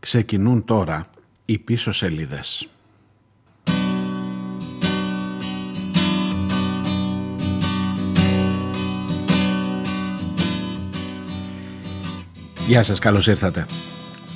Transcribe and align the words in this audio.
Ξεκινούν 0.00 0.64
τώρα 0.64 1.10
οι 1.44 1.58
πίσω 1.58 1.92
σελίδες. 1.92 2.68
Γεια 12.66 12.82
σας, 12.82 12.98
καλώς 12.98 13.26
ήρθατε. 13.26 13.66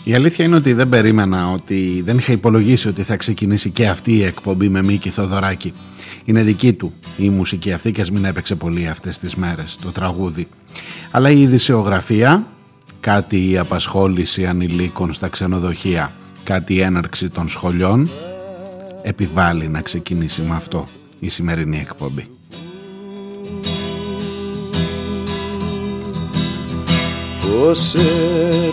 Η 0.05 0.15
αλήθεια 0.15 0.45
είναι 0.45 0.57
ότι 0.57 0.73
δεν 0.73 0.89
περίμενα 0.89 1.51
ότι 1.51 2.03
δεν 2.05 2.19
είχα 2.19 2.33
υπολογίσει 2.33 2.89
ότι 2.89 3.03
θα 3.03 3.17
ξεκινήσει 3.17 3.71
και 3.71 3.89
αυτή 3.89 4.13
η 4.13 4.23
εκπομπή 4.25 4.69
με 4.69 4.83
Μίκη 4.83 5.11
Θοδωράκη. 5.11 5.73
Είναι 6.25 6.43
δική 6.43 6.73
του 6.73 6.93
η 7.17 7.31
μουσική 7.31 7.73
αυτή 7.73 7.93
και 7.93 8.01
ας 8.01 8.11
μην 8.11 8.25
έπαιξε 8.25 8.55
πολύ 8.55 8.89
αυτές 8.89 9.19
τις 9.19 9.35
μέρες 9.35 9.77
το 9.77 9.91
τραγούδι. 9.91 10.49
Αλλά 11.11 11.31
η 11.31 11.41
ειδησιογραφία, 11.41 12.47
κάτι 13.05 13.51
η 13.51 13.59
απασχόληση 13.59 14.47
ανηλίκων 14.47 15.13
στα 15.13 15.29
ξενοδοχεία, 15.29 16.13
κάτι 16.45 16.75
η 16.75 16.81
έναρξη 16.81 17.29
των 17.29 17.49
σχολιών, 17.49 18.11
επιβάλλει 19.03 19.69
να 19.69 19.81
ξεκινήσει 19.81 20.43
με 20.43 20.55
αυτό 20.55 20.89
η 21.21 21.29
σημερινή 21.29 21.79
εκπομπή. 21.79 22.29
Πώς 27.41 27.79
σε 27.79 27.99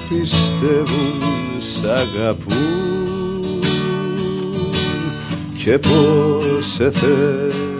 πιστεύουν 0.09 1.21
σ' 1.57 1.83
αγαπούν 1.83 3.59
και 5.63 5.79
πώς 5.79 6.73
σε 6.73 6.91
θένε 6.91 7.70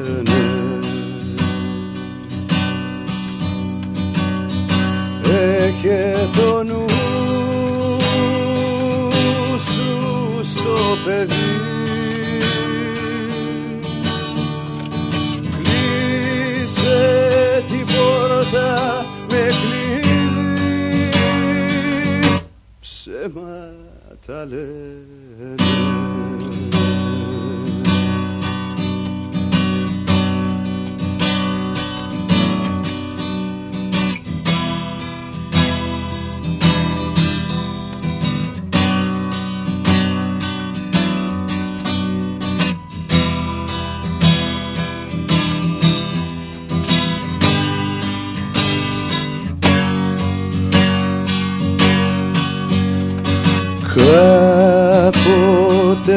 Έχε 5.84 6.30
το 6.36 6.64
νου 6.64 6.86
σου 9.60 10.40
στο 10.44 10.78
παιδί. 11.06 11.60
Κλείσε 15.58 17.00
την 17.68 17.86
πόρτα 17.86 19.06
με 19.30 19.44
κλείσει 19.62 21.10
ψέματα 22.80 24.46
λένε 24.46 26.01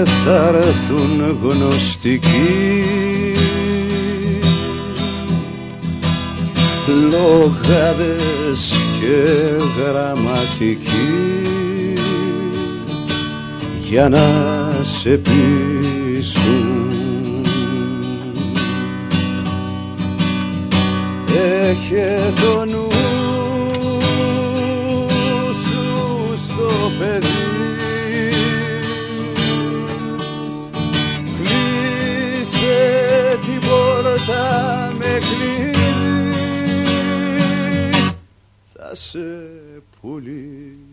θα 0.06 0.52
έρθουν 0.56 1.38
γνωστικοί. 1.42 2.84
Λογάδες 7.10 8.72
και 9.00 9.16
γραμματικοί. 9.78 11.44
Για 13.88 14.08
να 14.08 14.28
σε 14.82 15.10
πείσουν. 15.18 16.92
Έχε 21.70 22.32
το 22.40 22.64
νου 22.64 22.88
σου 25.52 26.36
στο 26.36 26.92
παιδί 26.98 27.33
πόρτα 34.26 34.92
με 34.98 35.18
κλειδί 35.20 35.74
θα 38.72 38.94
σε 38.94 39.18
πουλήσω 40.00 40.83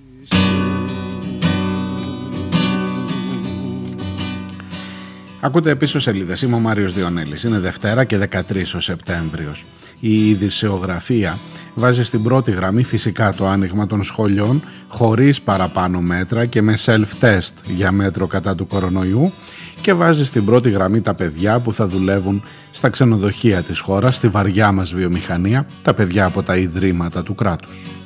Ακούτε 5.44 5.76
πίσω 5.76 6.00
σελίδες. 6.00 6.42
Είμαι 6.42 6.56
ο 6.56 6.60
Μάριος 6.60 6.94
Διονέλης. 6.94 7.44
Είναι 7.44 7.60
Δευτέρα 7.60 8.04
και 8.04 8.18
13 8.18 8.76
ο 8.76 8.80
Σεπτέμβριος. 8.80 9.66
Η 10.00 10.30
ειδησεογραφία 10.30 11.38
βάζει 11.76 12.04
στην 12.04 12.24
πρώτη 12.24 12.52
γραμμή 12.52 12.84
φυσικά 12.84 13.34
το 13.34 13.48
άνοιγμα 13.48 13.88
των 13.88 14.04
σχολείων 14.04 14.64
χωρίς 14.88 15.42
παραπάνω 15.42 16.02
μέτρα 16.02 16.46
και 16.46 16.62
με 16.62 16.74
self-test 16.86 17.54
για 17.76 17.92
μέτρο 17.92 18.28
κατά 18.28 18.56
του 18.56 18.68
κορονοϊού 18.68 19.34
και 19.82 19.94
βάζει 19.94 20.26
στην 20.26 20.46
πρώτη 20.46 20.70
γραμμή 20.70 21.02
τα 21.02 21.14
παιδιά 21.14 21.60
που 21.60 21.74
θα 21.74 21.88
δουλεύουν 21.88 22.44
στα 22.72 22.90
ξενοδοχεία 22.90 23.62
της 23.62 23.80
χώρας, 23.80 24.16
στη 24.16 24.28
βαριά 24.28 24.72
μας 24.72 24.94
βιομηχανία, 24.94 25.66
τα 25.84 25.94
παιδιά 25.94 26.26
από 26.26 26.44
τα 26.44 26.56
ιδρύματα 26.56 27.24
του 27.24 27.36
κράτους. 27.36 28.01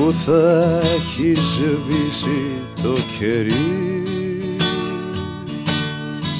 Που 0.00 0.12
θα 0.12 0.80
έχει 0.80 1.34
σβήσει 1.34 2.40
το 2.82 2.96
κερί. 3.18 4.02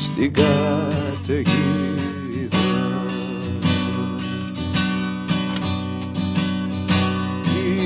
Στην 0.04 0.32
καταιγίδα. 0.32 1.48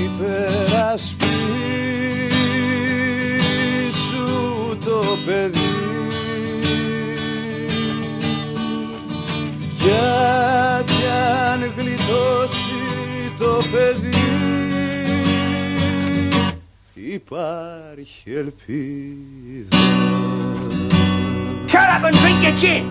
Υπερασπίσου 0.03 1.17
το 4.85 5.17
παιδί. 5.25 5.59
Γιατί 9.77 10.99
αν 11.51 11.59
γλιτώσει 11.77 12.75
το 13.37 13.63
παιδί 13.71 14.24
υπάρχει 17.15 18.31
ελπίδα 18.31 19.77
Shut 21.71 21.89
up 21.95 22.03
and 22.07 22.15
drink 22.21 22.39
your 22.45 22.55
gin! 22.63 22.85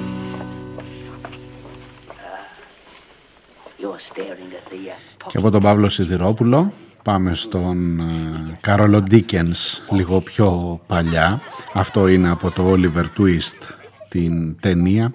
You're 3.80 3.98
staring 3.98 4.50
at 4.58 4.70
the 4.72 4.80
uh, 5.24 5.28
Και 5.28 5.38
από 5.38 5.50
τον 5.50 5.62
Παύλο 5.62 5.88
Σιδηρόπουλο 5.88 6.72
πάμε 7.02 7.34
στον 7.34 8.00
ε, 8.00 8.56
Κάρολο 8.60 9.02
Ντίκενς 9.02 9.82
λίγο 9.90 10.20
πιο 10.20 10.80
παλιά. 10.86 11.40
Αυτό 11.72 12.08
είναι 12.08 12.30
από 12.30 12.50
το 12.50 12.72
Oliver 12.72 13.04
Twist 13.18 13.74
την 14.08 14.60
ταινία, 14.60 15.12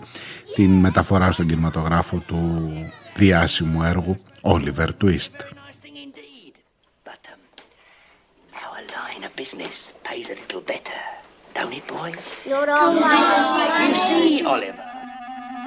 την 0.56 0.72
μεταφορά 0.72 1.32
στον 1.32 1.46
κινηματογράφο 1.46 2.24
του 2.28 2.72
διάσημου 3.16 3.84
έργου 3.84 4.18
Oliver 4.42 4.88
Twist. 5.04 5.59
Business 9.40 9.94
pays 10.04 10.30
a 10.30 10.36
little 10.36 10.60
better, 10.60 11.00
don't 11.56 11.72
it, 11.72 11.88
boys? 11.88 12.18
You're 12.46 12.70
all 12.70 13.00
right. 13.00 13.88
You 13.88 13.96
see, 13.96 14.44
Oliver, 14.44 14.84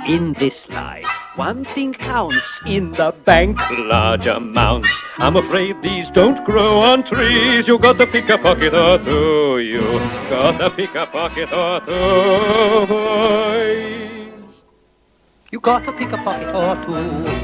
In 0.06 0.34
this 0.34 0.68
life, 0.68 1.06
one 1.36 1.64
thing 1.64 1.94
counts 1.94 2.60
in 2.66 2.92
the 2.92 3.14
bank, 3.24 3.58
large 3.70 4.26
amounts. 4.26 4.90
I'm 5.16 5.36
afraid 5.36 5.80
these 5.80 6.10
don't 6.10 6.44
grow 6.44 6.80
on 6.80 7.04
trees. 7.04 7.66
You 7.66 7.78
got 7.78 7.96
to 7.96 8.06
pick 8.06 8.28
a 8.28 8.36
pocket 8.36 8.74
or 8.74 8.98
two. 8.98 9.60
You 9.60 9.86
got 10.28 10.58
to 10.58 10.68
pick 10.68 10.94
a 10.94 11.06
pocket 11.06 11.50
or 11.50 11.80
two, 11.80 12.86
boys. 12.92 14.52
You 15.50 15.60
got 15.60 15.84
to 15.84 15.92
pick 15.92 16.12
a 16.12 16.18
pocket 16.18 16.54
or 16.54 16.76
two. 16.84 17.41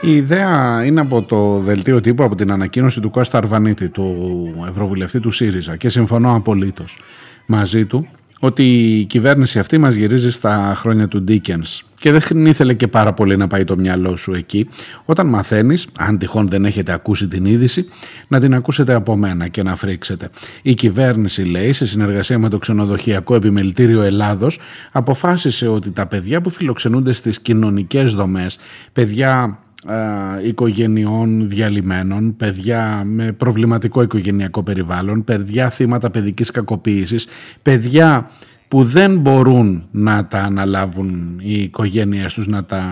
Η 0.00 0.14
ιδέα 0.14 0.84
είναι 0.84 1.00
από 1.00 1.22
το 1.22 1.58
δελτίο 1.58 2.00
τύπου, 2.00 2.24
από 2.24 2.34
την 2.34 2.52
ανακοίνωση 2.52 3.00
του 3.00 3.10
Κώστα 3.10 3.38
Αρβανίτη, 3.38 3.88
του 3.88 4.14
Ευρωβουλευτή 4.68 5.20
του 5.20 5.30
ΣΥΡΙΖΑ 5.30 5.76
και 5.76 5.88
συμφωνώ 5.88 6.34
απολύτως 6.34 6.98
μαζί 7.46 7.86
του 7.86 8.08
ότι 8.40 8.98
η 8.98 9.04
κυβέρνηση 9.04 9.58
αυτή 9.58 9.78
μας 9.78 9.94
γυρίζει 9.94 10.30
στα 10.30 10.72
χρόνια 10.76 11.08
του 11.08 11.24
Dickens 11.28 11.80
και 11.94 12.12
δεν 12.12 12.46
ήθελε 12.46 12.74
και 12.74 12.88
πάρα 12.88 13.12
πολύ 13.12 13.36
να 13.36 13.46
πάει 13.46 13.64
το 13.64 13.76
μυαλό 13.76 14.16
σου 14.16 14.34
εκεί. 14.34 14.68
Όταν 15.04 15.26
μαθαίνεις, 15.26 15.86
αν 15.98 16.18
τυχόν 16.18 16.48
δεν 16.48 16.64
έχετε 16.64 16.92
ακούσει 16.92 17.28
την 17.28 17.44
είδηση, 17.44 17.88
να 18.28 18.40
την 18.40 18.54
ακούσετε 18.54 18.94
από 18.94 19.16
μένα 19.16 19.48
και 19.48 19.62
να 19.62 19.76
φρίξετε. 19.76 20.30
Η 20.62 20.74
κυβέρνηση 20.74 21.42
λέει, 21.42 21.72
σε 21.72 21.86
συνεργασία 21.86 22.38
με 22.38 22.48
το 22.48 22.58
ξενοδοχειακό 22.58 23.34
επιμελητήριο 23.34 24.02
Ελλάδος, 24.02 24.58
αποφάσισε 24.92 25.68
ότι 25.68 25.90
τα 25.90 26.06
παιδιά 26.06 26.40
που 26.40 26.50
φιλοξενούνται 26.50 27.12
στις 27.12 27.40
κοινωνικές 27.40 28.14
δομές, 28.14 28.58
παιδιά 28.92 29.58
οικογενειών 30.44 31.48
διαλυμένων, 31.48 32.36
παιδιά 32.36 33.02
με 33.04 33.32
προβληματικό 33.32 34.02
οικογενειακό 34.02 34.62
περιβάλλον, 34.62 35.24
παιδιά 35.24 35.70
θύματα 35.70 36.10
παιδικής 36.10 36.50
κακοποίησης, 36.50 37.26
παιδιά 37.62 38.30
που 38.68 38.84
δεν 38.84 39.18
μπορούν 39.18 39.86
να 39.90 40.26
τα 40.26 40.38
αναλάβουν 40.38 41.40
οι 41.42 41.62
οικογένειες 41.62 42.34
τους, 42.34 42.46
να 42.46 42.64
τα 42.64 42.84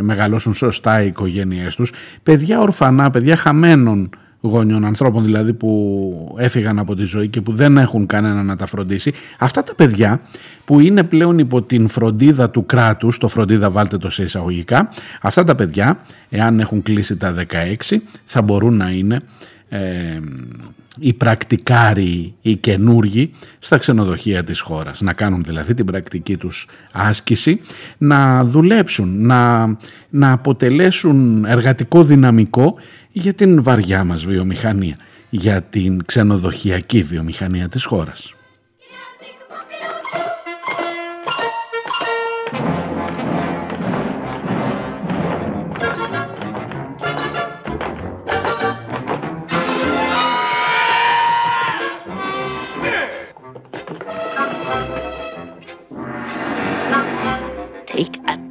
μεγαλώσουν 0.00 0.54
σωστά 0.54 1.02
οι 1.02 1.06
οικογένειές 1.06 1.74
τους, 1.74 1.92
παιδιά 2.22 2.60
ορφανά, 2.60 3.10
παιδιά 3.10 3.36
χαμένων 3.36 4.10
γονιών, 4.48 4.84
ανθρώπων 4.84 5.24
δηλαδή 5.24 5.52
που 5.52 6.34
έφυγαν 6.38 6.78
από 6.78 6.94
τη 6.94 7.04
ζωή 7.04 7.28
και 7.28 7.40
που 7.40 7.52
δεν 7.52 7.78
έχουν 7.78 8.06
κανένα 8.06 8.42
να 8.42 8.56
τα 8.56 8.66
φροντίσει. 8.66 9.12
Αυτά 9.38 9.62
τα 9.62 9.74
παιδιά 9.74 10.20
που 10.64 10.80
είναι 10.80 11.02
πλέον 11.02 11.38
υπό 11.38 11.62
την 11.62 11.88
φροντίδα 11.88 12.50
του 12.50 12.66
κράτους, 12.66 13.18
το 13.18 13.28
φροντίδα 13.28 13.70
βάλτε 13.70 13.98
το 13.98 14.10
σε 14.10 14.22
εισαγωγικά, 14.22 14.88
αυτά 15.20 15.44
τα 15.44 15.54
παιδιά, 15.54 15.98
εάν 16.28 16.60
έχουν 16.60 16.82
κλείσει 16.82 17.16
τα 17.16 17.34
16, 17.88 17.96
θα 18.24 18.42
μπορούν 18.42 18.76
να 18.76 18.90
είναι 18.90 19.20
ε, 19.68 20.20
οι 20.98 21.12
πρακτικάροι, 21.12 22.34
οι 22.42 22.56
καινούργοι 22.56 23.32
στα 23.58 23.78
ξενοδοχεία 23.78 24.44
της 24.44 24.60
χώρας. 24.60 25.00
Να 25.00 25.12
κάνουν 25.12 25.44
δηλαδή 25.44 25.74
την 25.74 25.86
πρακτική 25.86 26.36
τους 26.36 26.68
άσκηση, 26.92 27.60
να 27.98 28.44
δουλέψουν, 28.44 29.26
να, 29.26 29.66
να 30.10 30.32
αποτελέσουν 30.32 31.44
εργατικό 31.44 32.04
δυναμικό 32.04 32.76
για 33.12 33.34
την 33.34 33.62
βαριά 33.62 34.04
μας 34.04 34.24
βιομηχανία, 34.24 34.96
για 35.30 35.62
την 35.62 36.04
ξενοδοχειακή 36.04 37.02
βιομηχανία 37.02 37.68
της 37.68 37.84
χώρας. 37.84 38.35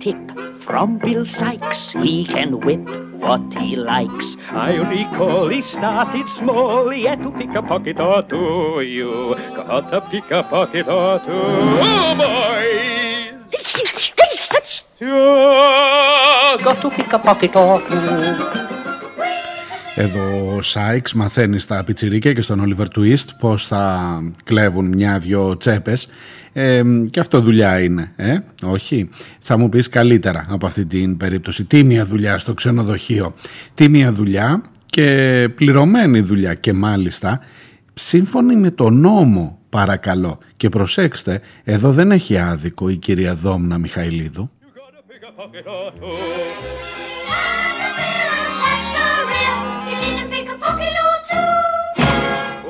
Tip 0.06 0.26
from 0.66 0.90
Bill 1.04 1.26
Sykes. 1.26 1.82
He 2.06 2.16
can 2.34 2.50
whip 2.66 2.86
what 3.24 3.46
he 3.60 3.76
likes. 3.76 4.28
I 4.70 4.72
recall 4.96 5.48
he 5.56 5.62
started 5.62 6.28
small, 6.40 6.90
he 6.96 7.02
had 7.10 7.20
to 7.26 7.32
pick 7.40 7.54
a 7.62 7.64
pocket 7.72 7.98
or 8.00 8.22
two. 8.32 8.82
You 8.98 9.12
got 9.56 9.86
to 9.94 10.02
pick 10.12 10.30
a 10.40 10.44
pocket 10.44 10.88
or 10.88 11.14
two. 11.26 11.48
Oh, 11.90 12.12
boys! 12.22 13.66
You 15.04 15.16
Got 16.68 16.78
to 16.84 16.90
pick 16.98 17.12
a 17.18 17.20
pocket 17.28 17.56
or 17.56 17.78
two. 17.90 18.76
Εδώ 19.98 20.56
ο 20.56 20.62
Σάιξ 20.62 21.14
μαθαίνει 21.14 21.60
στα 21.60 21.84
πιτσιρίκια 21.84 22.34
και 22.34 22.42
στον 22.42 22.64
Oliver 22.66 22.86
Twist 22.98 23.26
πώς 23.40 23.68
θα 23.68 23.84
κλέβουν 24.44 24.86
μια-δυο 24.86 25.58
τσέπες 25.58 26.08
ε, 26.58 26.82
και 27.10 27.20
αυτό 27.20 27.42
δουλειά 27.42 27.80
είναι, 27.80 28.12
ε; 28.16 28.38
όχι; 28.64 29.10
Θα 29.40 29.58
μου 29.58 29.70
πεις 29.70 29.90
καλύτερα 29.90 30.46
από 30.50 30.66
αυτή 30.66 30.86
την 30.86 31.18
περίπτωση. 31.18 31.66
Τίμια 31.66 32.06
δουλειά 32.06 32.38
στο 32.38 32.54
ξενοδοχείο. 32.54 33.34
Τίμια 33.74 34.12
δουλειά 34.12 34.62
και 34.86 35.50
πληρωμένη 35.56 36.20
δουλειά 36.20 36.54
και 36.54 36.74
μάλιστα 36.74 37.40
σύμφωνη 37.94 38.56
με 38.56 38.72
το 38.72 38.90
νόμο 38.90 39.60
παρακαλώ. 39.70 40.38
Και 40.58 40.70
προσέξτε, 40.70 41.42
εδώ 41.64 41.92
δεν 41.92 42.12
έχει 42.12 42.38
άδικο 42.38 42.90
η 42.90 42.96
κυρία 42.96 43.36
Δόμνα 43.36 43.78
Μιχαηλίδου. 43.78 44.50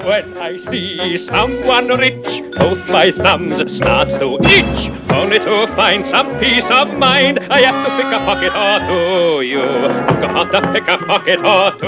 When 0.06 0.38
I 0.38 0.56
see 0.58 1.18
someone 1.18 1.88
rich, 1.88 2.44
both 2.60 2.88
my 2.88 3.10
thumbs 3.12 3.76
start 3.76 4.10
to 4.10 4.38
itch. 4.44 4.92
Only 5.10 5.40
to 5.40 5.66
find 5.76 6.06
some 6.06 6.38
peace 6.38 6.70
of 6.70 6.94
mind, 6.94 7.40
I 7.50 7.62
have 7.62 7.84
to 7.84 7.90
pick 7.98 8.14
a 8.14 8.20
pocket 8.22 8.54
or 8.54 8.78
two. 8.86 9.42
You 9.42 9.64
got 10.22 10.52
to 10.52 10.62
pick 10.74 10.88
a 10.88 11.00
pocket 11.00 11.40
or 11.40 11.72
two. 11.72 11.88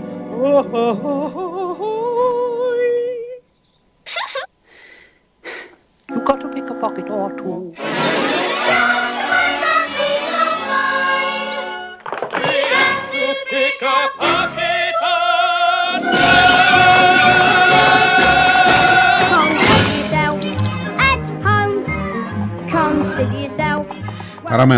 oh. 0.75 1.16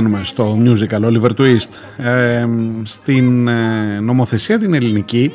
Παραμένουμε 0.10 0.24
στο 0.24 0.58
musical 0.66 1.04
Oliver 1.04 1.32
Twist. 1.38 2.04
Ε, 2.06 2.48
στην 2.84 3.48
ε, 3.48 4.00
νομοθεσία 4.00 4.60
την 4.60 4.74
ελληνική 4.74 5.32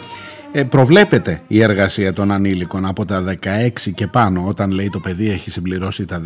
ε, 0.53 0.63
προβλέπεται 0.63 1.41
η 1.47 1.63
εργασία 1.63 2.13
των 2.13 2.33
ανήλικων 2.33 2.87
από 2.87 3.05
τα 3.05 3.25
16 3.43 3.69
και 3.95 4.07
πάνω 4.07 4.45
όταν 4.47 4.71
λέει 4.71 4.91
το 4.91 5.01
παιδί 5.01 5.31
έχει 5.31 5.51
συμπληρώσει 5.51 6.05
τα 6.05 6.23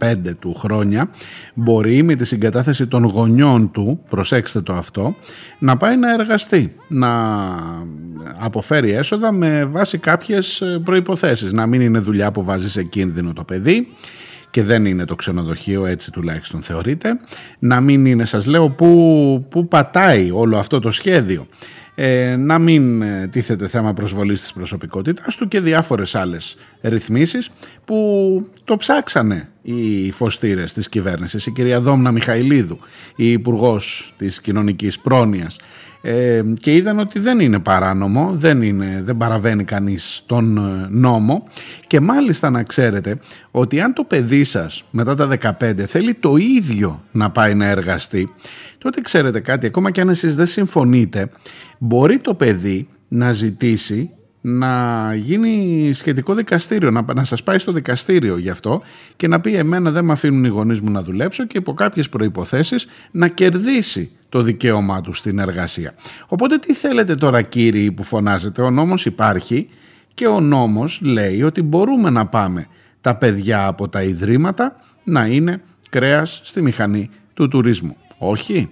15 0.00 0.14
του 0.38 0.54
χρόνια 0.54 1.10
μπορεί 1.54 2.02
με 2.02 2.14
τη 2.14 2.24
συγκατάθεση 2.24 2.86
των 2.86 3.04
γονιών 3.04 3.70
του, 3.70 4.00
προσέξτε 4.08 4.60
το 4.60 4.72
αυτό, 4.72 5.14
να 5.58 5.76
πάει 5.76 5.96
να 5.96 6.12
εργαστεί, 6.12 6.74
να 6.88 7.08
αποφέρει 8.38 8.92
έσοδα 8.92 9.32
με 9.32 9.64
βάση 9.64 9.98
κάποιες 9.98 10.60
ε, 10.60 10.80
προϋποθέσεις. 10.84 11.52
Να 11.52 11.66
μην 11.66 11.80
είναι 11.80 11.98
δουλειά 11.98 12.30
που 12.30 12.44
βάζεις 12.44 12.72
σε 12.72 12.82
κίνδυνο 12.82 13.32
το 13.32 13.44
παιδί, 13.44 13.88
και 14.54 14.62
δεν 14.62 14.84
είναι 14.84 15.04
το 15.04 15.14
ξενοδοχείο, 15.14 15.86
έτσι 15.86 16.10
τουλάχιστον 16.10 16.62
θεωρείται. 16.62 17.20
Να 17.58 17.80
μην 17.80 18.06
είναι, 18.06 18.24
σας 18.24 18.46
λέω, 18.46 18.68
που, 18.68 19.46
που 19.50 19.68
πατάει 19.68 20.30
όλο 20.30 20.58
αυτό 20.58 20.80
το 20.80 20.90
σχέδιο. 20.90 21.46
Ε, 21.94 22.36
να 22.36 22.58
μην 22.58 23.02
ε, 23.02 23.28
τίθεται 23.30 23.68
θέμα 23.68 23.94
προσβολής 23.94 24.40
της 24.40 24.52
προσωπικότητας 24.52 25.36
του 25.36 25.48
και 25.48 25.60
διάφορες 25.60 26.14
άλλες 26.14 26.56
ρυθμίσεις 26.80 27.50
που 27.84 28.48
το 28.64 28.76
ψάξανε 28.76 29.48
οι 29.62 30.10
φωστήρες 30.10 30.72
της 30.72 30.88
κυβέρνησης. 30.88 31.46
Η 31.46 31.50
κυρία 31.50 31.80
Δόμνα 31.80 32.12
Μιχαηλίδου, 32.12 32.78
η 33.16 33.32
υπουργός 33.32 34.14
της 34.18 34.40
κοινωνικής 34.40 34.98
πρόνοιας 34.98 35.56
ε, 36.06 36.42
και 36.60 36.74
είδαν 36.74 36.98
ότι 36.98 37.18
δεν 37.18 37.40
είναι 37.40 37.58
παράνομο, 37.58 38.32
δεν, 38.36 38.62
είναι, 38.62 39.02
δεν 39.04 39.16
παραβαίνει 39.16 39.64
κανείς 39.64 40.22
τον 40.26 40.56
ε, 40.56 40.86
νόμο. 40.90 41.48
Και 41.86 42.00
μάλιστα 42.00 42.50
να 42.50 42.62
ξέρετε 42.62 43.18
ότι 43.50 43.80
αν 43.80 43.92
το 43.92 44.04
παιδί 44.04 44.44
σας 44.44 44.84
μετά 44.90 45.14
τα 45.14 45.28
15 45.60 45.84
θέλει 45.86 46.14
το 46.14 46.36
ίδιο 46.36 47.02
να 47.12 47.30
πάει 47.30 47.54
να 47.54 47.66
εργαστεί 47.66 48.30
τότε 48.78 49.00
ξέρετε 49.00 49.40
κάτι, 49.40 49.66
ακόμα 49.66 49.90
και 49.90 50.00
αν 50.00 50.08
εσείς 50.08 50.36
δεν 50.36 50.46
συμφωνείτε 50.46 51.28
μπορεί 51.78 52.18
το 52.18 52.34
παιδί 52.34 52.88
να 53.08 53.32
ζητήσει 53.32 54.10
να 54.40 55.14
γίνει 55.14 55.90
σχετικό 55.92 56.34
δικαστήριο, 56.34 56.90
να, 56.90 57.04
να 57.14 57.24
σας 57.24 57.42
πάει 57.42 57.58
στο 57.58 57.72
δικαστήριο 57.72 58.38
γι' 58.38 58.50
αυτό 58.50 58.82
και 59.16 59.28
να 59.28 59.40
πει 59.40 59.54
εμένα 59.54 59.90
δεν 59.90 60.04
με 60.04 60.12
αφήνουν 60.12 60.44
οι 60.44 60.48
γονείς 60.48 60.80
μου 60.80 60.90
να 60.90 61.02
δουλέψω 61.02 61.46
και 61.46 61.58
υπό 61.58 61.74
κάποιες 61.74 62.08
προϋποθέσεις 62.08 62.86
να 63.10 63.28
κερδίσει 63.28 64.10
το 64.34 64.42
δικαίωμά 64.42 65.00
τους 65.00 65.18
στην 65.18 65.38
εργασία. 65.38 65.94
Οπότε 66.28 66.58
τι 66.58 66.74
θέλετε 66.74 67.14
τώρα 67.14 67.42
κύριοι 67.42 67.92
που 67.92 68.02
φωνάζετε, 68.02 68.62
ο 68.62 68.70
νόμος 68.70 69.06
υπάρχει 69.06 69.68
και 70.14 70.26
ο 70.26 70.40
νόμος 70.40 71.00
λέει 71.02 71.42
ότι 71.42 71.62
μπορούμε 71.62 72.10
να 72.10 72.26
πάμε 72.26 72.66
τα 73.00 73.14
παιδιά 73.14 73.66
από 73.66 73.88
τα 73.88 74.02
ιδρύματα 74.02 74.76
να 75.04 75.26
είναι 75.26 75.62
κρέας 75.90 76.40
στη 76.44 76.62
μηχανή 76.62 77.10
του 77.34 77.48
τουρισμού. 77.48 77.96
Όχι. 78.18 78.68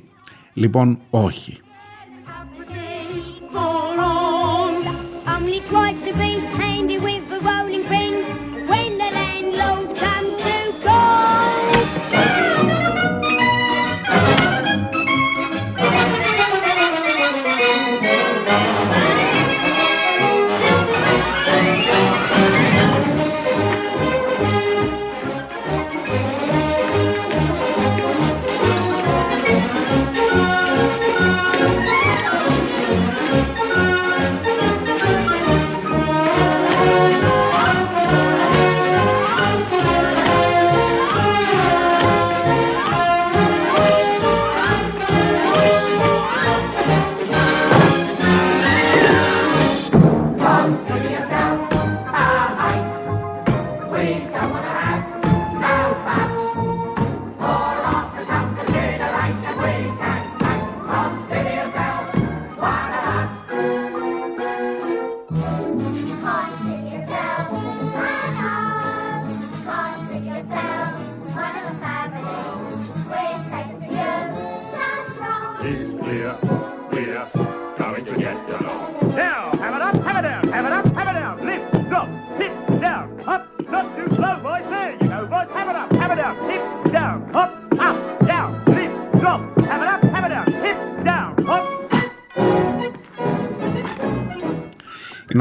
Λοιπόν, 0.53 0.99
όχι. 1.11 1.59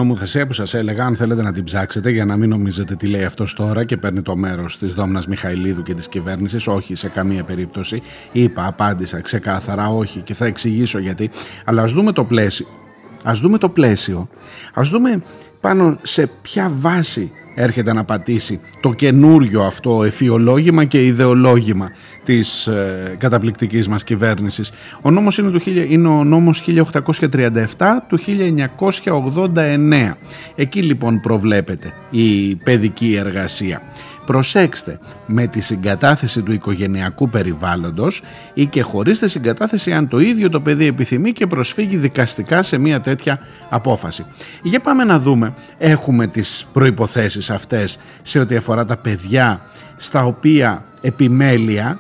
Νομοθεσία 0.02 0.48
που 0.48 0.54
σας 0.54 0.74
έλεγα, 0.74 1.06
αν 1.06 1.16
θέλετε 1.16 1.42
να 1.42 1.52
την 1.52 1.64
ψάξετε 1.64 2.10
για 2.10 2.26
να 2.26 2.38
μην 2.38 2.50
νομίζετε 2.50 2.96
τι 2.96 3.08
λέει 3.08 3.24
αυτός 3.24 3.54
τώρα 3.54 3.84
και 3.84 3.98
παίρνει 3.98 4.22
το 4.22 4.36
μέρος 4.36 4.78
της 4.78 4.94
Δόμνας 4.94 5.28
Μιχαηλίδου 5.28 5.84
και 5.84 5.94
της 5.94 6.08
κυβέρνησης, 6.08 6.68
όχι 6.68 6.96
σε 6.96 7.10
καμία 7.10 7.44
περίπτωση. 7.44 8.02
Είπα, 8.32 8.66
απάντησα 8.68 9.20
ξεκάθαρα, 9.20 9.90
όχι 9.90 10.20
και 10.20 10.34
θα 10.34 10.46
εξηγήσω 10.46 11.00
γιατί. 11.00 11.32
Αλλά 11.66 11.82
ας 11.82 11.94
δούμε 11.94 12.12
το 12.12 12.24
πλαίσιο. 12.24 12.68
Ας 13.24 13.40
δούμε 13.40 13.58
το 13.58 13.70
πλαίσιο. 13.70 14.30
Ας 14.74 14.90
δούμε 14.90 15.22
πάνω 15.62 15.98
σε 16.02 16.30
ποια 16.42 16.72
βάση 16.80 17.32
έρχεται 17.56 17.94
να 17.94 18.04
πατήσει 18.04 18.60
το 18.82 18.94
καινούριο 18.94 19.62
αυτό 19.62 20.04
εφιολόγημα 20.04 20.86
και 20.86 21.06
ιδεολόγημα 21.06 21.92
της 22.26 22.68
ε, 22.68 23.16
καταπληκτικής 23.18 23.88
μας 23.88 24.04
κυβέρνησης. 24.04 24.72
Ο 25.02 25.12
νόμος 25.12 25.38
είναι, 25.38 25.52
του, 25.52 25.62
είναι 25.90 26.08
ο 26.08 26.24
νόμος 26.24 26.64
1837 26.68 27.64
του 28.08 28.20
1989. 28.20 30.14
Εκεί 30.56 30.82
λοιπόν 30.82 31.22
προβλέπεται 31.22 31.94
η 32.10 32.56
παιδική 32.56 33.16
εργασία. 33.16 33.82
Προσέξτε, 34.26 35.00
με 35.26 35.48
τη 35.48 35.62
συγκατάθεση 35.62 36.42
του 36.42 36.52
οικογενειακού 36.52 37.30
περιβάλλοντος 37.30 38.24
ή 38.54 38.66
και 38.66 38.82
χωρίς 38.82 39.20
τη 39.20 39.30
συγκατάθεση 39.30 39.94
αν 39.94 40.08
το 40.08 40.20
ίδιο 40.20 40.50
το 40.50 40.60
παιδί 40.60 40.86
επιθυμεί 40.86 41.32
και 41.32 41.48
προσφύγει 41.48 41.98
δικαστικά 41.98 42.64
σε 42.64 42.78
μια 42.78 43.02
τέτοια 43.02 43.40
απόφαση. 43.70 44.26
Για 44.62 44.80
πάμε 44.80 45.04
να 45.04 45.20
δούμε, 45.20 45.54
έχουμε 45.78 46.28
τις 46.28 46.68
προϋποθέσεις 46.74 47.50
αυτές 47.50 48.00
σε 48.22 48.40
ό,τι 48.40 48.56
αφορά 48.56 48.86
τα 48.86 48.98
παιδιά 48.98 49.62
στα 49.98 50.26
οποία 50.26 50.84
επιμέλεια 51.02 52.00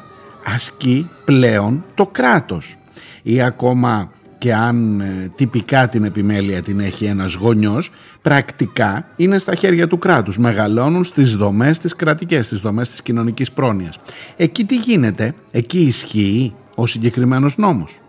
ασκεί 0.56 1.10
πλέον 1.25 1.84
το 1.96 2.06
κράτος 2.06 2.78
ή 3.24 3.42
ακόμα 3.42 4.10
και 4.38 4.54
αν 4.54 5.01
ε, 5.01 5.32
τυπικά 5.36 5.88
την 5.88 6.04
επιμέλεια 6.04 6.62
την 6.62 6.80
έχει 6.80 7.06
ένας 7.06 7.34
γονιός 7.34 7.92
πρακτικά 8.22 9.08
είναι 9.16 9.38
στα 9.38 9.56
χέρια 9.56 9.88
του 9.88 9.98
κράτους. 9.98 10.38
Μεγαλώνουν 10.38 11.04
στις 11.04 11.36
δομές 11.36 11.78
της 11.78 11.96
κρατικές 11.96 12.46
στις 12.46 12.60
δομές 12.60 12.90
της 12.90 13.01
κοινωνικής 13.01 13.51
πρόνοιας. 13.51 14.00
Εκεί 14.38 14.66
τι 14.66 14.75
γίνεται, 14.75 15.34
εκεί 15.51 15.82
ισχύει 15.82 16.54
ο 16.75 16.86
συγκεκριμένος 16.86 17.58
νόμος 17.58 18.00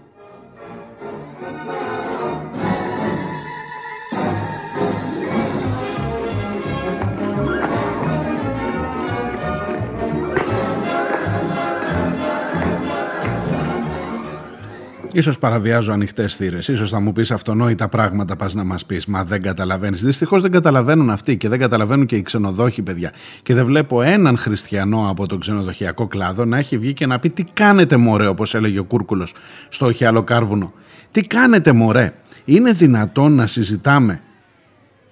Ίσως 15.14 15.38
παραβιάζω 15.38 15.92
ανοιχτές 15.92 16.36
θύρες. 16.36 16.68
Ίσως 16.68 16.90
θα 16.90 17.00
μου 17.00 17.12
πεις 17.12 17.30
αυτονόητα 17.30 17.88
πράγματα 17.88 18.36
πας 18.36 18.54
να 18.54 18.64
μας 18.64 18.86
πεις. 18.86 19.06
Μα 19.06 19.24
δεν 19.24 19.42
καταλαβαίνεις. 19.42 20.04
Δυστυχώς 20.04 20.42
δεν 20.42 20.50
καταλαβαίνουν 20.50 21.10
αυτοί 21.10 21.36
και 21.36 21.48
δεν 21.48 21.58
καταλαβαίνουν 21.58 22.06
και 22.06 22.16
οι 22.16 22.22
ξενοδόχοι 22.22 22.82
παιδιά. 22.82 23.12
Και 23.42 23.54
δεν 23.54 23.64
βλέπω 23.64 24.02
έναν 24.02 24.38
χριστιανό 24.38 25.08
από 25.10 25.26
τον 25.26 25.40
ξενοδοχειακό 25.40 26.06
κλάδο 26.06 26.44
να 26.44 26.58
έχει 26.58 26.78
βγει 26.78 26.92
και 26.92 27.06
να 27.06 27.18
πει 27.18 27.30
τι 27.30 27.44
κάνετε 27.44 27.96
μωρέ 27.96 28.26
όπως 28.26 28.54
έλεγε 28.54 28.78
ο 28.78 28.84
Κούρκουλος 28.84 29.34
στο 29.68 29.90
Κάρβουνο. 30.24 30.72
Τι 31.10 31.20
κάνετε 31.20 31.72
μωρέ. 31.72 32.12
Είναι 32.44 32.72
δυνατόν 32.72 33.32
να 33.32 33.46
συζητάμε 33.46 34.20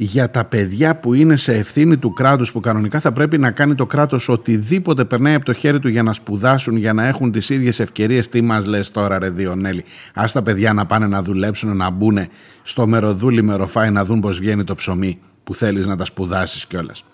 για 0.02 0.30
τα 0.30 0.44
παιδιά 0.44 0.96
που 0.96 1.14
είναι 1.14 1.36
σε 1.36 1.54
ευθύνη 1.54 1.96
του 1.96 2.12
κράτους 2.12 2.52
που 2.52 2.60
κανονικά 2.60 3.00
θα 3.00 3.12
πρέπει 3.12 3.38
να 3.38 3.50
κάνει 3.50 3.74
το 3.74 3.86
κράτος 3.86 4.28
οτιδήποτε 4.28 5.04
περνάει 5.04 5.34
από 5.34 5.44
το 5.44 5.52
χέρι 5.52 5.78
του 5.78 5.88
για 5.88 6.02
να 6.02 6.12
σπουδάσουν, 6.12 6.76
για 6.76 6.92
να 6.92 7.06
έχουν 7.06 7.32
τις 7.32 7.50
ίδιες 7.50 7.80
ευκαιρίες. 7.80 8.28
Τι 8.28 8.40
μας 8.40 8.66
λες 8.66 8.90
τώρα 8.90 9.18
ρε 9.18 9.30
Διονέλη; 9.30 9.84
Ας 10.14 10.32
τα 10.32 10.42
παιδιά 10.42 10.72
να 10.72 10.86
πάνε 10.86 11.06
να 11.06 11.22
δουλέψουν, 11.22 11.76
να 11.76 11.90
μπουν 11.90 12.18
στο 12.62 12.86
μεροδούλι 12.86 13.42
μεροφάι 13.42 13.90
να 13.90 14.04
δουν 14.04 14.20
πώς 14.20 14.38
βγαίνει 14.38 14.64
το 14.64 14.74
ψωμί 14.74 15.18
που 15.44 15.54
θέλεις 15.54 15.86
να 15.86 15.96
τα 15.96 16.04
σπουδάσεις 16.04 16.66
κιόλας. 16.66 17.04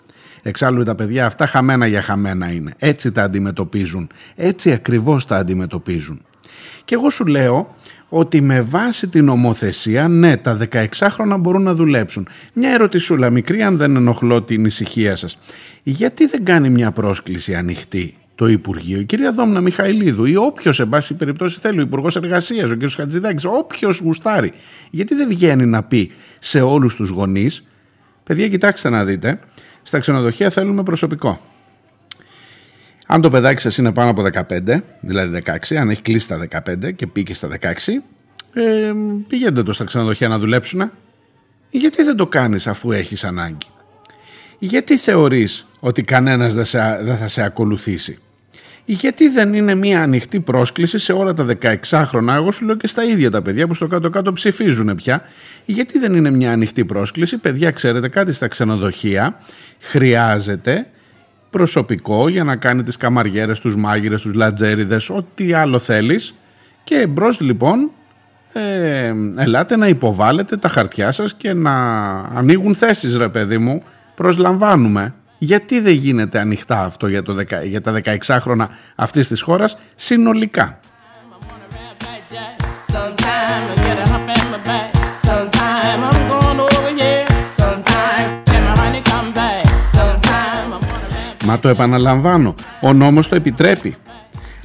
Εξάλλου 0.41 0.83
τα 0.83 0.95
παιδιά 0.95 1.25
αυτά 1.25 1.45
χαμένα 1.45 1.87
για 1.87 2.01
χαμένα 2.01 2.51
είναι. 2.51 2.73
Έτσι 2.77 3.11
τα 3.11 3.23
αντιμετωπίζουν. 3.23 4.09
Έτσι 4.35 4.71
ακριβώς 4.71 5.25
τα 5.25 5.37
αντιμετωπίζουν. 5.37 6.21
Και 6.85 6.95
εγώ 6.95 7.09
σου 7.09 7.25
λέω 7.25 7.75
ότι 8.09 8.41
με 8.41 8.61
βάση 8.61 9.07
την 9.07 9.29
ομοθεσία, 9.29 10.07
ναι, 10.07 10.37
τα 10.37 10.57
16 10.71 10.85
χρόνια 11.09 11.37
μπορούν 11.37 11.61
να 11.61 11.73
δουλέψουν. 11.73 12.27
Μια 12.53 12.69
ερωτησούλα 12.69 13.29
μικρή, 13.29 13.61
αν 13.61 13.77
δεν 13.77 13.95
ενοχλώ 13.95 14.41
την 14.41 14.65
ησυχία 14.65 15.15
σας. 15.15 15.37
Γιατί 15.83 16.25
δεν 16.25 16.45
κάνει 16.45 16.69
μια 16.69 16.91
πρόσκληση 16.91 17.55
ανοιχτή 17.55 18.15
το 18.35 18.47
Υπουργείο, 18.47 18.99
η 18.99 19.03
κυρία 19.03 19.31
Δόμνα 19.31 19.61
Μιχαηλίδου 19.61 20.25
ή 20.25 20.35
όποιος, 20.35 20.75
σε 20.75 20.85
πάση 20.85 21.13
περιπτώσει, 21.13 21.59
θέλει, 21.59 21.79
ο 21.79 21.81
Υπουργός 21.81 22.15
Εργασίας, 22.15 22.69
ο 22.69 22.77
κ. 22.77 22.89
Χατζηδάκης, 22.89 23.45
όποιος 23.45 23.99
γουστάρει. 23.99 24.51
Γιατί 24.89 25.15
δεν 25.15 25.27
βγαίνει 25.27 25.65
να 25.65 25.83
πει 25.83 26.11
σε 26.39 26.61
όλους 26.61 26.95
τους 26.95 27.09
γονείς, 27.09 27.63
παιδιά, 28.23 28.47
κοιτάξτε 28.47 28.89
να 28.89 29.05
δείτε, 29.05 29.39
στα 29.81 29.99
ξενοδοχεία 29.99 30.49
θέλουμε 30.49 30.83
προσωπικό. 30.83 31.41
Αν 33.09 33.21
το 33.21 33.29
παιδάκι 33.29 33.61
σας 33.61 33.77
είναι 33.77 33.91
πάνω 33.91 34.09
από 34.09 34.23
15, 34.33 34.81
δηλαδή 34.99 35.41
16, 35.45 35.75
αν 35.75 35.89
έχει 35.89 36.01
κλείσει 36.01 36.27
τα 36.27 36.47
15 36.67 36.93
και 36.95 37.07
πήγε 37.07 37.33
στα 37.33 37.49
16, 37.61 38.03
ε, 38.53 38.91
πηγαίνετε 39.27 39.63
το 39.63 39.73
στα 39.73 39.83
ξενοδοχεία 39.83 40.27
να 40.27 40.37
δουλέψουν. 40.37 40.91
Γιατί 41.69 42.03
δεν 42.03 42.15
το 42.15 42.27
κάνεις 42.27 42.67
αφού 42.67 42.91
έχεις 42.91 43.23
ανάγκη; 43.23 43.67
Γιατί 44.59 44.97
θεωρείς 44.97 45.67
ότι 45.79 46.03
κανένας 46.03 46.53
δεν, 46.53 46.65
δεν 47.05 47.17
θα 47.17 47.27
σε 47.27 47.41
ακολουθήσει; 47.41 48.17
Γιατί 48.85 49.27
δεν 49.27 49.53
είναι 49.53 49.75
μια 49.75 50.01
ανοιχτή 50.01 50.39
πρόσκληση 50.39 50.99
σε 50.99 51.13
όλα 51.13 51.33
τα 51.33 51.45
16 51.61 52.03
χρόνια, 52.05 52.33
εγώ 52.35 52.51
σου 52.51 52.65
λέω 52.65 52.75
και 52.75 52.87
στα 52.87 53.03
ίδια 53.03 53.31
τα 53.31 53.41
παιδιά 53.41 53.67
που 53.67 53.73
στο 53.73 53.87
κάτω-κάτω 53.87 54.33
ψηφίζουν 54.33 54.95
πια. 54.95 55.21
Γιατί 55.65 55.99
δεν 55.99 56.13
είναι 56.13 56.29
μια 56.29 56.51
ανοιχτή 56.51 56.85
πρόσκληση, 56.85 57.37
παιδιά, 57.37 57.71
ξέρετε 57.71 58.07
κάτι 58.07 58.31
στα 58.31 58.47
ξενοδοχεία 58.47 59.39
χρειάζεται 59.79 60.87
προσωπικό 61.49 62.27
για 62.27 62.43
να 62.43 62.55
κάνει 62.55 62.83
τις 62.83 62.97
καμαριέρες, 62.97 63.59
τους 63.59 63.75
μάγειρες, 63.75 64.21
τους 64.21 64.33
λατζέριδες, 64.33 65.09
ό,τι 65.09 65.53
άλλο 65.53 65.79
θέλεις 65.79 66.35
και 66.83 67.07
μπρος 67.07 67.39
λοιπόν 67.39 67.91
ε, 68.53 69.13
ελάτε 69.37 69.75
να 69.75 69.87
υποβάλλετε 69.87 70.57
τα 70.57 70.69
χαρτιά 70.69 71.11
σας 71.11 71.33
και 71.33 71.53
να 71.53 71.73
ανοίγουν 72.17 72.75
θέσεις 72.75 73.15
ρε 73.15 73.29
παιδί 73.29 73.57
μου, 73.57 73.83
προσλαμβάνουμε. 74.15 75.13
Γιατί 75.37 75.79
δεν 75.79 75.93
γίνεται 75.93 76.39
ανοιχτά 76.39 76.83
αυτό 76.83 77.07
για, 77.07 77.21
το, 77.21 77.35
για 77.63 77.81
τα 77.81 78.01
16 78.03 78.37
χρόνια 78.39 78.69
αυτής 78.95 79.27
της 79.27 79.41
χώρας 79.41 79.77
συνολικά; 79.95 80.79
Μα 91.47 91.59
το 91.59 91.69
επαναλαμβάνω, 91.69 92.55
ο 92.81 92.93
νόμος 92.93 93.29
το 93.29 93.35
επιτρέπει. 93.35 93.95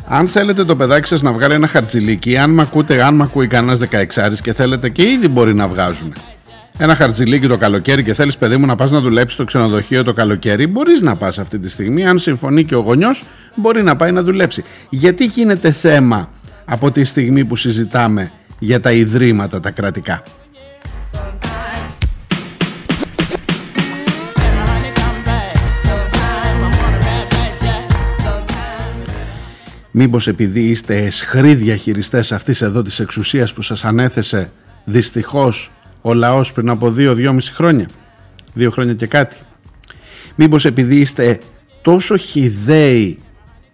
Αν 0.06 0.28
θέλετε 0.28 0.64
το 0.64 0.76
παιδάκι 0.76 1.06
σας 1.08 1.22
να 1.22 1.32
βγάλει 1.32 1.54
ένα 1.54 1.66
χαρτζιλίκι, 1.66 2.36
αν 2.36 2.50
μ' 2.50 2.60
ακούτε, 2.60 3.02
αν 3.02 3.14
μ' 3.14 3.22
ακούει 3.22 3.46
κανένας 3.46 3.78
16 3.78 4.40
και 4.42 4.52
θέλετε 4.52 4.88
και 4.88 5.02
ήδη 5.02 5.28
μπορεί 5.28 5.54
να 5.54 5.68
βγάζουν. 5.68 6.14
Ένα 6.78 6.94
χαρτζιλίκι 6.94 7.46
το 7.46 7.56
καλοκαίρι 7.56 8.02
και 8.02 8.14
θέλεις 8.14 8.36
παιδί 8.36 8.56
μου 8.56 8.66
να 8.66 8.74
πας 8.74 8.90
να 8.90 9.00
δουλέψεις 9.00 9.34
στο 9.34 9.44
ξενοδοχείο 9.44 10.04
το 10.04 10.12
καλοκαίρι, 10.12 10.66
μπορείς 10.66 11.00
να 11.00 11.16
πας 11.16 11.38
αυτή 11.38 11.58
τη 11.58 11.70
στιγμή. 11.70 12.06
Αν 12.06 12.18
συμφωνεί 12.18 12.64
και 12.64 12.74
ο 12.74 12.80
γονιός, 12.80 13.24
μπορεί 13.54 13.82
να 13.82 13.96
πάει 13.96 14.12
να 14.12 14.22
δουλέψει. 14.22 14.64
Γιατί 14.88 15.24
γίνεται 15.24 15.70
θέμα 15.72 16.30
από 16.64 16.90
τη 16.90 17.04
στιγμή 17.04 17.44
που 17.44 17.56
συζητάμε 17.56 18.30
για 18.58 18.80
τα 18.80 18.92
ιδρύματα 18.92 19.60
τα 19.60 19.70
κρατικά; 19.70 20.22
Μήπως 29.94 30.26
επειδή 30.26 30.60
είστε 30.60 30.96
εσχροί 30.96 31.54
διαχειριστές 31.54 32.32
αυτής 32.32 32.62
εδώ 32.62 32.82
της 32.82 33.00
εξουσίας 33.00 33.52
που 33.52 33.62
σας 33.62 33.84
ανέθεσε 33.84 34.52
δυστυχώς 34.84 35.70
ο 36.02 36.14
λαός 36.14 36.52
πριν 36.52 36.68
από 36.68 36.90
δύο-δυόμιση 36.90 37.52
χρόνια. 37.52 37.88
Δύο 38.54 38.70
χρόνια 38.70 38.94
και 38.94 39.06
κάτι. 39.06 39.36
Μήπως 40.34 40.64
επειδή 40.64 40.96
είστε 40.96 41.38
τόσο 41.82 42.16
χιδαίοι 42.16 43.18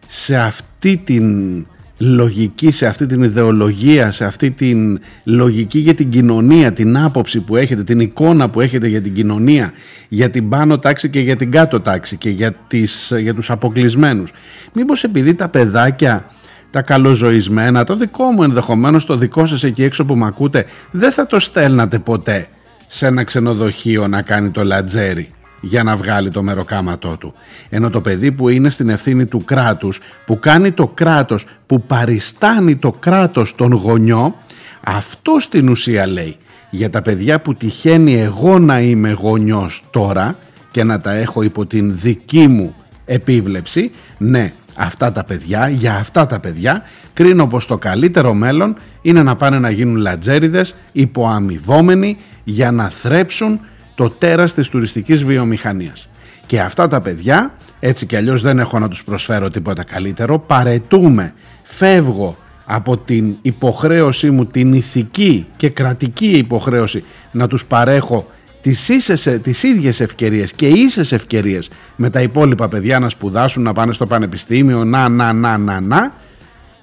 σε 0.07 0.37
αυτή 0.37 0.97
την 0.97 1.67
λογική, 1.99 2.71
σε 2.71 2.87
αυτή 2.87 3.07
την 3.07 3.23
ιδεολογία, 3.23 4.11
σε 4.11 4.25
αυτή 4.25 4.51
την 4.51 5.01
λογική 5.25 5.79
για 5.79 5.95
την 5.95 6.09
κοινωνία, 6.09 6.73
την 6.73 6.99
άποψη 6.99 7.41
που 7.41 7.57
έχετε, 7.57 7.83
την 7.83 8.01
εικόνα 8.01 8.51
που 8.51 8.61
έχετε 8.61 8.87
για 8.89 9.01
την 9.01 9.15
κοινωνία, 9.15 9.73
για 10.09 10.31
την 10.31 10.49
πάνω 10.49 10.79
τάξη 10.79 11.11
και 11.11 11.21
για 11.21 11.37
την 11.37 11.51
κάτω 11.51 11.81
τάξη 11.81 12.17
και 12.17 12.31
για, 12.31 12.53
τις, 12.53 13.13
για 13.21 13.35
τους 13.35 13.51
αποκλεισμένους. 13.51 14.33
Μήπως 14.73 15.05
επειδή 15.05 15.35
τα 15.35 15.49
παιδάκια, 15.49 16.25
τα 16.71 16.83
καλοζωισμένα, 16.83 17.85
το 17.85 17.97
δικό 17.97 18.25
μου 18.25 18.43
ενδεχομένως, 18.43 19.07
το 19.07 19.17
δικό 19.17 19.47
σας 19.47 19.65
εκεί 19.65 19.83
έξω 19.83 20.05
που 20.05 20.15
με 20.15 20.27
ακούτε, 20.27 20.65
δεν 20.91 21.13
θα 21.13 21.27
το 21.27 21.41
στέλνατε 21.41 21.99
ποτέ 21.99 22.47
σε 22.87 23.07
ένα 23.07 23.25
ξενοδοχείο 23.25 24.09
να 24.09 24.23
κάνει 24.23 24.51
το 24.51 24.65
λατζέρι 24.65 25.29
για 25.61 25.83
να 25.83 25.97
βγάλει 25.97 26.31
το 26.31 26.43
μεροκάματό 26.43 27.17
του. 27.17 27.35
Ενώ 27.69 27.91
το 27.91 28.01
παιδί 28.01 28.33
που 28.33 28.49
είναι 28.49 28.71
στην 28.71 28.89
ευθύνη 28.89 29.27
του 29.27 29.45
κράτους, 29.45 30.01
που 30.27 30.39
κάνει 30.39 30.73
το 30.73 30.87
κράτος, 30.87 31.47
που 31.67 31.83
παριστάνει 31.83 32.77
το 32.77 32.93
κράτος 32.93 33.55
τον 33.55 33.73
γονιό, 33.73 34.35
αυτό 34.81 35.37
στην 35.41 35.69
ουσία 35.69 36.07
λέει. 36.07 36.37
για 36.71 36.91
τα 36.91 37.03
παιδιά 37.03 37.41
που 37.41 37.55
τυχαίνει 37.55 38.21
εγώ 38.21 38.59
να 38.59 38.81
είμαι 38.81 39.13
γονιός 39.13 39.85
τώρα 39.91 40.37
και 40.71 40.85
να 40.85 41.01
τα 41.01 41.13
έχω 41.13 41.43
υπό 41.43 41.67
την 41.67 41.97
δική 41.97 42.47
μου 42.47 42.75
επίβλεψη, 43.05 43.91
ναι, 44.19 44.53
αυτά 44.75 45.13
τα 45.13 45.25
παιδιά, 45.25 45.69
για 45.69 45.95
αυτά 45.95 46.27
τα 46.27 46.41
παιδιά 46.41 46.83
κρίνω 47.13 47.47
πως 47.47 47.67
το 47.67 47.79
καλύτερο 47.79 48.35
μέλλον 48.35 48.77
είναι 49.03 49.23
να 49.23 49.37
πάνε 49.37 49.59
να 49.59 49.71
γίνουν 49.71 49.97
λατζέριδες 49.97 50.75
υποαμοιβόμενοι 50.93 52.17
για 52.45 52.71
να 52.71 52.89
θρέψουν 52.89 53.61
το 53.99 54.11
τέρας 54.11 54.53
της 54.53 54.69
τουριστικής 54.69 55.25
βιομηχανίας. 55.25 56.09
Και 56.47 56.61
αυτά 56.61 56.89
τα 56.89 57.01
παιδιά, 57.01 57.53
έτσι 57.81 58.07
κι 58.07 58.17
αλλιώς 58.17 58.43
δεν 58.43 58.59
έχω 58.59 58.79
να 58.79 58.89
τους 58.89 59.05
προσφέρω 59.05 59.51
τίποτα 59.51 59.85
καλύτερο, 59.85 60.39
παρετούμε, 60.39 61.35
φεύγω 61.63 62.37
από 62.65 62.97
την 62.97 63.37
υποχρέωσή 63.43 64.31
μου, 64.31 64.47
την 64.47 64.73
ηθική 64.73 65.47
και 65.57 65.69
κρατική 65.69 66.29
υποχρέωση 66.29 67.05
να 67.33 67.47
τους 67.47 67.65
παρέχω 67.65 68.27
τις, 68.61 68.89
ίσες, 68.89 69.39
τις 69.43 69.63
ίδιες 69.63 70.01
ευκαιρίες 70.01 70.53
και 70.53 70.67
ίσες 70.67 71.13
ευκαιρίες 71.13 71.71
με 71.97 72.11
τα 72.11 72.23
υπόλοιπα 72.23 72.69
παιδιά 72.69 72.99
να 72.99 73.09
σπουδάσουν, 73.09 73.63
να 73.63 73.73
πάνε 73.73 73.93
στο 73.93 74.07
πανεπιστήμιο, 74.07 74.85
να, 74.85 75.09
να, 75.09 75.33
να, 75.33 75.59
να, 75.59 75.81
να 75.81 76.13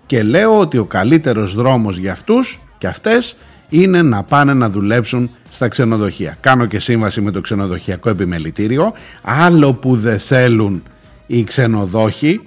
και 0.05 0.23
λέω 0.23 0.59
ότι 0.59 0.77
ο 0.77 0.85
καλύτερος 0.85 1.53
δρόμος 1.53 1.97
για 1.97 2.11
αυτούς 2.11 2.61
και 2.77 2.87
αυτές 2.87 3.37
είναι 3.69 4.01
να 4.01 4.23
πάνε 4.23 4.53
να 4.53 4.69
δουλέψουν 4.69 5.29
στα 5.49 5.67
ξενοδοχεία. 5.67 6.37
Κάνω 6.39 6.65
και 6.65 6.79
σύμβαση 6.79 7.21
με 7.21 7.31
το 7.31 7.41
ξενοδοχειακό 7.41 8.09
επιμελητήριο, 8.09 8.93
άλλο 9.21 9.73
που 9.73 9.95
δεν 9.95 10.19
θέλουν 10.19 10.83
οι 11.27 11.43
ξενοδόχοι 11.43 12.41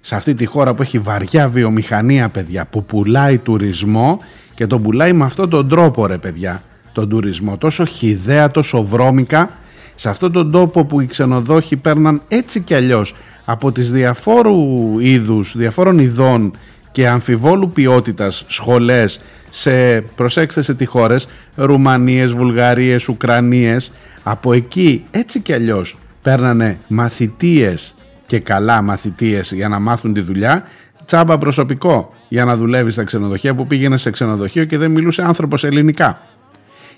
σε 0.00 0.14
αυτή 0.14 0.34
τη 0.34 0.44
χώρα 0.44 0.74
που 0.74 0.82
έχει 0.82 0.98
βαριά 0.98 1.48
βιομηχανία 1.48 2.28
παιδιά 2.28 2.66
που 2.70 2.84
πουλάει 2.84 3.38
τουρισμό 3.38 4.18
και 4.54 4.66
τον 4.66 4.82
πουλάει 4.82 5.12
με 5.12 5.24
αυτόν 5.24 5.48
τον 5.48 5.68
τρόπο 5.68 6.06
ρε 6.06 6.18
παιδιά 6.18 6.62
τον 6.92 7.08
τουρισμό 7.08 7.56
τόσο 7.58 7.84
χιδέα, 7.84 8.50
τόσο 8.50 8.84
βρώμικα 8.84 9.50
σε 9.94 10.08
αυτόν 10.08 10.32
τον 10.32 10.50
τόπο 10.50 10.84
που 10.84 11.00
οι 11.00 11.06
ξενοδόχοι 11.06 11.76
παίρναν 11.76 12.22
έτσι 12.28 12.60
κι 12.60 12.74
αλλιώς 12.74 13.14
από 13.44 13.72
τις 13.72 13.92
διαφόρου 13.92 14.98
είδους, 14.98 15.56
διαφόρων 15.56 15.98
ειδών 15.98 16.56
και 16.92 17.08
αμφιβόλου 17.08 17.70
ποιότητας 17.70 18.44
σχολές 18.46 19.20
σε, 19.56 20.00
προσέξτε 20.00 20.62
σε 20.62 20.74
τι 20.74 20.84
χώρες, 20.84 21.28
Ρουμανίες, 21.54 22.32
Βουλγαρίες, 22.32 23.08
Ουκρανίες 23.08 23.92
από 24.22 24.52
εκεί 24.52 25.04
έτσι 25.10 25.40
κι 25.40 25.52
αλλιώς 25.52 25.96
παίρνανε 26.22 26.78
μαθητείες 26.88 27.94
και 28.26 28.38
καλά 28.38 28.82
μαθητείες 28.82 29.52
για 29.52 29.68
να 29.68 29.78
μάθουν 29.78 30.12
τη 30.12 30.20
δουλειά 30.20 30.64
τσάμπα 31.06 31.38
προσωπικό 31.38 32.14
για 32.28 32.44
να 32.44 32.56
δουλεύει 32.56 32.90
στα 32.90 33.04
ξενοδοχεία 33.04 33.54
που 33.54 33.66
πήγαινε 33.66 33.96
σε 33.96 34.10
ξενοδοχείο 34.10 34.64
και 34.64 34.78
δεν 34.78 34.90
μιλούσε 34.90 35.22
άνθρωπος 35.22 35.64
ελληνικά. 35.64 36.20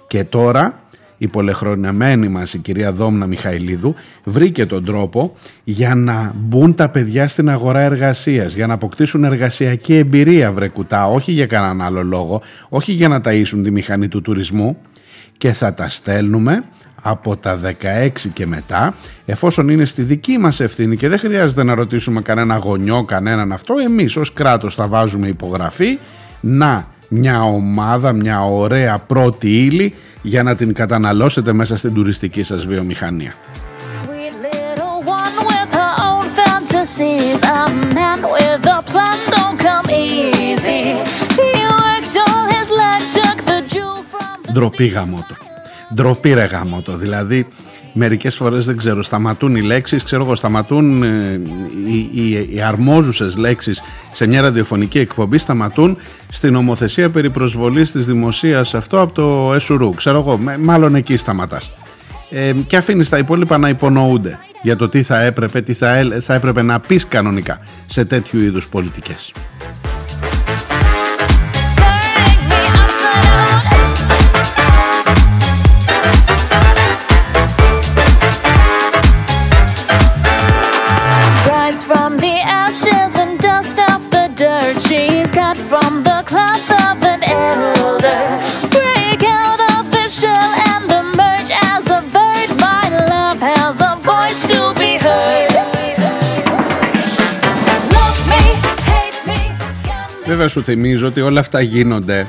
Και 0.07 0.25
τώρα 0.25 0.81
η 1.19 1.29
πολεχρονεμένη 1.29 2.29
μας 2.29 2.55
η 2.55 2.59
κυρία 2.59 2.93
Δόμνα 2.93 3.27
Μιχαηλίδου 3.27 3.95
βρήκε 4.25 4.67
τον 4.67 4.85
τρόπο 4.85 5.35
για 5.65 5.95
να 5.95 6.33
μπουν 6.37 6.75
τα 6.75 6.89
παιδιά 6.89 7.29
στην 7.29 7.51
αγορά 7.51 7.81
εργασίας, 7.81 8.55
για 8.55 8.67
να 8.67 8.75
αποκτήσουν 8.75 9.25
εργασιακή 9.25 9.95
εμπειρία 9.95 10.53
βρεκουτά, 10.53 11.07
όχι 11.07 11.33
για 11.33 11.47
κανέναν 11.47 11.83
άλλο 11.83 12.03
λόγο, 12.03 12.43
όχι 12.69 12.93
για 12.93 13.09
να 13.09 13.21
ταΐσουν 13.25 13.61
τη 13.63 13.71
μηχανή 13.71 14.09
του 14.09 14.23
τουρισμού. 14.23 14.77
Και 15.39 15.53
θα 15.53 15.75
τα 15.75 15.89
στέλνουμε 15.89 16.65
από 17.03 17.37
τα 17.37 17.61
16 17.61 18.09
και 18.33 18.47
μετά 18.47 18.95
εφόσον 19.25 19.69
είναι 19.69 19.85
στη 19.85 20.03
δική 20.03 20.39
μας 20.39 20.61
ευθύνη 20.61 20.97
και 20.97 21.09
δεν 21.09 21.19
χρειάζεται 21.19 21.63
να 21.63 21.75
ρωτήσουμε 21.75 22.21
κανένα 22.21 22.57
γονιό, 22.57 23.05
κανέναν 23.05 23.53
αυτό 23.53 23.75
εμείς 23.85 24.17
ως 24.17 24.33
κράτος 24.33 24.75
θα 24.75 24.87
βάζουμε 24.87 25.29
υπογραφή 25.29 25.99
να 26.41 26.87
μια 27.09 27.45
ομάδα, 27.45 28.13
μια 28.13 28.45
ωραία 28.45 28.99
πρώτη 28.99 29.65
ύλη 29.65 29.95
για 30.23 30.43
να 30.43 30.55
την 30.55 30.75
καταναλώσετε 30.75 31.53
μέσα 31.53 31.77
στην 31.77 31.95
τουριστική 31.95 32.43
σας 32.43 32.67
βιομηχανία. 32.67 33.33
Ντροπή 44.53 44.87
γαμότο. 44.87 45.37
Ντροπή 45.95 46.33
ρε 46.33 46.45
γαμότο. 46.45 46.97
Δηλαδή 46.97 47.49
μερικές 47.97 48.37
φορές 48.37 48.65
δεν 48.65 48.77
ξέρω 48.77 49.03
σταματούν 49.03 49.57
οι 49.57 49.61
λέξεις 49.61 50.03
ξέρω 50.03 50.23
εγώ 50.23 50.35
σταματούν 50.35 51.03
ε, 51.03 51.41
οι, 51.87 52.11
οι, 52.13 52.49
οι 52.51 52.61
αρμόζουσες 52.61 53.37
λέξεις 53.37 53.83
σε 54.13 54.27
μια 54.27 54.41
ραδιοφωνική 54.41 54.99
εκπομπή 54.99 55.39
σταματούν 55.39 55.97
στην 56.29 56.55
ομοθεσία 56.55 57.11
περί 57.11 57.31
προσβολής 57.31 57.93
της 57.93 58.07
δημοσίας 58.07 58.75
αυτό 58.75 59.01
από 59.01 59.13
το 59.13 59.53
ΕΣΟΡΟΥ 59.55 59.95
ξέρω 59.95 60.19
εγώ 60.19 60.41
μάλλον 60.61 60.95
εκεί 60.95 61.17
σταματάς 61.17 61.73
ε, 62.31 62.53
και 62.67 62.77
αφήνεις 62.77 63.09
τα 63.09 63.19
υπόλοιπα 63.19 63.59
να 63.59 63.69
υπονοούνται 63.69 64.39
για 64.63 64.77
το 64.77 64.89
τι 64.89 65.03
θα 65.03 65.21
έπρεπε, 65.21 65.61
τι 65.61 65.73
θα, 65.73 66.09
θα 66.21 66.35
έπρεπε 66.35 66.63
να 66.63 66.81
πεις 66.81 67.07
κανονικά 67.07 67.61
σε 67.87 68.05
τέτοιου 68.05 68.41
είδους 68.41 68.69
πολιτικές. 68.69 69.33
Βέβαια 100.37 100.51
σου 100.51 100.63
θυμίζω 100.63 101.07
ότι 101.07 101.21
όλα 101.21 101.41
αυτά 101.41 101.61
γίνονται 101.61 102.27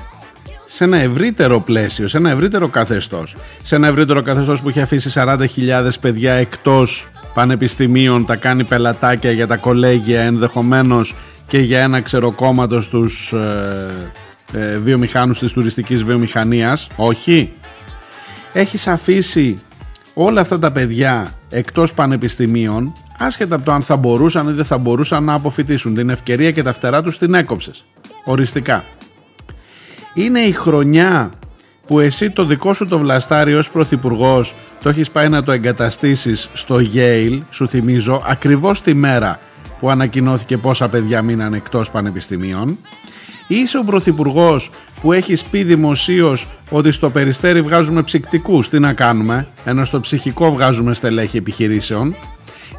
σε 0.65 0.84
ένα 0.84 0.98
ευρύτερο 0.98 1.60
πλαίσιο, 1.60 2.08
σε 2.08 2.17
ένα 2.17 2.30
ευρύτερο 2.30 2.67
καθεστώς. 2.67 3.36
Σε 3.63 3.76
ένα 3.76 3.88
ευρύτερο 3.88 4.22
καθεστώς 4.22 4.62
που 4.62 4.70
έχει 4.70 4.82
αφήσει 4.82 5.12
40.000 5.13 5.89
παιδιά 6.02 6.34
εκτός 6.34 7.08
πανεπιστημίων, 7.34 8.26
τα 8.26 8.36
κάνει 8.36 8.63
πελατάκια 8.63 9.32
για 9.32 9.48
τα 9.48 9.58
κολέγια 9.58 10.22
ενδεχομένως 10.22 11.15
και 11.48 11.60
για 11.60 11.80
ένα 11.80 12.02
ξεροκόμματος 12.02 12.84
στους 12.84 13.34
ε, 13.34 14.12
ε, 14.54 14.78
βιομηχάνους 14.78 15.39
της 15.39 15.52
τουριστικής 15.52 16.04
βιομηχανίας. 16.04 16.89
Όχι. 16.96 17.54
Έχεις 18.54 18.88
αφήσει 18.88 19.56
όλα 20.13 20.41
αυτά 20.41 20.60
τα 20.60 20.72
παιδιά 20.72 21.34
εκτός 21.50 21.93
πανεπιστημίων 21.93 22.93
άσχετα 23.17 23.56
από 23.56 23.65
το 23.65 23.72
αν 23.72 23.82
θα 23.82 23.96
μπορούσαν 23.96 24.50
ή 24.50 24.52
δεν 24.52 24.65
θα 24.65 24.78
μπορούσαν 24.78 25.24
να 25.24 25.34
αποφυτίσουν 25.34 25.93
την 25.93 26.10
ευκαιρία 26.10 26.52
και 26.52 26.63
τα 26.63 26.74
φτερά 26.74 27.04
τους 27.04 27.17
την 27.17 27.34
έκοψες 27.34 27.86
οριστικά 28.32 28.86
είναι 30.13 30.40
η 30.40 30.52
χρονιά 30.52 31.32
που 31.88 32.00
εσύ 32.00 32.30
το 32.30 32.46
δικό 32.46 32.74
σου 32.74 32.88
το 32.88 33.00
βλαστάρι 33.00 33.56
ως 33.56 33.70
πρωθυπουργός 33.70 34.56
το 34.82 34.90
έχεις 34.90 35.12
πάει 35.12 35.30
να 35.30 35.44
το 35.44 35.52
εγκαταστήσεις 35.52 36.50
στο 36.54 36.80
Yale 36.94 37.42
σου 37.50 37.68
θυμίζω 37.68 38.24
ακριβώς 38.26 38.82
τη 38.82 38.94
μέρα 38.94 39.40
που 39.80 39.90
ανακοινώθηκε 39.90 40.58
πόσα 40.58 40.90
παιδιά 40.90 41.22
μείναν 41.22 41.54
εκτός 41.54 41.92
πανεπιστημίων 41.92 42.78
Είσαι 43.48 43.78
ο 43.78 43.84
πρωθυπουργός 43.84 44.70
που 45.02 45.13
έχεις 45.13 45.44
πει 45.44 45.63
δημοσίως 45.63 46.48
ότι 46.70 46.92
στο 46.92 47.10
περιστέρι 47.10 47.62
βγάζουμε 47.62 48.04
ψυκτικούς. 48.04 48.70
Τι 48.70 48.80
να 48.80 48.94
κάνουμε, 48.94 49.48
ενώ 49.66 49.86
στο 49.86 50.00
ψυχικό 50.00 50.52
βγάζουμε 50.52 50.94
στελέχη 50.94 51.38
επιχειρήσεων. 51.38 52.16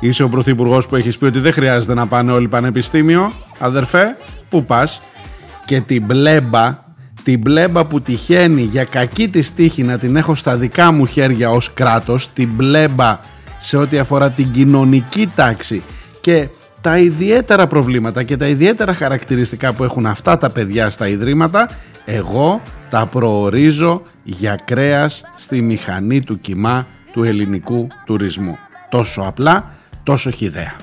Είσαι 0.00 0.22
ο 0.22 0.28
πρωθυπουργός 0.28 0.88
που 0.88 0.96
έχεις 0.96 1.18
πει 1.18 1.24
ότι 1.24 1.40
δεν 1.40 1.52
χρειάζεται 1.52 1.94
να 1.94 2.06
πάνε 2.06 2.32
όλοι 2.32 2.48
πανεπιστήμιο. 2.48 3.32
Αδερφέ, 3.58 4.16
πού 4.48 4.64
πας. 4.64 5.00
Και 5.68 5.80
την 5.80 6.04
μπλέμπα, 6.04 6.78
την 7.22 7.40
μπλέμπα 7.40 7.84
που 7.84 8.00
τυχαίνει 8.00 8.62
για 8.62 8.84
κακή 8.84 9.28
της 9.28 9.54
τύχη 9.54 9.82
να 9.82 9.98
την 9.98 10.16
έχω 10.16 10.34
στα 10.34 10.56
δικά 10.56 10.92
μου 10.92 11.06
χέρια 11.06 11.50
ως 11.50 11.72
κράτος, 11.74 12.32
την 12.32 12.48
μπλέμπα 12.54 13.20
σε 13.58 13.76
ό,τι 13.76 13.98
αφορά 13.98 14.30
την 14.30 14.50
κοινωνική 14.50 15.32
τάξη 15.34 15.82
και 16.20 16.48
τα 16.80 16.98
ιδιαίτερα 16.98 17.66
προβλήματα 17.66 18.22
και 18.22 18.36
τα 18.36 18.46
ιδιαίτερα 18.46 18.94
χαρακτηριστικά 18.94 19.72
που 19.72 19.84
έχουν 19.84 20.06
αυτά 20.06 20.38
τα 20.38 20.50
παιδιά 20.50 20.90
στα 20.90 21.08
ιδρύματα 21.08 21.68
εγώ 22.04 22.62
τα 22.90 23.06
προορίζω 23.06 24.02
για 24.22 24.58
κρέας 24.64 25.22
στη 25.36 25.62
μηχανή 25.62 26.22
του 26.22 26.40
κοιμά 26.40 26.86
του 27.12 27.24
ελληνικού 27.24 27.86
τουρισμού. 28.04 28.58
Τόσο 28.88 29.22
απλά, 29.22 29.72
τόσο 30.02 30.30
χιδέα. 30.30 30.76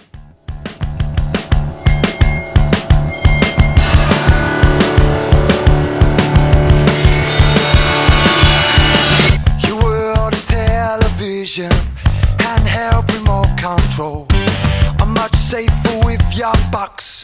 your 16.44 16.56
box 16.70 17.22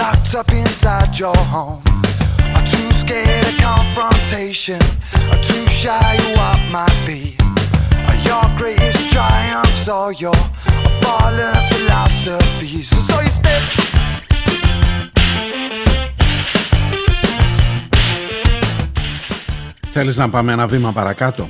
locked 0.00 0.34
up 0.34 0.50
inside 0.52 1.18
your 1.18 1.36
home. 1.54 1.82
are 2.56 2.66
too 2.74 2.90
scared 3.02 3.46
of 3.50 3.56
confrontation, 3.70 4.80
are 5.32 5.42
too 5.50 5.66
shy 5.66 6.16
of 6.24 6.30
what 6.38 6.60
might 6.76 7.00
be. 7.06 7.36
Are 8.08 8.20
your 8.28 8.44
greatest 8.60 9.02
triumphs 9.10 9.88
or 9.88 10.12
your 10.24 10.40
fallen 11.02 11.54
philosophies? 11.70 12.88
So 13.08 13.20
you 13.20 13.30
step. 13.30 13.62
Θέλεις 19.90 20.16
να 20.16 20.28
πάμε 20.30 20.52
ένα 20.52 20.66
βήμα 20.66 20.92
παρακάτω. 20.92 21.48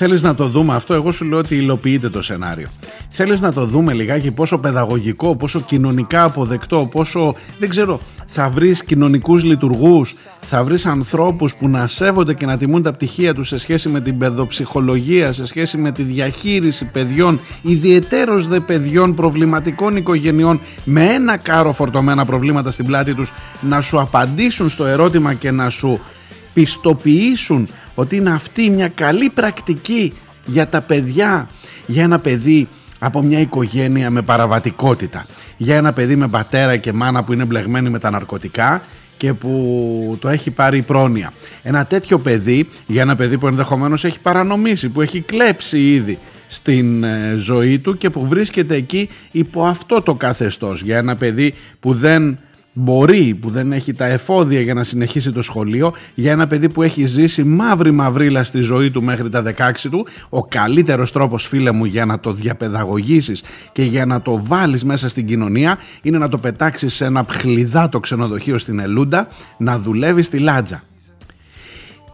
Θέλεις 0.00 0.22
να 0.22 0.34
το 0.34 0.48
δούμε 0.48 0.74
αυτό, 0.74 0.94
εγώ 0.94 1.12
σου 1.12 1.24
λέω 1.24 1.38
ότι 1.38 1.56
υλοποιείται 1.56 2.08
το 2.08 2.22
σενάριο. 2.22 2.68
Θέλεις 3.08 3.40
να 3.40 3.52
το 3.52 3.64
δούμε 3.64 3.92
λιγάκι 3.92 4.30
πόσο 4.30 4.58
παιδαγωγικό, 4.58 5.36
πόσο 5.36 5.60
κοινωνικά 5.60 6.24
αποδεκτό, 6.24 6.88
πόσο, 6.90 7.34
δεν 7.58 7.68
ξέρω, 7.68 8.00
θα 8.26 8.48
βρεις 8.48 8.84
κοινωνικούς 8.84 9.44
λειτουργούς, 9.44 10.14
θα 10.40 10.64
βρεις 10.64 10.86
ανθρώπους 10.86 11.54
που 11.54 11.68
να 11.68 11.86
σέβονται 11.86 12.34
και 12.34 12.46
να 12.46 12.56
τιμούν 12.56 12.82
τα 12.82 12.92
πτυχία 12.92 13.34
τους 13.34 13.48
σε 13.48 13.58
σχέση 13.58 13.88
με 13.88 14.00
την 14.00 14.18
παιδοψυχολογία, 14.18 15.32
σε 15.32 15.46
σχέση 15.46 15.76
με 15.76 15.92
τη 15.92 16.02
διαχείριση 16.02 16.84
παιδιών, 16.84 17.40
ιδιαιτέρως 17.62 18.46
δε 18.46 18.60
παιδιών 18.60 19.14
προβληματικών 19.14 19.96
οικογενειών 19.96 20.60
με 20.84 21.04
ένα 21.04 21.36
κάρο 21.36 21.72
φορτωμένα 21.72 22.24
προβλήματα 22.24 22.70
στην 22.70 22.86
πλάτη 22.86 23.14
τους 23.14 23.32
να 23.60 23.80
σου 23.80 24.00
απαντήσουν 24.00 24.68
στο 24.68 24.86
ερώτημα 24.86 25.34
και 25.34 25.50
να 25.50 25.68
σου 25.68 26.00
πιστοποιήσουν 26.54 27.68
ότι 27.98 28.16
είναι 28.16 28.30
αυτή 28.30 28.70
μια 28.70 28.88
καλή 28.88 29.30
πρακτική 29.30 30.12
για 30.46 30.68
τα 30.68 30.80
παιδιά, 30.80 31.48
για 31.86 32.02
ένα 32.02 32.18
παιδί 32.18 32.68
από 33.00 33.22
μια 33.22 33.40
οικογένεια 33.40 34.10
με 34.10 34.22
παραβατικότητα, 34.22 35.26
για 35.56 35.76
ένα 35.76 35.92
παιδί 35.92 36.16
με 36.16 36.28
πατέρα 36.28 36.76
και 36.76 36.92
μάνα 36.92 37.24
που 37.24 37.32
είναι 37.32 37.44
μπλεγμένοι 37.44 37.90
με 37.90 37.98
τα 37.98 38.10
ναρκωτικά 38.10 38.82
και 39.16 39.34
που 39.34 40.16
το 40.20 40.28
έχει 40.28 40.50
πάρει 40.50 40.82
πρόνοια. 40.82 41.32
Ένα 41.62 41.86
τέτοιο 41.86 42.18
παιδί, 42.18 42.68
για 42.86 43.02
ένα 43.02 43.16
παιδί 43.16 43.38
που 43.38 43.46
ενδεχομένως 43.46 44.04
έχει 44.04 44.20
παρανομήσει, 44.20 44.88
που 44.88 45.00
έχει 45.00 45.20
κλέψει 45.20 45.92
ήδη 45.92 46.18
στην 46.46 47.04
ε, 47.04 47.34
ζωή 47.36 47.78
του 47.78 47.96
και 47.96 48.10
που 48.10 48.26
βρίσκεται 48.26 48.74
εκεί 48.74 49.08
υπό 49.30 49.66
αυτό 49.66 50.02
το 50.02 50.14
καθεστώς. 50.14 50.82
Για 50.82 50.96
ένα 50.96 51.16
παιδί 51.16 51.54
που 51.80 51.94
δεν 51.94 52.38
μπορεί, 52.78 53.34
που 53.34 53.50
δεν 53.50 53.72
έχει 53.72 53.94
τα 53.94 54.06
εφόδια 54.06 54.60
για 54.60 54.74
να 54.74 54.84
συνεχίσει 54.84 55.32
το 55.32 55.42
σχολείο, 55.42 55.92
για 56.14 56.32
ένα 56.32 56.46
παιδί 56.46 56.68
που 56.68 56.82
έχει 56.82 57.06
ζήσει 57.06 57.44
μαύρη 57.44 57.90
μαυρίλα 57.90 58.44
στη 58.44 58.60
ζωή 58.60 58.90
του 58.90 59.02
μέχρι 59.02 59.28
τα 59.28 59.42
16 59.56 59.70
του, 59.90 60.06
ο 60.28 60.42
καλύτερος 60.42 61.12
τρόπος 61.12 61.46
φίλε 61.46 61.70
μου 61.72 61.84
για 61.84 62.04
να 62.04 62.20
το 62.20 62.32
διαπαιδαγωγήσεις 62.32 63.42
και 63.72 63.82
για 63.82 64.06
να 64.06 64.22
το 64.22 64.40
βάλεις 64.44 64.84
μέσα 64.84 65.08
στην 65.08 65.26
κοινωνία 65.26 65.78
είναι 66.02 66.18
να 66.18 66.28
το 66.28 66.38
πετάξεις 66.38 66.94
σε 66.94 67.04
ένα 67.04 67.24
ψλιδάτο 67.24 68.00
ξενοδοχείο 68.00 68.58
στην 68.58 68.78
Ελούντα 68.78 69.28
να 69.58 69.78
δουλεύεις 69.78 70.26
στη 70.26 70.38
Λάτζα. 70.38 70.82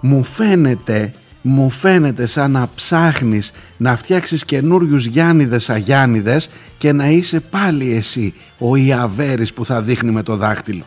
Μου 0.00 0.24
φαίνεται 0.24 1.12
μου 1.46 1.70
φαίνεται 1.70 2.26
σαν 2.26 2.50
να 2.50 2.68
ψάχνεις 2.74 3.52
να 3.76 3.96
φτιάξεις 3.96 4.44
καινούριους 4.44 5.06
Γιάννηδες 5.06 5.70
Αγιάννηδες 5.70 6.50
και 6.78 6.92
να 6.92 7.08
είσαι 7.08 7.40
πάλι 7.40 7.94
εσύ 7.94 8.34
ο 8.58 8.76
Ιαβέρης 8.76 9.52
που 9.52 9.64
θα 9.64 9.82
δείχνει 9.82 10.10
με 10.10 10.22
το 10.22 10.36
δάχτυλο. 10.36 10.84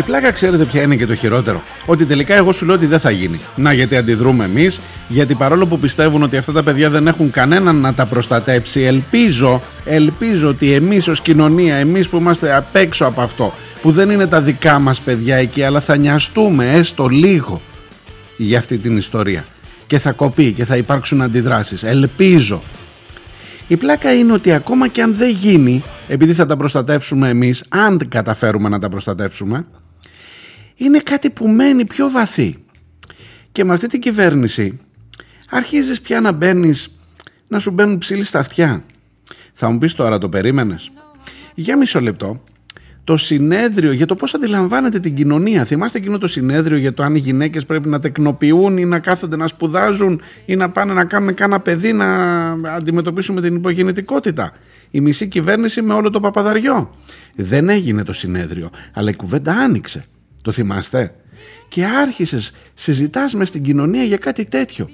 Η 0.00 0.02
πλάκα 0.02 0.30
ξέρετε 0.30 0.64
ποια 0.64 0.82
είναι 0.82 0.96
και 0.96 1.06
το 1.06 1.14
χειρότερο; 1.14 1.62
Ότι 1.86 2.04
τελικά 2.04 2.34
εγώ 2.34 2.52
σου 2.52 2.66
λέω 2.66 2.74
ότι 2.74 2.86
δεν 2.86 3.00
θα 3.00 3.10
γίνει. 3.10 3.40
Να 3.56 3.72
γιατί 3.72 3.96
αντιδρούμε 3.96 4.44
εμείς, 4.44 4.80
γιατί 5.08 5.34
παρόλο 5.34 5.66
που 5.66 5.78
πιστεύουν 5.78 6.22
ότι 6.22 6.36
αυτά 6.36 6.52
τα 6.52 6.62
παιδιά 6.62 6.90
δεν 6.90 7.06
έχουν 7.06 7.30
κανέναν 7.30 7.76
να 7.76 7.94
τα 7.94 8.06
προστατέψει, 8.06 8.80
ελπίζω, 8.80 9.62
ελπίζω 9.84 10.48
ότι 10.48 10.72
εμείς 10.72 11.08
ως 11.08 11.20
κοινωνία, 11.20 11.74
εμείς 11.74 12.08
που 12.08 12.16
είμαστε 12.16 12.56
απ' 12.56 12.76
έξω 12.76 13.04
από 13.04 13.20
αυτό, 13.20 13.54
που 13.82 13.90
δεν 13.90 14.10
είναι 14.10 14.26
τα 14.26 14.40
δικά 14.40 14.78
μας 14.78 15.00
παιδιά 15.00 15.36
εκεί, 15.36 15.62
αλλά 15.62 15.80
θα 15.80 15.96
νοιαστούμε 15.96 16.72
έστω 16.72 17.06
λίγο 17.06 17.60
για 18.36 18.58
αυτή 18.58 18.78
την 18.78 18.96
ιστορία. 18.96 19.44
Και 19.86 19.98
θα 19.98 20.12
κοπεί 20.12 20.52
και 20.52 20.64
θα 20.64 20.76
υπάρξουν 20.76 21.22
αντιδράσεις. 21.22 21.82
Ελπίζω. 21.82 22.62
Η 23.66 23.76
πλάκα 23.76 24.12
είναι 24.12 24.32
ότι 24.32 24.52
ακόμα 24.52 24.88
και 24.88 25.02
αν 25.02 25.14
δεν 25.14 25.30
γίνει, 25.30 25.82
επειδή 26.08 26.32
θα 26.32 26.46
τα 26.46 26.56
προστατεύσουμε 26.56 27.28
εμείς, 27.28 27.64
αν 27.68 28.08
καταφέρουμε 28.08 28.68
να 28.68 28.78
τα 28.78 28.88
προστατεύσουμε, 28.88 29.64
είναι 30.84 30.98
κάτι 30.98 31.30
που 31.30 31.48
μένει 31.48 31.84
πιο 31.84 32.10
βαθύ. 32.10 32.56
Και 33.52 33.64
με 33.64 33.72
αυτή 33.72 33.86
την 33.86 34.00
κυβέρνηση 34.00 34.80
αρχίζεις 35.50 36.00
πια 36.00 36.20
να 36.20 36.32
μπαίνεις 36.32 37.00
να 37.48 37.58
σου 37.58 37.70
μπαίνουν 37.70 37.98
ψήλοι 37.98 38.24
στα 38.24 38.38
αυτιά. 38.38 38.84
Θα 39.52 39.70
μου 39.70 39.78
πεις 39.78 39.94
τώρα 39.94 40.18
το 40.18 40.28
περίμενες; 40.28 40.90
Για 41.54 41.76
μισό 41.76 42.00
λεπτό, 42.00 42.42
το 43.04 43.16
συνέδριο 43.16 43.92
για 43.92 44.06
το 44.06 44.14
πώς 44.14 44.34
αντιλαμβάνεται 44.34 45.00
την 45.00 45.14
κοινωνία. 45.14 45.64
Θυμάστε 45.64 45.98
εκείνο 45.98 46.18
το 46.18 46.26
συνέδριο 46.26 46.76
για 46.76 46.94
το 46.94 47.02
αν 47.02 47.14
οι 47.14 47.18
γυναίκες 47.18 47.66
πρέπει 47.66 47.88
να 47.88 48.00
τεκνοποιούν 48.00 48.78
ή 48.78 48.84
να 48.84 48.98
κάθονται 48.98 49.36
να 49.36 49.46
σπουδάζουν 49.46 50.20
ή 50.44 50.56
να 50.56 50.70
πάνε 50.70 50.92
να 50.92 51.04
κάνουν 51.04 51.34
κάνα 51.34 51.60
παιδί 51.60 51.92
να 51.92 52.50
αντιμετωπίσουμε 52.50 53.40
την 53.40 53.54
υπογεννητικότητα. 53.54 54.52
Η 54.90 55.00
μισή 55.00 55.28
κυβέρνηση 55.28 55.82
με 55.82 55.94
όλο 55.94 56.10
το 56.10 56.20
παπαδαριό. 56.20 56.94
Δεν 57.36 57.68
έγινε 57.68 58.02
το 58.02 58.12
συνέδριο, 58.12 58.70
αλλά 58.92 59.10
η 59.10 59.16
κουβέντα 59.16 59.52
άνοιξε. 59.52 60.04
Το 60.42 60.52
θυμάστε; 60.52 61.14
Και 61.68 61.84
άρχισες, 61.84 62.52
συζητάς 62.74 63.34
μες 63.34 63.48
στην 63.48 63.62
κοινωνία 63.62 64.04
για 64.04 64.16
κάτι 64.16 64.44
τέτοιο. 64.44 64.88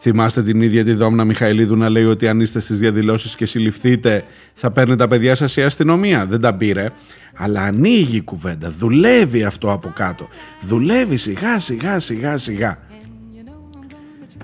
Θυμάστε 0.00 0.42
την 0.42 0.62
ίδια 0.62 0.84
τη 0.84 0.92
Δόμνα 0.92 1.24
Μιχαηλίδου 1.24 1.76
να 1.76 1.88
λέει 1.88 2.04
ότι 2.04 2.28
αν 2.28 2.40
είστε 2.40 2.60
στις 2.60 2.78
διαδηλώσεις 2.78 3.36
και 3.36 3.46
συλληφθείτε 3.46 4.22
θα 4.54 4.70
παίρνει 4.70 4.96
τα 4.96 5.08
παιδιά 5.08 5.34
σας 5.34 5.56
η 5.56 5.62
αστυνομία. 5.62 6.26
Δεν 6.26 6.40
τα 6.40 6.54
πήρε. 6.54 6.90
Αλλά 7.34 7.62
ανοίγει 7.62 8.16
η 8.16 8.22
κουβέντα, 8.22 8.70
δουλεύει 8.70 9.44
αυτό 9.44 9.72
από 9.72 9.88
κάτω. 9.88 10.28
Δουλεύει 10.62 11.16
σιγά 11.16 11.60
σιγά 11.60 11.98
σιγά 11.98 12.38
σιγά. 12.38 12.78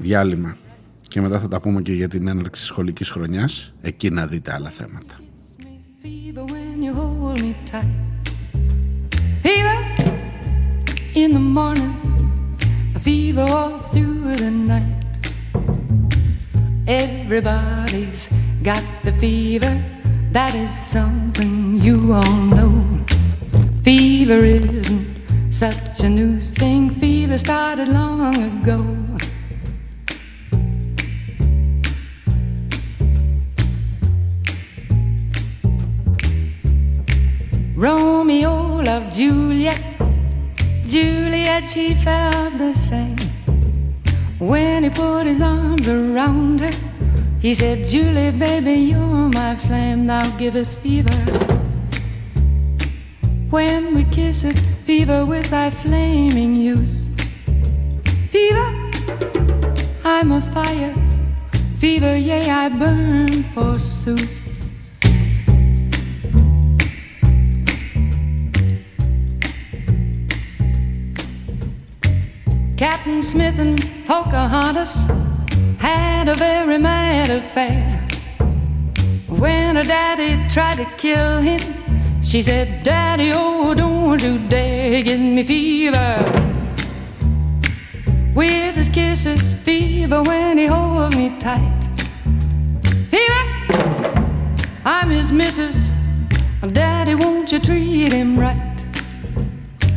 Διάλειμμα. 0.00 0.56
Και 1.08 1.20
μετά 1.20 1.38
θα 1.38 1.48
τα 1.48 1.60
πούμε 1.60 1.82
και 1.82 1.92
για 1.92 2.08
την 2.08 2.28
έναρξη 2.28 2.64
σχολικής 2.64 3.10
χρονιάς. 3.10 3.72
Εκεί 3.80 4.10
να 4.10 4.26
δείτε 4.26 4.52
άλλα 4.52 4.70
θέματα. 4.70 5.14
In 11.14 11.32
the 11.32 11.38
morning, 11.38 11.94
a 12.96 12.98
fever 12.98 13.42
all 13.42 13.78
through 13.78 14.34
the 14.34 14.50
night. 14.50 14.82
Everybody's 16.88 18.28
got 18.64 18.82
the 19.04 19.12
fever, 19.12 19.80
that 20.32 20.56
is 20.56 20.72
something 20.76 21.76
you 21.76 22.12
all 22.12 22.36
know. 22.36 23.04
Fever 23.84 24.44
isn't 24.44 25.06
such 25.50 26.00
a 26.00 26.08
new 26.08 26.40
thing, 26.40 26.90
fever 26.90 27.38
started 27.38 27.88
long 27.88 28.34
ago. 28.36 28.84
Romeo 37.76 38.82
loved 38.82 39.14
Juliet 39.14 39.93
Juliet, 40.94 41.68
she 41.68 41.92
felt 41.92 42.56
the 42.56 42.72
same. 42.72 43.16
When 44.38 44.84
he 44.84 44.90
put 44.90 45.26
his 45.26 45.40
arms 45.40 45.88
around 45.88 46.60
her, 46.60 46.70
he 47.40 47.52
said, 47.52 47.84
Julie, 47.84 48.30
baby, 48.30 48.74
you're 48.92 49.28
my 49.28 49.56
flame, 49.56 50.06
thou 50.06 50.24
givest 50.38 50.78
fever. 50.78 51.18
When 53.50 53.92
we 53.92 54.04
kiss 54.04 54.44
it, 54.44 54.56
fever 54.84 55.26
with 55.26 55.50
thy 55.50 55.70
flaming 55.70 56.54
youth. 56.54 57.08
Fever, 58.30 58.70
I'm 60.04 60.30
a 60.30 60.40
fire. 60.40 60.94
Fever, 61.74 62.16
yea, 62.16 62.48
I 62.48 62.68
burn 62.68 63.42
forsooth. 63.42 64.43
Captain 72.84 73.22
Smith 73.22 73.58
and 73.58 73.80
Pocahontas 74.04 74.94
had 75.78 76.28
a 76.28 76.34
very 76.34 76.76
mad 76.76 77.30
affair. 77.30 78.06
When 79.26 79.76
her 79.76 79.84
daddy 79.84 80.46
tried 80.50 80.76
to 80.76 80.84
kill 80.98 81.40
him, 81.40 81.60
She 82.22 82.42
said, 82.42 82.82
Daddy, 82.82 83.30
oh, 83.32 83.72
don't 83.74 84.22
you 84.22 84.38
dare 84.48 85.02
give 85.02 85.18
me 85.18 85.42
fever. 85.44 86.12
With 88.34 88.74
his 88.76 88.90
kisses, 88.90 89.54
fever 89.62 90.22
when 90.22 90.58
he 90.58 90.66
holds 90.66 91.16
me 91.16 91.30
tight. 91.38 91.88
Fever, 93.08 93.44
I'm 94.84 95.08
his 95.08 95.32
missus. 95.32 95.90
Daddy, 96.72 97.14
won't 97.14 97.50
you 97.50 97.60
treat 97.60 98.12
him 98.12 98.38
right? 98.38 98.73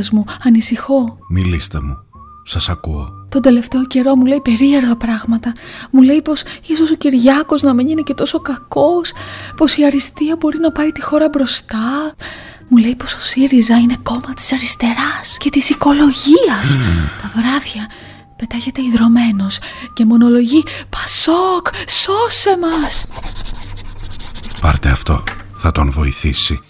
Άντρας 0.00 0.10
μου, 0.10 0.24
ανησυχώ. 0.42 1.18
Μιλήστε 1.28 1.80
μου. 1.80 1.96
Σας 2.44 2.68
ακούω. 2.68 3.08
Τον 3.28 3.42
τελευταίο 3.42 3.86
καιρό 3.86 4.16
μου 4.16 4.24
λέει 4.24 4.40
περίεργα 4.40 4.96
πράγματα. 4.96 5.52
Μου 5.90 6.02
λέει 6.02 6.22
πως 6.22 6.42
ίσως 6.66 6.90
ο 6.90 6.94
Κυριάκος 6.94 7.62
να 7.62 7.74
μην 7.74 7.88
είναι 7.88 8.02
και 8.02 8.14
τόσο 8.14 8.40
κακός, 8.40 9.12
πως 9.56 9.76
η 9.76 9.84
αριστεία 9.84 10.36
μπορεί 10.36 10.58
να 10.58 10.72
πάει 10.72 10.92
τη 10.92 11.02
χώρα 11.02 11.28
μπροστά. 11.28 12.14
Μου 12.68 12.76
λέει 12.76 12.94
πως 12.94 13.14
ο 13.14 13.20
ΣΥΡΙΖΑ 13.20 13.76
είναι 13.76 13.96
κόμμα 14.02 14.34
της 14.36 14.52
αριστεράς 14.52 15.36
και 15.38 15.50
της 15.50 15.70
οικολογίας. 15.70 16.76
Τα 17.22 17.30
βράδια 17.34 17.86
πετάγεται 18.36 18.82
ιδρωμένος 18.82 19.58
και 19.92 20.04
μονολογεί 20.04 20.62
«Πασόκ, 20.88 21.66
σώσε 21.88 22.58
μας!» 22.60 23.06
Πάρτε 24.60 24.90
αυτό. 24.90 25.22
Θα 25.52 25.72
τον 25.72 25.90
βοηθήσει. 25.90 26.60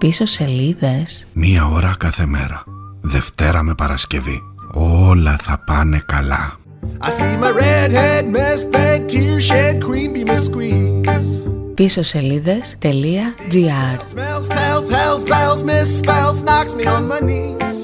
Πίσω 0.00 0.24
σελίδες. 0.24 1.26
Μία 1.32 1.66
ώρα 1.66 1.94
κάθε 1.98 2.26
μέρα. 2.26 2.64
Δευτέρα 3.00 3.62
με 3.62 3.74
Παρασκευή. 3.74 4.42
Όλα 4.72 5.36
θα 5.42 5.62
πάνε 5.66 6.02
καλά. 6.06 6.58
I 7.00 7.10
see 7.10 7.36
my 7.42 7.50
redhead 7.62 8.24
mess 8.36 8.64
bed 8.74 9.00
tear 9.12 9.40
shed 9.48 9.76
queen 9.86 10.12
be 10.14 10.22
my 10.30 10.40
squeeze. 10.48 11.42
Πίσω 11.74 12.02
σελίδες.gr 12.02 13.96
Smells, 14.14 14.48
tells, 14.48 14.88
hells, 14.98 15.24
bells, 15.32 15.62
misspells, 15.70 16.38
knocks 16.46 16.74
me 16.78 16.84
on 16.96 17.02
my 17.12 17.20
knees. 17.28 17.78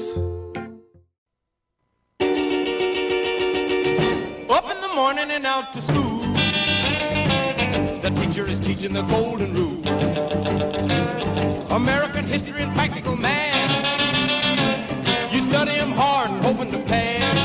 Up 4.57 4.65
in 4.73 4.79
the 4.85 4.91
morning 4.99 5.29
and 5.37 5.45
out 5.53 5.67
to 5.75 5.79
school. 5.89 6.19
The 8.03 8.11
teacher 8.19 8.45
is 8.53 8.59
teaching 8.67 8.93
the 8.99 9.05
golden 9.15 9.51
rule. 9.59 9.77
American 11.77 12.25
history 12.25 12.63
and 12.63 12.73
practical 12.73 13.15
math. 13.15 13.71
You 15.31 15.41
study 15.43 15.73
them 15.73 15.91
hard 15.91 16.31
and 16.31 16.43
hoping 16.43 16.71
to 16.71 16.79
pass. 16.79 17.35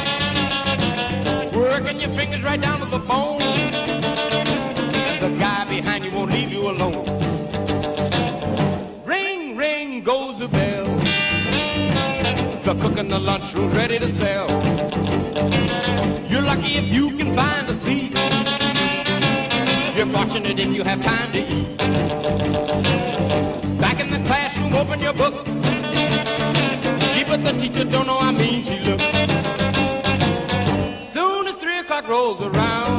Working 1.55 2.01
your 2.01 2.09
fingers 2.09 2.42
right 2.42 2.59
down 2.59 2.81
to 2.81 2.87
the 2.87 2.99
bone. 2.99 3.42
And 3.42 5.23
the 5.23 5.38
guy 5.38 5.66
behind 5.66 6.07
you 6.07 6.12
won't 6.12 6.33
leave 6.33 6.51
you 6.51 6.71
alone. 6.71 7.05
Ring, 9.05 9.55
ring 9.55 10.03
goes 10.03 10.38
the 10.38 10.49
bell. 10.49 10.87
The 12.64 12.75
cook 12.81 12.97
in 12.97 13.09
the 13.11 13.18
lunchroom's 13.18 13.75
ready 13.75 13.99
to 13.99 14.09
sell. 14.12 14.49
You're 16.31 16.40
lucky 16.40 16.79
if 16.79 16.88
you 16.90 17.11
can 17.18 17.37
find 17.37 17.68
a 17.68 17.75
seat. 17.75 18.16
You're 19.95 20.07
fortunate 20.07 20.59
if 20.59 20.75
you 20.75 20.85
have 20.85 21.03
time 21.03 21.33
to 21.33 21.38
eat. 21.38 23.32
Back 23.85 23.99
in 24.03 24.09
the 24.16 24.23
classroom, 24.29 24.73
open 24.83 24.99
your 25.07 25.16
books. 25.23 25.53
Gee, 27.12 27.25
but 27.31 27.40
the 27.47 27.53
teacher 27.61 27.85
don't 27.95 28.07
know 28.11 28.21
how 28.25 28.33
mean 28.40 28.61
she 28.68 28.77
looks. 28.88 29.09
Soon 31.14 31.42
as 31.51 31.57
three 31.62 31.79
o'clock 31.83 32.05
rolls 32.14 32.40
around. 32.49 32.99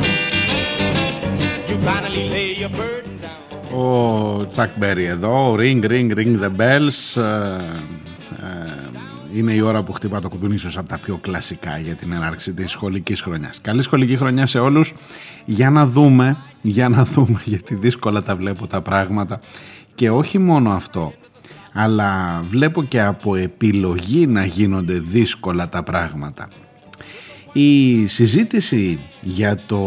finally 1.87 2.23
lay 2.33 2.49
your 2.61 2.73
burden 2.79 3.15
down. 3.21 3.77
Ο 3.77 4.47
Τσακ 4.47 4.69
Μπέρι 4.77 5.03
εδώ, 5.03 5.55
ring, 5.59 5.83
ring, 5.83 6.11
ring 6.17 6.39
the 6.39 6.49
bells. 6.57 7.21
Ε, 7.21 7.63
ε, 8.41 8.83
είναι 9.35 9.53
η 9.53 9.61
ώρα 9.61 9.83
που 9.83 9.93
χτυπά 9.93 10.21
το 10.21 10.29
κουδούνι 10.29 10.53
ίσως 10.53 10.77
από 10.77 10.89
τα 10.89 10.97
πιο 10.97 11.17
κλασικά 11.17 11.77
για 11.77 11.95
την 11.95 12.11
έναρξη 12.11 12.53
της 12.53 12.71
σχολικής 12.71 13.21
χρονιάς. 13.21 13.61
Καλή 13.61 13.81
σχολική 13.81 14.17
χρονιά 14.17 14.45
σε 14.45 14.59
όλους. 14.59 14.93
Για 15.45 15.69
να 15.69 15.85
δούμε, 15.85 16.37
για 16.61 16.89
να 16.89 17.03
δούμε 17.03 17.41
γιατί 17.53 17.75
δύσκολα 17.75 18.23
τα 18.23 18.35
βλέπω 18.35 18.67
τα 18.67 18.81
πράγματα. 18.81 19.39
Και 19.95 20.09
όχι 20.09 20.39
μόνο 20.39 20.71
αυτό, 20.71 21.13
αλλά 21.73 22.41
βλέπω 22.49 22.83
και 22.83 23.01
από 23.01 23.35
επιλογή 23.35 24.27
να 24.27 24.45
γίνονται 24.45 24.99
δύσκολα 24.99 25.69
τα 25.69 25.83
πράγματα. 25.83 26.47
Η 27.51 28.07
συζήτηση 28.07 28.99
για 29.21 29.59
το 29.65 29.79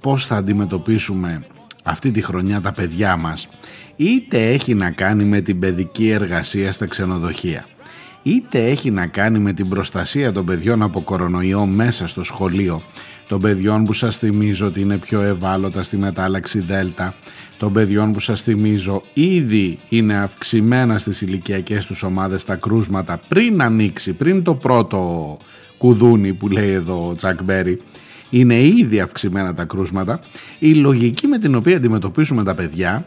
πώς 0.00 0.26
θα 0.26 0.36
αντιμετωπίσουμε 0.36 1.44
αυτή 1.84 2.10
τη 2.10 2.22
χρονιά 2.22 2.60
τα 2.60 2.72
παιδιά 2.72 3.16
μας 3.16 3.48
είτε 3.96 4.48
έχει 4.48 4.74
να 4.74 4.90
κάνει 4.90 5.24
με 5.24 5.40
την 5.40 5.58
παιδική 5.58 6.08
εργασία 6.08 6.72
στα 6.72 6.86
ξενοδοχεία 6.86 7.66
είτε 8.22 8.66
έχει 8.66 8.90
να 8.90 9.06
κάνει 9.06 9.38
με 9.38 9.52
την 9.52 9.68
προστασία 9.68 10.32
των 10.32 10.44
παιδιών 10.46 10.82
από 10.82 11.00
κορονοϊό 11.00 11.66
μέσα 11.66 12.06
στο 12.06 12.22
σχολείο 12.22 12.82
των 13.32 13.40
παιδιών 13.40 13.84
που 13.84 13.92
σας 13.92 14.18
θυμίζω 14.18 14.66
ότι 14.66 14.80
είναι 14.80 14.98
πιο 14.98 15.20
ευάλωτα 15.20 15.82
στη 15.82 15.96
μετάλλαξη 15.96 16.60
Δέλτα 16.60 17.14
των 17.58 17.72
παιδιών 17.72 18.12
που 18.12 18.20
σας 18.20 18.42
θυμίζω 18.42 19.02
ήδη 19.12 19.78
είναι 19.88 20.16
αυξημένα 20.16 20.98
στις 20.98 21.22
ηλικιακές 21.22 21.86
τους 21.86 22.02
ομάδες 22.02 22.44
τα 22.44 22.56
κρούσματα 22.56 23.20
πριν 23.28 23.62
ανοίξει, 23.62 24.12
πριν 24.12 24.42
το 24.42 24.54
πρώτο 24.54 25.36
κουδούνι 25.78 26.34
που 26.34 26.48
λέει 26.48 26.70
εδώ 26.70 27.08
ο 27.08 27.14
Τσακ 27.14 27.42
Μπέρι 27.42 27.82
είναι 28.30 28.54
ήδη 28.54 29.00
αυξημένα 29.00 29.54
τα 29.54 29.64
κρούσματα. 29.64 30.20
Η 30.58 30.72
λογική 30.72 31.26
με 31.26 31.38
την 31.38 31.54
οποία 31.54 31.76
αντιμετωπίσουμε 31.76 32.42
τα 32.44 32.54
παιδιά 32.54 33.06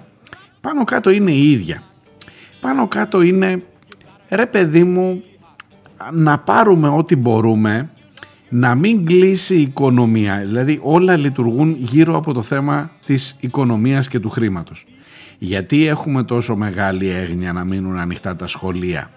πάνω 0.61 0.83
κάτω 0.83 1.09
είναι 1.09 1.31
η 1.31 1.51
ίδια. 1.51 1.83
Πάνω 2.61 2.88
κάτω 2.88 3.21
είναι 3.21 3.63
ρε 4.29 4.45
παιδί 4.45 4.83
μου 4.83 5.23
να 6.11 6.39
πάρουμε 6.39 6.88
ό,τι 6.88 7.15
μπορούμε 7.15 7.89
να 8.49 8.75
μην 8.75 9.05
κλείσει 9.05 9.55
η 9.55 9.62
οικονομία 9.62 10.43
δηλαδή 10.45 10.79
όλα 10.81 11.17
λειτουργούν 11.17 11.75
γύρω 11.79 12.17
από 12.17 12.34
το 12.34 12.41
θέμα 12.41 12.91
της 13.05 13.36
οικονομίας 13.39 14.08
και 14.08 14.19
του 14.19 14.29
χρήματος 14.29 14.86
γιατί 15.38 15.88
έχουμε 15.88 16.23
τόσο 16.23 16.55
μεγάλη 16.55 17.10
έγνοια 17.10 17.53
να 17.53 17.63
μείνουν 17.63 17.97
ανοιχτά 17.97 18.36
τα 18.36 18.47
σχολεία; 18.47 19.10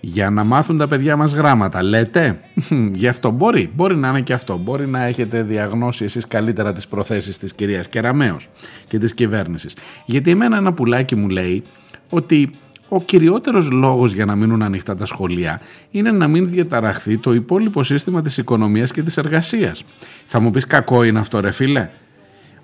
Για 0.00 0.30
να 0.30 0.44
μάθουν 0.44 0.78
τα 0.78 0.88
παιδιά 0.88 1.16
μας 1.16 1.34
γράμματα. 1.34 1.82
Λέτε, 1.82 2.40
γι' 3.00 3.08
αυτό 3.08 3.30
μπορεί, 3.30 3.70
μπορεί 3.74 3.96
να 3.96 4.08
είναι 4.08 4.20
και 4.20 4.32
αυτό. 4.32 4.56
Μπορεί 4.56 4.86
να 4.86 5.02
έχετε 5.02 5.42
διαγνώσει 5.42 6.04
εσείς 6.04 6.26
καλύτερα 6.26 6.72
τις 6.72 6.86
προθέσεις 6.86 7.38
της 7.38 7.54
κυρίας 7.54 7.88
Κεραμέως 7.88 8.48
και 8.88 8.98
της 8.98 9.14
κυβέρνησης. 9.14 9.76
Γιατί 10.04 10.30
εμένα 10.30 10.56
ένα 10.56 10.72
πουλάκι 10.72 11.16
μου 11.16 11.28
λέει 11.28 11.62
ότι 12.08 12.50
ο 12.94 13.00
κυριότερος 13.00 13.70
λόγος 13.70 14.12
για 14.12 14.24
να 14.24 14.34
μείνουν 14.34 14.62
ανοιχτά 14.62 14.96
τα 14.96 15.06
σχολεία 15.06 15.60
είναι 15.90 16.10
να 16.10 16.28
μην 16.28 16.48
διαταραχθεί 16.48 17.18
το 17.18 17.34
υπόλοιπο 17.34 17.82
σύστημα 17.82 18.22
της 18.22 18.38
οικονομίας 18.38 18.92
και 18.92 19.02
της 19.02 19.16
εργασίας. 19.16 19.84
Θα 20.26 20.40
μου 20.40 20.50
πεις 20.50 20.66
κακό 20.66 21.02
είναι 21.02 21.18
αυτό 21.18 21.40
ρε 21.40 21.50
φίλε. 21.50 21.88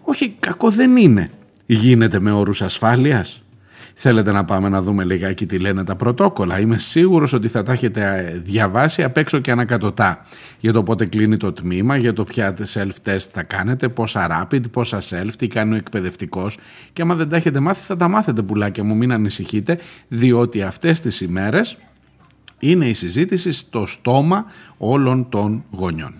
Όχι 0.02 0.36
κακό 0.40 0.70
δεν 0.70 0.96
είναι. 0.96 1.30
Γίνεται 1.66 2.20
με 2.20 2.30
όρους 2.30 2.62
ασφάλειας. 2.62 3.42
Θέλετε 4.02 4.32
να 4.32 4.44
πάμε 4.44 4.68
να 4.68 4.82
δούμε 4.82 5.04
λιγάκι 5.04 5.46
τι 5.46 5.58
λένε 5.58 5.84
τα 5.84 5.96
πρωτόκολλα. 5.96 6.60
Είμαι 6.60 6.78
σίγουρος 6.78 7.32
ότι 7.32 7.48
θα 7.48 7.62
τα 7.62 7.72
έχετε 7.72 8.32
διαβάσει 8.44 9.02
απ' 9.02 9.16
έξω 9.16 9.38
και 9.38 9.50
ανακατοτά. 9.50 10.26
Για 10.60 10.72
το 10.72 10.82
πότε 10.82 11.06
κλείνει 11.06 11.36
το 11.36 11.52
τμήμα, 11.52 11.96
για 11.96 12.12
το 12.12 12.24
ποια 12.24 12.54
self-test 12.74 13.26
θα 13.32 13.42
κάνετε, 13.42 13.88
πόσα 13.88 14.46
rapid, 14.50 14.70
πόσα 14.70 15.02
self, 15.10 15.30
τι 15.38 15.46
κάνει 15.46 15.74
ο 15.74 15.76
εκπαιδευτικός. 15.76 16.58
Και 16.92 17.02
άμα 17.02 17.14
δεν 17.14 17.28
τα 17.28 17.36
έχετε 17.36 17.60
μάθει 17.60 17.84
θα 17.84 17.96
τα 17.96 18.08
μάθετε 18.08 18.42
πουλάκια 18.42 18.84
μου, 18.84 18.96
μην 18.96 19.12
ανησυχείτε, 19.12 19.78
διότι 20.08 20.62
αυτές 20.62 21.00
τις 21.00 21.20
ημέρες 21.20 21.76
είναι 22.58 22.88
η 22.88 22.92
συζήτηση 22.92 23.52
στο 23.52 23.86
στόμα 23.86 24.44
όλων 24.76 25.28
των 25.28 25.64
γονιών. 25.70 26.14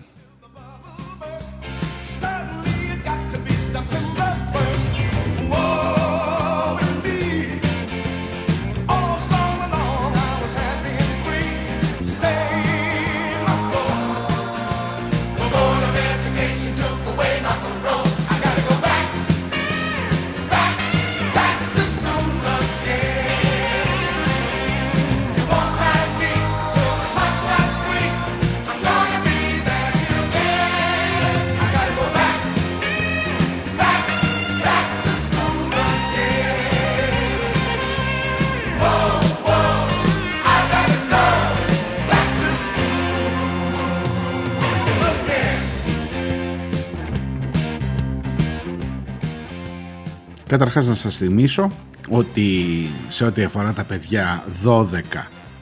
Καταρχάς 50.51 50.87
να 50.87 50.95
σας 50.95 51.15
θυμίσω 51.15 51.71
ότι 52.09 52.65
σε 53.09 53.25
ό,τι 53.25 53.43
αφορά 53.43 53.73
τα 53.73 53.83
παιδιά 53.83 54.43
12 54.65 55.01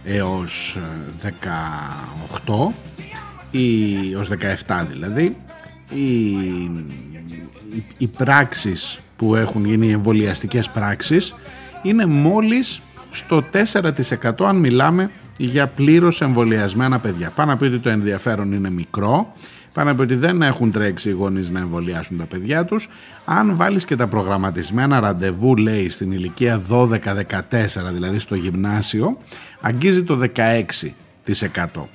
έως 0.04 0.78
ε, 1.22 1.32
18 2.44 2.74
ή 3.52 4.16
ως 4.16 4.30
17 4.68 4.86
δηλαδή 4.90 5.38
οι, 5.90 6.22
οι, 7.74 7.84
οι 7.98 8.08
πράξεις 8.08 9.00
που 9.16 9.36
έχουν 9.36 9.66
γίνει 9.66 9.88
οι 9.88 9.92
εμβολιαστικές 9.92 10.70
πράξεις 10.70 11.36
είναι 11.84 12.06
μόλις 12.06 12.82
στο 13.10 13.44
4% 13.82 14.32
αν 14.40 14.56
μιλάμε 14.56 15.12
για 15.46 15.68
πλήρως 15.68 16.22
εμβολιασμένα 16.22 17.00
παιδιά. 17.00 17.30
Πάνω 17.30 17.54
από 17.54 17.66
ότι 17.66 17.80
το 17.80 17.90
ενδιαφέρον 17.90 18.52
είναι 18.52 18.70
μικρό, 18.70 19.34
πάνω 19.74 19.92
από 19.92 20.02
ότι 20.02 20.16
δεν 20.16 20.42
έχουν 20.42 20.72
τρέξει 20.72 21.10
οι 21.10 21.12
γονείς 21.12 21.50
να 21.50 21.60
εμβολιάσουν 21.60 22.18
τα 22.18 22.26
παιδιά 22.26 22.66
τους. 22.66 22.90
Αν 23.26 23.56
βάλεις 23.56 23.86
και 23.86 23.96
τα 23.96 24.08
προγραμματισμένα 24.08 25.00
ραντεβού, 25.00 25.56
λέει, 25.56 25.90
στην 25.90 26.12
ηλικία 26.12 26.62
12-14, 26.70 27.92
δηλαδή 27.94 28.20
στο 28.20 28.36
γυμνάσιο, 28.36 29.18
αγγίζει 29.62 30.04
το 30.04 30.18
16%. 30.18 31.90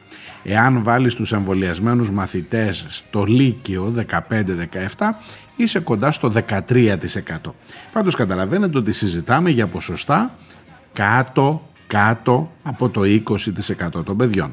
Εάν 0.45 0.83
βάλεις 0.83 1.15
τους 1.15 1.33
εμβολιασμένους 1.33 2.11
μαθητές 2.11 2.87
στο 2.89 3.25
Λύκειο 3.25 3.95
15-17 4.29 5.15
είσαι 5.57 5.81
κοντά 5.81 6.13
στο 6.13 6.33
13%. 6.49 7.55
Πάντως 7.93 8.15
καταλαβαίνετε 8.15 8.79
ότι 8.79 8.93
συζητάμε 8.93 9.51
για 9.51 9.67
ποσοστά 9.67 10.35
κάτω, 10.93 11.69
κάτω 11.87 12.51
από 12.63 12.89
το 12.89 13.01
20% 13.03 14.05
των 14.05 14.17
παιδιών. 14.17 14.51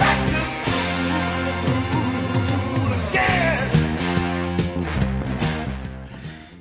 Back 0.00 0.20
to 0.30 0.40
school 0.54 0.90
again. 2.98 3.68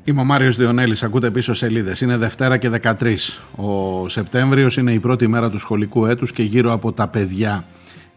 Είμαι 0.03 0.21
ο 0.21 0.23
Μάριος 0.23 0.55
Διονέλης, 0.55 1.03
ακούτε 1.03 1.31
πίσω 1.31 1.53
σελίδες. 1.53 2.01
Είναι 2.01 2.17
Δευτέρα 2.17 2.57
και 2.57 2.69
13. 2.69 3.41
Ο 3.55 4.07
Σεπτέμβριος 4.07 4.77
είναι 4.77 4.93
η 4.93 4.99
πρώτη 4.99 5.27
μέρα 5.27 5.49
του 5.49 5.59
σχολικού 5.59 6.05
έτους 6.05 6.31
και 6.31 6.43
γύρω 6.43 6.71
από 6.71 6.91
τα 6.93 7.07
παιδιά 7.07 7.63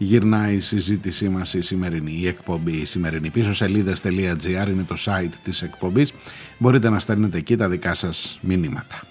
γυρνάει 0.03 0.55
η 0.55 0.61
συζήτησή 0.61 1.28
μας 1.28 1.55
η 1.55 1.62
σημερινή, 1.62 2.12
η 2.20 2.26
εκπομπή 2.26 2.72
η 2.72 2.84
σημερινή. 2.84 3.30
Πίσω 3.30 3.55
σελίδες.gr 3.55 4.68
είναι 4.68 4.84
το 4.86 4.94
site 5.05 5.32
της 5.42 5.62
εκπομπής. 5.62 6.12
Μπορείτε 6.59 6.88
να 6.88 6.98
στέλνετε 6.98 7.38
εκεί 7.38 7.57
τα 7.57 7.68
δικά 7.68 7.94
σας 7.94 8.38
μηνύματα. 8.42 9.03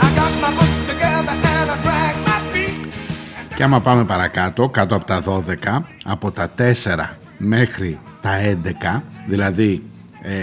I 0.00 0.08
got 0.18 0.32
my 0.42 0.50
books 0.58 0.78
together 0.90 1.36
and 1.52 1.70
I 1.70 1.76
drag 1.84 2.14
my 2.26 2.38
feet. 2.52 3.54
Και 3.56 3.62
άμα 3.62 3.80
πάμε 3.80 4.04
παρακάτω, 4.04 4.68
κάτω 4.68 4.94
από 4.94 5.04
τα 5.04 5.22
12, 5.22 5.84
από 6.04 6.30
τα 6.30 6.54
4 6.58 7.18
μέχρι 7.38 7.98
τα 8.20 8.30
11, 8.38 9.02
δηλαδή 9.28 9.82
ε, 10.24 10.34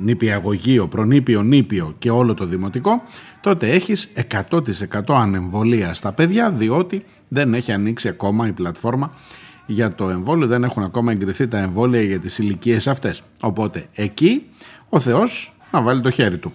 νηπιαγωγείο, 0.00 0.88
προνήπιο, 0.88 1.42
νήπιο 1.42 1.94
και 1.98 2.10
όλο 2.10 2.34
το 2.34 2.46
δημοτικό, 2.46 3.02
τότε 3.40 3.70
έχεις 3.70 4.08
100% 4.30 4.60
ανεμβολία 5.08 5.94
στα 5.94 6.12
παιδιά, 6.12 6.50
διότι 6.50 7.04
δεν 7.28 7.54
έχει 7.54 7.72
ανοίξει 7.72 8.08
ακόμα 8.08 8.46
η 8.46 8.52
πλατφόρμα 8.52 9.12
για 9.66 9.94
το 9.94 10.08
εμβόλιο, 10.08 10.46
δεν 10.46 10.64
έχουν 10.64 10.82
ακόμα 10.82 11.12
εγκριθεί 11.12 11.48
τα 11.48 11.58
εμβόλια 11.58 12.02
για 12.02 12.18
τις 12.18 12.38
ηλικίες 12.38 12.88
αυτές. 12.88 13.22
Οπότε 13.40 13.86
εκεί 13.94 14.46
ο 14.88 15.00
Θεός 15.00 15.54
να 15.70 15.82
βάλει 15.82 16.00
το 16.00 16.10
χέρι 16.10 16.38
του. 16.38 16.52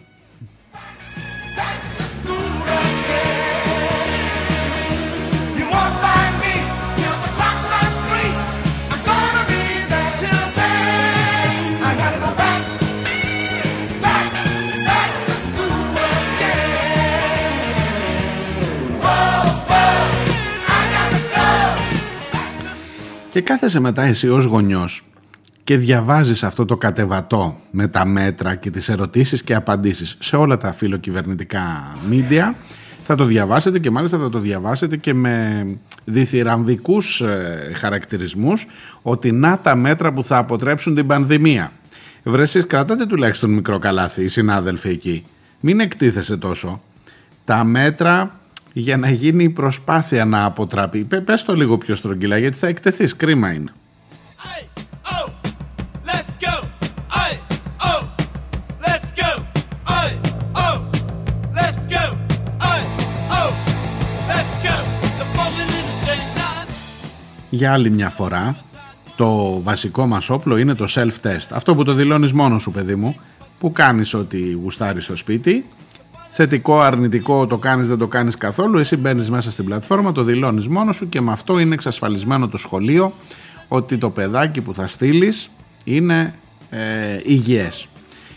Και 23.36 23.42
κάθεσαι 23.42 23.80
μετά 23.80 24.04
εσύ 24.04 24.30
ως 24.30 24.44
γονιός 24.44 25.04
και 25.64 25.78
διαβάζεις 25.78 26.44
αυτό 26.44 26.66
το 26.66 26.78
κατεβατό 26.78 27.60
με 27.72 27.88
τα 27.88 28.06
μέτρα 28.06 28.56
και 28.56 28.72
τις 28.72 28.90
ερωτήσεις 28.90 29.44
και 29.44 29.56
απαντήσεις 29.56 30.18
σε 30.20 30.36
όλα 30.36 30.58
τα 30.58 30.72
φιλοκυβερνητικά 30.72 31.96
μίντια 32.10 32.56
θα 33.04 33.16
το 33.16 33.26
διαβάσετε 33.26 33.80
και 33.80 33.92
μάλιστα 33.92 34.18
θα 34.18 34.30
το 34.30 34.40
διαβάσετε 34.40 34.98
και 34.98 35.14
με 35.14 35.66
διθυραμβικούς 36.06 37.22
ε, 37.22 37.72
χαρακτηρισμούς 37.76 38.68
ότι 39.02 39.32
να 39.32 39.58
τα 39.58 39.76
μέτρα 39.76 40.14
που 40.14 40.24
θα 40.24 40.38
αποτρέψουν 40.38 40.96
την 40.96 41.08
πανδημία. 41.08 41.72
Βρε 42.24 42.42
εσείς 42.42 42.68
κρατάτε 42.68 43.06
τουλάχιστον 43.06 43.50
μικρό 43.50 43.80
καλάθι 43.80 44.24
οι 44.24 44.28
συνάδελφοι 44.28 44.90
εκεί. 44.90 45.26
Μην 45.60 45.80
εκτίθεσαι 45.80 46.38
τόσο. 46.38 46.82
Τα 47.44 47.64
μέτρα 47.64 48.40
για 48.78 48.98
να 48.98 49.10
γίνει 49.10 49.44
η 49.44 49.50
προσπάθεια 49.50 50.26
να 50.26 50.46
αποτραπεί. 50.46 51.04
Πε- 51.04 51.22
Πες 51.22 51.44
το 51.44 51.54
λίγο 51.56 51.78
πιο 51.78 51.96
στρογγυλά 51.96 52.38
γιατί 52.38 52.58
θα 52.58 52.68
εκτεθείς. 52.68 53.16
Κρίμα 53.16 53.52
είναι. 53.54 53.72
Oh, 55.18 55.28
let's 56.10 56.34
go. 56.46 56.56
Aye, 57.24 57.38
oh, 57.92 58.02
let's 58.86 59.10
go. 59.22 59.32
Aye, 60.00 60.16
oh, 60.66 60.78
let's 61.60 61.84
go. 61.96 62.04
Aye, 62.72 62.86
oh, 63.40 63.52
let's 64.32 64.56
go. 64.68 64.76
The 65.20 65.26
falling 65.36 65.70
in 65.80 65.86
the 65.90 65.96
straight 66.02 66.30
line. 66.40 66.70
Για 67.50 67.74
άλλη 67.74 67.90
μια 67.90 68.10
φορά 68.10 68.56
το 69.16 69.62
βασικό 69.64 70.06
μας 70.06 70.30
όπλο 70.30 70.58
είναι 70.58 70.74
το 70.74 70.86
self-test. 70.90 71.48
Αυτό 71.52 71.76
που 71.76 71.84
το 71.84 71.94
δηλώνεις 71.94 72.34
μόνος 72.34 72.62
σου 72.62 72.72
παιδί 72.72 72.96
μου, 72.96 73.16
που 73.60 73.72
κάνεις 73.72 74.14
ό,τι 74.14 74.52
γουστάρεις 74.52 75.04
στο 75.04 75.16
σπίτι, 75.16 75.66
θετικό, 76.38 76.82
αρνητικό, 76.82 77.48
το 77.48 77.58
κάνεις, 77.58 77.88
δεν 77.88 77.98
το 77.98 78.08
κάνεις 78.08 78.38
καθόλου, 78.38 78.78
εσύ 78.78 78.96
μπαίνεις 78.96 79.30
μέσα 79.30 79.52
στην 79.52 79.66
πλατφόρμα, 79.66 80.12
το 80.12 80.24
δηλώνεις 80.24 80.68
μόνος 80.68 80.96
σου 80.96 81.10
και 81.10 81.22
με 81.22 81.32
αυτό 81.32 81.60
είναι 81.60 81.74
εξασφαλισμένο 81.74 82.48
το 82.48 82.58
σχολείο 82.58 83.14
ότι 83.68 83.98
το 83.98 84.10
παιδάκι 84.10 84.62
που 84.62 84.74
θα 84.74 84.88
στείλεις 84.88 85.50
είναι 85.84 86.34
ε, 86.70 86.80
υγιές. 87.24 87.88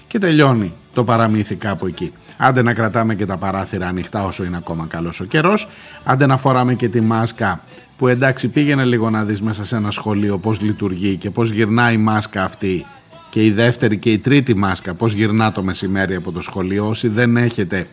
Και 0.06 0.18
τελειώνει 0.18 0.72
το 0.94 1.04
παραμύθι 1.04 1.54
κάπου 1.54 1.86
εκεί. 1.86 2.12
Άντε 2.36 2.62
να 2.62 2.74
κρατάμε 2.74 3.14
και 3.14 3.26
τα 3.26 3.36
παράθυρα 3.36 3.86
ανοιχτά 3.86 4.24
όσο 4.24 4.44
είναι 4.44 4.56
ακόμα 4.56 4.86
καλός 4.88 5.20
ο 5.20 5.24
καιρός. 5.24 5.68
Άντε 6.04 6.26
να 6.26 6.36
φοράμε 6.36 6.74
και 6.74 6.88
τη 6.88 7.00
μάσκα 7.00 7.60
που 7.96 8.08
εντάξει 8.08 8.48
πήγαινε 8.48 8.84
λίγο 8.84 9.10
να 9.10 9.24
δεις 9.24 9.42
μέσα 9.42 9.64
σε 9.64 9.76
ένα 9.76 9.90
σχολείο 9.90 10.38
πώς 10.38 10.60
λειτουργεί 10.60 11.16
και 11.16 11.30
πώς 11.30 11.50
γυρνάει 11.50 11.94
η 11.94 11.98
μάσκα 11.98 12.44
αυτή 12.44 12.86
και 13.30 13.44
η 13.44 13.50
δεύτερη 13.50 13.96
και 13.96 14.10
η 14.10 14.18
τρίτη 14.18 14.56
μάσκα 14.56 14.94
πώς 14.94 15.12
γυρνά 15.12 15.52
το 15.52 15.62
μεσημέρι 15.62 16.14
από 16.14 16.32
το 16.32 16.40
σχολείο 16.40 16.88
όσοι 16.88 17.08
δεν 17.08 17.36
έχετε 17.36 17.86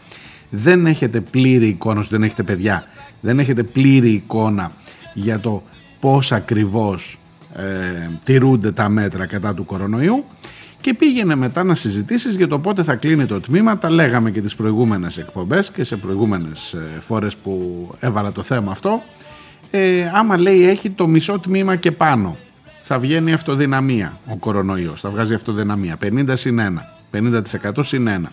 δεν 0.49 0.85
έχετε 0.85 1.21
πλήρη 1.21 1.67
εικόνα 1.67 1.99
όσοι 1.99 2.09
δεν 2.09 2.23
έχετε 2.23 2.43
παιδιά 2.43 2.87
δεν 3.21 3.39
έχετε 3.39 3.63
πλήρη 3.63 4.09
εικόνα 4.09 4.71
για 5.13 5.39
το 5.39 5.63
πώς 5.99 6.31
ακριβώς 6.31 7.19
ε, 7.55 8.09
τηρούνται 8.23 8.71
τα 8.71 8.89
μέτρα 8.89 9.25
κατά 9.25 9.53
του 9.53 9.65
κορονοϊού. 9.65 10.25
Και 10.81 10.93
πήγαινε 10.93 11.35
μετά 11.35 11.63
να 11.63 11.75
συζητήσεις 11.75 12.35
για 12.35 12.47
το 12.47 12.59
πότε 12.59 12.83
θα 12.83 12.95
κλείνει 12.95 13.25
το 13.25 13.39
τμήμα. 13.39 13.77
Τα 13.77 13.89
λέγαμε 13.89 14.31
και 14.31 14.41
τις 14.41 14.55
προηγούμενες 14.55 15.17
εκπομπές 15.17 15.71
και 15.71 15.83
σε 15.83 15.95
προηγούμενες 15.95 16.73
ε, 16.73 16.99
φορές 16.99 17.35
που 17.35 17.87
έβαλα 17.99 18.31
το 18.31 18.43
θέμα 18.43 18.71
αυτό. 18.71 19.01
Ε, 19.71 20.11
άμα 20.13 20.37
λέει 20.37 20.67
έχει 20.69 20.89
το 20.89 21.07
μισό 21.07 21.39
τμήμα 21.39 21.75
και 21.75 21.91
πάνω 21.91 22.35
θα 22.87 22.99
βγαίνει 22.99 23.33
αυτοδυναμία 23.33 24.19
ο 24.27 24.37
κορονοϊός, 24.37 25.01
θα 25.01 25.09
βγάζει 25.09 25.33
αυτοδυναμία 25.33 25.97
50 26.03 26.33
συν 26.33 26.59
1, 27.11 27.19
50% 27.71 27.71
συν 27.79 28.07
1 28.07 28.29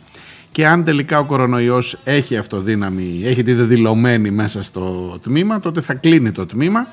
και 0.53 0.67
αν 0.67 0.85
τελικά 0.85 1.19
ο 1.19 1.25
κορονοϊός 1.25 1.99
έχει 2.05 2.37
αυτοδύναμη, 2.37 3.21
έχει 3.25 3.43
τη 3.43 3.53
δεδηλωμένη 3.53 4.31
μέσα 4.31 4.63
στο 4.63 5.19
τμήμα 5.23 5.61
τότε 5.61 5.81
θα 5.81 5.95
κλείνει 5.95 6.33
το 6.33 6.47
τμήμα 6.47 6.89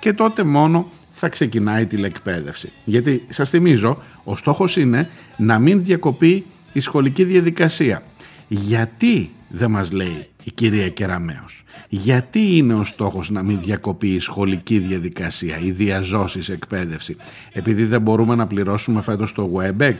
και 0.00 0.12
τότε 0.12 0.44
μόνο 0.44 0.90
θα 1.10 1.28
ξεκινάει 1.28 1.82
η 1.82 1.86
τηλεκπαίδευση. 1.86 2.72
Γιατί 2.84 3.26
σας 3.28 3.50
θυμίζω, 3.50 4.02
ο 4.24 4.36
στόχος 4.36 4.76
είναι 4.76 5.10
να 5.36 5.58
μην 5.58 5.84
διακοπεί 5.84 6.44
η 6.72 6.80
σχολική 6.80 7.24
διαδικασία. 7.24 8.02
Γιατί 8.48 9.30
δεν 9.48 9.70
μας 9.70 9.92
λέει 9.92 10.28
η 10.44 10.50
κυρία 10.50 10.88
Κεραμέως. 10.88 11.64
Γιατί 11.88 12.56
είναι 12.56 12.74
ο 12.74 12.84
στόχος 12.84 13.30
να 13.30 13.42
μην 13.42 13.58
διακοπεί 13.64 14.08
η 14.08 14.18
σχολική 14.18 14.78
διαδικασία, 14.78 15.58
η 15.58 15.70
διαζώσης 15.70 16.48
εκπαίδευση. 16.48 17.16
Επειδή 17.52 17.84
δεν 17.84 18.00
μπορούμε 18.00 18.34
να 18.34 18.46
πληρώσουμε 18.46 19.00
φέτος 19.00 19.32
το 19.32 19.50
WebEx; 19.54 19.94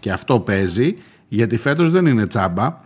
Και 0.00 0.12
αυτό 0.12 0.40
παίζει 0.40 0.96
γιατί 1.28 1.56
φέτος 1.56 1.90
δεν 1.90 2.06
είναι 2.06 2.26
τσάμπα. 2.26 2.80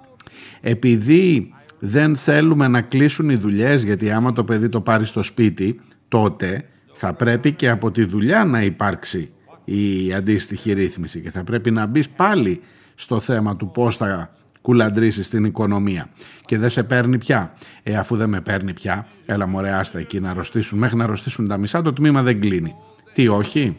Επειδή 0.61 1.53
δεν 1.79 2.17
θέλουμε 2.17 2.69
να 2.69 2.81
κλείσουν 2.81 3.31
οι 3.31 3.37
δουλειές 3.37 3.83
γιατί 3.83 4.11
άμα 4.11 4.33
το 4.33 4.45
παιδί 4.45 4.69
το 4.69 4.81
πάρει 4.81 5.05
στο 5.05 5.23
σπίτι 5.23 5.81
τότε 6.09 6.65
θα 6.93 7.13
πρέπει 7.13 7.53
και 7.53 7.69
από 7.69 7.91
τη 7.91 8.05
δουλειά 8.05 8.45
να 8.45 8.63
υπάρξει 8.63 9.31
η 9.65 10.13
αντίστοιχη 10.13 10.73
ρύθμιση 10.73 11.21
και 11.21 11.31
θα 11.31 11.45
πρέπει 11.45 11.71
να 11.71 11.87
μπεις 11.87 12.09
πάλι 12.09 12.61
στο 12.95 13.21
θέμα 13.21 13.57
του 13.57 13.71
πώς 13.71 13.97
θα 13.97 14.33
κουλαντρήσεις 14.69 15.29
την 15.29 15.45
οικονομία 15.45 16.09
και 16.45 16.59
δεν 16.59 16.71
σε 16.71 16.83
παίρνει 16.83 17.19
πια. 17.19 17.53
Ε, 17.83 17.97
αφού 17.97 18.17
δεν 18.17 18.29
με 18.29 18.41
παίρνει 18.41 18.73
πια, 18.73 19.07
έλα 19.27 19.47
μωρέ 19.47 19.71
άστα 19.71 19.99
εκεί 19.99 20.21
να 20.21 20.31
αρρωστήσουν. 20.31 20.79
Μέχρι 20.79 20.97
να 20.97 21.05
αρρωστήσουν 21.05 21.49
τα 21.49 21.57
μισά 21.57 21.83
το 21.83 21.93
τμήμα 21.93 22.23
δεν 22.23 22.41
κλείνει. 22.41 22.75
Τι 23.13 23.29
όχι; 23.29 23.77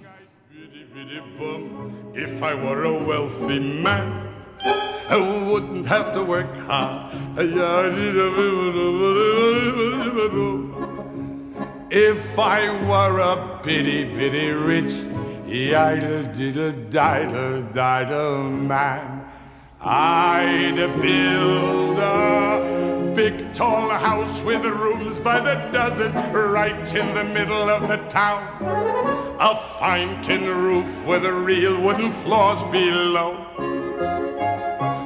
If 2.26 2.44
I 2.52 2.54
were 2.64 2.84
a 2.94 2.96
wealthy 3.10 3.60
man, 3.86 4.08
I 5.16 5.18
wouldn't 5.50 5.86
have 5.94 6.08
to 6.16 6.22
work 6.34 6.52
hard. 6.68 6.98
If 12.10 12.24
I 12.60 12.62
were 12.90 13.18
a 13.34 13.36
bitty 13.66 14.02
bitty 14.16 14.48
rich, 14.70 14.94
idle 15.92 16.24
diddle 16.38 16.74
diddle 16.96 17.62
diddle 17.78 18.44
man, 18.72 19.19
I'd 19.82 20.76
build 21.02 22.00
a 22.00 23.14
big 23.16 23.54
tall 23.54 23.90
house 23.90 24.44
with 24.44 24.66
rooms 24.66 25.20
by 25.20 25.40
the 25.40 25.56
dozen 25.72 26.12
right 26.34 26.94
in 26.94 27.14
the 27.14 27.24
middle 27.24 27.70
of 27.70 27.88
the 27.88 27.98
town. 28.10 28.42
A 29.40 29.56
fine 29.80 30.22
tin 30.22 30.44
roof 30.44 31.08
with 31.08 31.24
real 31.24 31.82
wooden 31.82 32.12
floors 32.12 32.62
below. 32.66 33.32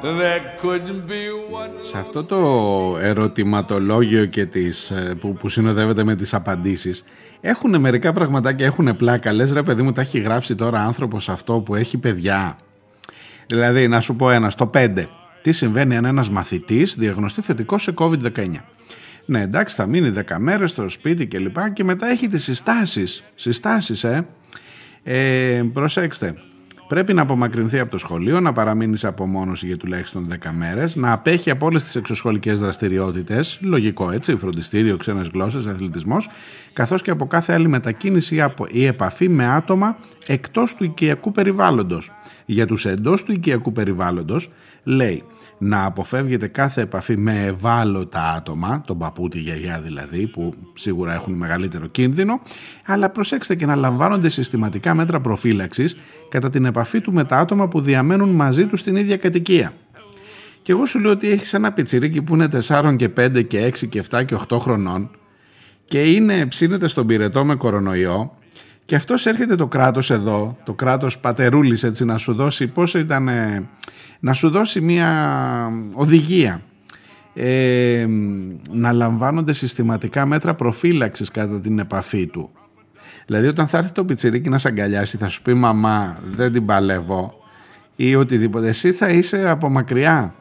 There 0.01 0.57
couldn't 0.61 1.07
be 1.07 1.29
one. 1.51 1.71
Σε 1.81 1.97
αυτό 1.97 2.23
το 2.23 2.97
ερωτηματολόγιο 3.01 4.25
και 4.25 4.45
τις, 4.45 4.91
ε, 4.91 5.15
που, 5.19 5.33
που 5.33 5.49
συνοδεύεται 5.49 6.03
με 6.03 6.15
τις 6.15 6.33
απαντήσεις 6.33 7.03
έχουν 7.41 7.79
μερικά 7.79 8.13
πραγματάκια, 8.13 8.65
έχουν 8.65 8.95
πλάκα. 8.95 9.33
Λες 9.33 9.51
ρε 9.51 9.63
παιδί 9.63 9.81
μου 9.81 9.91
τα 9.91 10.01
έχει 10.01 10.19
γράψει 10.19 10.55
τώρα 10.55 10.85
άνθρωπος 10.85 11.29
αυτό 11.29 11.59
που 11.59 11.75
έχει 11.75 11.97
παιδιά. 11.97 12.57
Δηλαδή 13.47 13.87
να 13.87 13.99
σου 13.99 14.15
πω 14.15 14.31
ένα, 14.31 14.49
στο 14.49 14.69
5. 14.73 15.05
Τι 15.41 15.51
συμβαίνει 15.51 15.97
αν 15.97 16.05
ένας 16.05 16.29
μαθητής 16.29 16.95
διαγνωστεί 16.95 17.41
θετικό 17.41 17.77
σε 17.77 17.93
COVID-19. 17.97 18.47
Ναι 19.25 19.41
εντάξει 19.41 19.75
θα 19.75 19.85
μείνει 19.85 20.13
10 20.27 20.35
μέρες 20.37 20.69
στο 20.69 20.89
σπίτι 20.89 21.27
και 21.27 21.39
λοιπά 21.39 21.69
και 21.69 21.83
μετά 21.83 22.07
έχει 22.07 22.27
τις 22.27 22.43
συστάσεις. 22.43 23.23
Συστάσεις 23.35 24.03
ε. 24.03 24.27
ε 25.03 25.61
προσέξτε. 25.73 26.35
Πρέπει 26.87 27.13
να 27.13 27.21
απομακρυνθεί 27.21 27.79
από 27.79 27.91
το 27.91 27.97
σχολείο, 27.97 28.39
να 28.39 28.53
παραμείνει 28.53 28.97
σε 28.97 29.07
απομόνωση 29.07 29.67
για 29.67 29.77
τουλάχιστον 29.77 30.27
10 30.43 30.51
μέρες, 30.57 30.95
να 30.95 31.11
απέχει 31.11 31.49
από 31.49 31.65
όλες 31.65 31.83
τις 31.83 31.95
εξωσχολικές 31.95 32.59
δραστηριότητες, 32.59 33.59
λογικό 33.61 34.11
έτσι, 34.11 34.35
φροντιστήριο, 34.35 34.97
ξένες 34.97 35.27
γλώσσες, 35.33 35.65
αθλητισμός, 35.65 36.29
καθώς 36.73 37.01
και 37.01 37.11
από 37.11 37.27
κάθε 37.27 37.53
άλλη 37.53 37.67
μετακίνηση 37.67 38.35
ή 38.35 38.41
απο- 38.41 38.67
ή 38.71 38.85
επαφή 38.85 39.29
με 39.29 39.45
άτομα 39.45 39.97
εκτός 40.27 40.75
του 40.75 40.83
οικιακού 40.83 41.31
περιβάλλοντος. 41.31 42.11
Για 42.45 42.65
τους 42.67 42.85
εντός 42.85 43.23
του 43.23 43.31
οικιακού 43.31 43.71
περιβάλλοντος, 43.71 44.51
λέει 44.83 45.23
να 45.63 45.85
αποφεύγετε 45.85 46.47
κάθε 46.47 46.81
επαφή 46.81 47.17
με 47.17 47.45
ευάλωτα 47.45 48.33
άτομα, 48.33 48.83
τον 48.87 48.97
παππού, 48.97 49.27
τη 49.27 49.39
γιαγιά 49.39 49.81
δηλαδή, 49.83 50.27
που 50.27 50.53
σίγουρα 50.73 51.13
έχουν 51.13 51.33
μεγαλύτερο 51.33 51.87
κίνδυνο, 51.87 52.41
αλλά 52.85 53.09
προσέξτε 53.09 53.55
και 53.55 53.65
να 53.65 53.75
λαμβάνονται 53.75 54.29
συστηματικά 54.29 54.93
μέτρα 54.93 55.19
προφύλαξης 55.19 55.97
κατά 56.29 56.49
την 56.49 56.65
επαφή 56.65 57.01
του 57.01 57.13
με 57.13 57.23
τα 57.23 57.37
άτομα 57.37 57.67
που 57.67 57.81
διαμένουν 57.81 58.29
μαζί 58.29 58.65
τους 58.65 58.79
στην 58.79 58.95
ίδια 58.95 59.17
κατοικία. 59.17 59.73
Και 60.61 60.71
εγώ 60.71 60.85
σου 60.85 60.99
λέω 60.99 61.11
ότι 61.11 61.29
έχεις 61.29 61.53
ένα 61.53 61.71
πιτσιρίκι 61.71 62.21
που 62.21 62.33
είναι 62.33 62.47
4 62.67 62.95
και 62.97 63.09
5 63.17 63.47
και 63.47 63.65
6 63.65 63.87
και 63.89 64.03
7 64.09 64.25
και 64.25 64.35
8 64.49 64.57
χρονών 64.59 65.09
και 65.85 66.03
είναι, 66.03 66.45
ψήνεται 66.45 66.87
στον 66.87 67.07
πυρετό 67.07 67.45
με 67.45 67.55
κορονοϊό 67.55 68.37
και 68.85 68.95
αυτός 68.95 69.25
έρχεται 69.25 69.55
το 69.55 69.67
κράτος 69.67 70.11
εδώ, 70.11 70.57
το 70.63 70.73
κράτος 70.73 71.19
πατερούλης 71.19 71.83
έτσι 71.83 72.05
να 72.05 72.17
σου 72.17 72.33
δώσει 72.33 72.67
πόσο 72.67 72.99
ήταν, 72.99 73.27
ε, 73.27 73.69
να 74.19 74.33
σου 74.33 74.49
δώσει 74.49 74.81
μια 74.81 75.71
οδηγία 75.93 76.61
ε, 77.33 78.05
να 78.71 78.91
λαμβάνονται 78.91 79.53
συστηματικά 79.53 80.25
μέτρα 80.25 80.53
προφύλαξης 80.53 81.31
κατά 81.31 81.59
την 81.59 81.79
επαφή 81.79 82.27
του. 82.27 82.49
Δηλαδή 83.25 83.47
όταν 83.47 83.67
θα 83.67 83.77
έρθει 83.77 83.91
το 83.91 84.05
πιτσιρίκι 84.05 84.49
να 84.49 84.57
σε 84.57 84.67
αγκαλιάσει 84.67 85.17
θα 85.17 85.29
σου 85.29 85.41
πει 85.41 85.53
μαμά 85.53 86.17
δεν 86.23 86.51
την 86.51 86.65
παλεύω 86.65 87.43
ή 87.95 88.15
οτιδήποτε 88.15 88.67
εσύ 88.67 88.91
θα 88.91 89.09
είσαι 89.09 89.49
από 89.49 89.69
μακριά. 89.69 90.35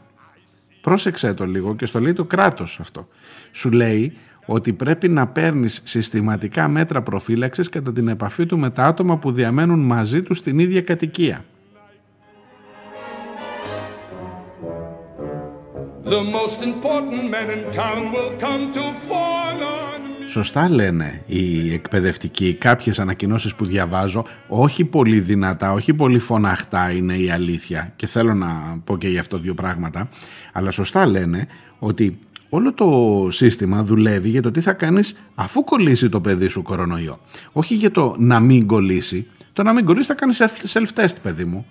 Πρόσεξε 0.80 1.34
το 1.34 1.46
λίγο 1.46 1.74
και 1.74 1.86
στο 1.86 2.00
λέει 2.00 2.12
το 2.12 2.24
κράτος 2.24 2.80
αυτό. 2.80 3.08
Σου 3.50 3.70
λέει 3.70 4.16
ότι 4.46 4.72
πρέπει 4.72 5.08
να 5.08 5.26
παίρνεις 5.26 5.80
συστηματικά 5.84 6.68
μέτρα 6.68 7.02
προφύλαξης 7.02 7.68
κατά 7.68 7.92
την 7.92 8.08
επαφή 8.08 8.46
του 8.46 8.58
με 8.58 8.70
τα 8.70 8.84
άτομα 8.84 9.18
που 9.18 9.32
διαμένουν 9.32 9.80
μαζί 9.80 10.22
τους 10.22 10.38
στην 10.38 10.58
ίδια 10.58 10.82
κατοικία. 10.82 11.44
The 16.04 16.24
most 16.38 16.60
important 16.62 17.24
man 17.34 17.48
in 17.56 17.62
town 17.80 18.02
will 18.14 18.32
come 18.44 18.64
to 18.76 18.84
fall 19.08 19.58
on 19.62 20.00
me. 20.00 20.28
Σωστά 20.28 20.68
λένε 20.68 21.22
οι 21.26 21.72
εκπαιδευτικοί 21.72 22.54
κάποιες 22.54 22.98
ανακοινώσεις 22.98 23.54
που 23.54 23.64
διαβάζω 23.64 24.24
όχι 24.48 24.84
πολύ 24.84 25.20
δυνατά, 25.20 25.72
όχι 25.72 25.94
πολύ 25.94 26.18
φωναχτά 26.18 26.90
είναι 26.90 27.14
η 27.14 27.30
αλήθεια 27.30 27.92
και 27.96 28.06
θέλω 28.06 28.34
να 28.34 28.80
πω 28.84 28.98
και 28.98 29.08
γι' 29.08 29.18
αυτό 29.18 29.38
δύο 29.38 29.54
πράγματα 29.54 30.08
αλλά 30.52 30.70
σωστά 30.70 31.06
λένε 31.06 31.46
ότι 31.78 32.18
όλο 32.54 32.72
το 32.72 33.28
σύστημα 33.30 33.82
δουλεύει 33.82 34.28
για 34.28 34.42
το 34.42 34.50
τι 34.50 34.60
θα 34.60 34.72
κάνεις 34.72 35.16
αφού 35.34 35.64
κολλήσει 35.64 36.08
το 36.08 36.20
παιδί 36.20 36.48
σου 36.48 36.62
κορονοϊό. 36.62 37.20
Όχι 37.52 37.74
για 37.74 37.90
το 37.90 38.14
να 38.18 38.40
μην 38.40 38.66
κολλήσει. 38.66 39.26
Το 39.52 39.62
να 39.62 39.72
μην 39.72 39.84
κολλήσει 39.84 40.06
θα 40.06 40.14
κάνεις 40.14 40.42
self-test 40.72 41.14
παιδί 41.22 41.44
μου. 41.44 41.66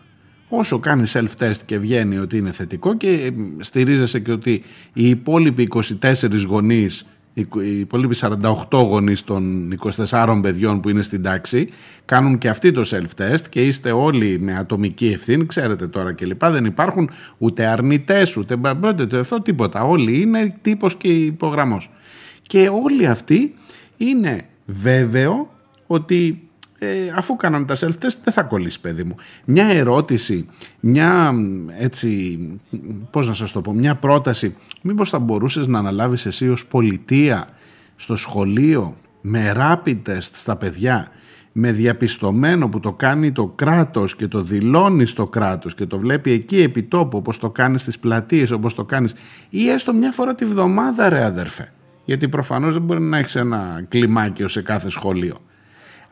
Όσο 0.49 0.79
κάνει 0.79 1.03
self-test 1.13 1.57
και 1.65 1.77
βγαίνει 1.77 2.17
ότι 2.17 2.37
είναι 2.37 2.51
θετικό 2.51 2.97
και 2.97 3.09
ε, 3.09 3.31
στηρίζεσαι 3.59 4.19
και 4.19 4.31
ότι 4.31 4.63
οι 4.93 5.09
υπόλοιποι 5.09 5.69
24 6.01 6.13
γονείς, 6.47 7.05
οι 7.33 7.47
οι 7.63 7.79
υπόλοιποι 7.79 8.15
48 8.19 8.53
γονείς 8.71 9.23
των 9.23 9.73
24 10.07 10.39
παιδιών 10.41 10.79
που 10.79 10.89
είναι 10.89 11.01
στην 11.01 11.21
τάξη 11.21 11.69
κάνουν 12.05 12.37
και 12.37 12.49
αυτοί 12.49 12.71
το 12.71 12.83
self-test 12.91 13.41
και 13.49 13.61
είστε 13.65 13.91
όλοι 13.91 14.39
με 14.39 14.57
ατομική 14.57 15.07
ευθύνη, 15.07 15.45
ξέρετε 15.45 15.87
τώρα 15.87 16.13
και 16.13 16.25
λοιπά, 16.25 16.51
δεν 16.51 16.65
υπάρχουν 16.65 17.09
ούτε 17.37 17.65
αρνητές 17.65 18.37
ούτε 18.37 18.55
μπαμπότε, 18.55 19.03
ούτε 19.03 19.19
αυτό 19.19 19.41
τίποτα. 19.41 19.83
Όλοι 19.83 20.21
είναι 20.21 20.57
τύπος 20.61 20.95
και 20.95 21.07
υπογραμμός. 21.07 21.89
Και 22.41 22.69
όλοι 22.83 23.07
αυτοί 23.07 23.53
είναι 23.97 24.41
βέβαιο 24.65 25.49
ότι 25.87 26.49
ε, 26.83 27.13
αφού 27.15 27.35
κάνανε 27.35 27.65
τα 27.65 27.75
self-test 27.75 28.17
δεν 28.23 28.33
θα 28.33 28.43
κολλήσει 28.43 28.79
παιδί 28.79 29.03
μου. 29.03 29.15
Μια 29.45 29.65
ερώτηση, 29.65 30.47
μια 30.79 31.31
μ, 31.31 31.69
έτσι, 31.77 32.39
μ, 32.69 32.77
πώς 33.11 33.27
να 33.27 33.33
σας 33.33 33.51
το 33.51 33.61
πω, 33.61 33.73
μια 33.73 33.95
πρόταση, 33.95 34.55
μήπως 34.81 35.09
θα 35.09 35.19
μπορούσες 35.19 35.67
να 35.67 35.79
αναλάβεις 35.79 36.25
εσύ 36.25 36.49
ως 36.49 36.65
πολιτεία 36.65 37.47
στο 37.95 38.15
σχολείο 38.15 38.95
με 39.21 39.53
rapid 39.55 39.97
test 40.07 40.29
στα 40.31 40.55
παιδιά, 40.55 41.07
με 41.51 41.71
διαπιστωμένο 41.71 42.69
που 42.69 42.79
το 42.79 42.93
κάνει 42.93 43.31
το 43.31 43.47
κράτος 43.47 44.15
και 44.15 44.27
το 44.27 44.43
δηλώνει 44.43 45.05
στο 45.05 45.27
κράτος 45.27 45.75
και 45.75 45.85
το 45.85 45.99
βλέπει 45.99 46.31
εκεί 46.31 46.61
επί 46.61 46.83
τόπου 46.83 47.17
όπως 47.17 47.37
το 47.37 47.49
κάνεις 47.49 47.81
στις 47.81 47.99
πλατείες, 47.99 48.51
όπως 48.51 48.73
το 48.73 48.85
κάνεις 48.85 49.13
ή 49.49 49.69
έστω 49.69 49.93
μια 49.93 50.11
φορά 50.11 50.35
τη 50.35 50.45
βδομάδα 50.45 51.09
ρε 51.09 51.23
αδερφέ. 51.23 51.73
Γιατί 52.05 52.27
προφανώς 52.29 52.73
δεν 52.73 52.81
μπορεί 52.81 53.01
να 53.01 53.17
έχεις 53.17 53.35
ένα 53.35 53.85
κλιμάκιο 53.89 54.47
σε 54.47 54.61
κάθε 54.61 54.89
σχολείο. 54.89 55.35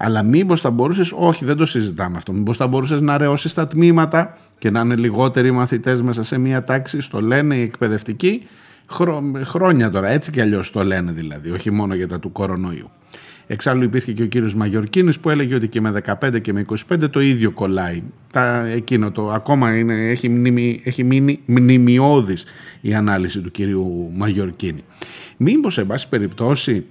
Αλλά 0.02 0.24
μήπως 0.24 0.62
θα 0.62 0.70
μπορούσες, 0.72 1.14
όχι, 1.16 1.46
δεν 1.46 1.58
το 1.58 1.66
συζητάμε 1.66 2.18
αυτό. 2.18 2.34
Μήπως 2.34 2.58
θα 2.58 2.68
μπορούσες 2.68 3.02
να 3.02 3.18
ρεώσεις 3.18 3.54
τα 3.54 3.68
τμήματα 3.68 4.38
και 4.60 4.70
να 4.70 4.80
είναι 4.80 4.96
λιγότεροι 4.96 5.52
μαθητές 5.52 6.02
μέσα 6.02 6.24
σε 6.24 6.38
μία 6.38 6.64
τάξη. 6.64 7.02
Στο 7.02 7.22
λένε 7.22 7.56
οι 7.56 7.62
εκπαιδευτικοί 7.62 8.48
χρο- 8.90 9.38
χρόνια 9.44 9.90
τώρα. 9.90 10.10
Έτσι 10.10 10.32
κι 10.32 10.42
αλλιώς 10.42 10.72
το 10.72 10.84
λένε 10.84 11.12
δηλαδή, 11.12 11.52
όχι 11.52 11.72
μόνο 11.72 11.94
για 11.94 12.08
τα 12.08 12.20
του 12.20 12.32
κορονοϊού. 12.32 12.90
Εξάλλου 13.48 13.84
υπήρχε 13.84 14.12
και 14.12 14.24
ο 14.24 14.26
κύριος 14.26 14.56
Μαγιορκίνης 14.56 15.20
που 15.20 15.30
έλεγε 15.30 15.56
ότι 15.56 15.68
και 15.68 15.82
με 15.82 16.02
15 16.22 16.42
και 16.42 16.54
με 16.54 16.66
25 16.90 17.10
το 17.10 17.20
ίδιο 17.20 17.52
κολλάει. 17.52 18.04
Τα, 18.32 18.66
εκείνο 18.66 19.12
το 19.12 19.30
ακόμα 19.30 19.78
είναι, 19.78 20.10
έχει, 20.10 20.30
μνημι, 20.30 20.82
έχει 20.84 21.04
μείνει 21.04 21.40
μνημειώδης 21.46 22.46
η 22.82 22.94
ανάλυση 22.94 23.42
του 23.42 23.52
κύριου 23.52 24.12
Μαγιορκίνη. 24.14 24.84
Μήπως 25.38 25.74
σε 25.74 25.84
βάση 25.84 26.10
περιπτώσει 26.10 26.86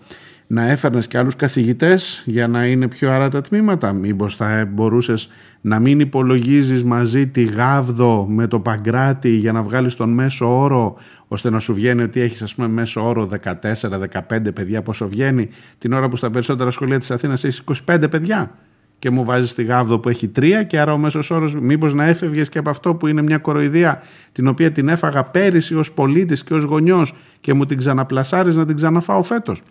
να 0.50 0.70
έφερνες 0.70 1.06
και 1.06 1.18
άλλους 1.18 1.36
καθηγητές 1.36 2.22
για 2.26 2.48
να 2.48 2.66
είναι 2.66 2.88
πιο 2.88 3.12
άρα 3.12 3.28
τα 3.28 3.40
τμήματα; 3.40 3.92
Μήπως 3.92 4.36
θα 4.36 4.68
μπορούσες 4.72 5.28
να 5.60 5.78
μην 5.78 6.00
υπολογίζεις 6.00 6.84
μαζί 6.84 7.26
τη 7.28 7.42
γάβδο 7.42 8.26
με 8.28 8.46
το 8.46 8.60
παγκράτη 8.60 9.30
για 9.30 9.52
να 9.52 9.62
βγάλεις 9.62 9.94
τον 9.94 10.10
μέσο 10.10 10.60
όρο 10.60 10.96
ώστε 11.28 11.50
να 11.50 11.58
σου 11.58 11.74
βγαίνει 11.74 12.02
ότι 12.02 12.20
έχεις 12.20 12.42
ας 12.42 12.54
πούμε 12.54 12.68
μέσο 12.68 13.08
όρο 13.08 13.28
14-15 13.60 14.54
παιδιά 14.54 14.82
πόσο 14.82 15.08
βγαίνει 15.08 15.48
την 15.78 15.92
ώρα 15.92 16.08
που 16.08 16.16
στα 16.16 16.30
περισσότερα 16.30 16.70
σχολεία 16.70 16.98
της 16.98 17.10
Αθήνας 17.10 17.44
έχεις 17.44 17.62
25 17.86 18.10
παιδιά 18.10 18.50
και 18.98 19.10
μου 19.10 19.24
βάζεις 19.24 19.54
τη 19.54 19.64
γάβδο 19.64 19.98
που 19.98 20.08
έχει 20.08 20.30
3 20.36 20.64
και 20.66 20.80
άρα 20.80 20.92
ο 20.92 20.98
μέσος 20.98 21.30
όρος 21.30 21.54
μήπως 21.54 21.94
να 21.94 22.04
έφευγες 22.04 22.48
και 22.48 22.58
από 22.58 22.70
αυτό 22.70 22.94
που 22.94 23.06
είναι 23.06 23.22
μια 23.22 23.38
κοροϊδία 23.38 24.02
την 24.32 24.46
οποία 24.46 24.72
την 24.72 24.88
έφαγα 24.88 25.24
πέρυσι 25.24 25.74
ως 25.74 25.92
πολίτης 25.92 26.44
και 26.44 26.54
ως 26.54 26.62
γονιός 26.62 27.14
και 27.40 27.52
μου 27.54 27.66
την 27.66 27.78
ξαναπλασάρεις 27.78 28.56
να 28.56 28.66
την 28.66 28.76
ξαναφάω 28.76 29.22
φέτος; 29.22 29.62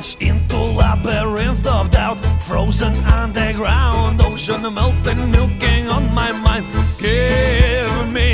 Knowledge 0.00 0.16
into 0.20 0.56
labyrinth 0.56 1.66
of 1.66 1.90
doubt, 1.90 2.24
frozen 2.40 2.94
underground, 3.04 4.20
ocean 4.22 4.62
melting, 4.74 5.30
milking 5.30 5.88
on 5.88 6.04
my 6.14 6.32
mind. 6.44 6.64
Give 6.98 8.12
me 8.16 8.30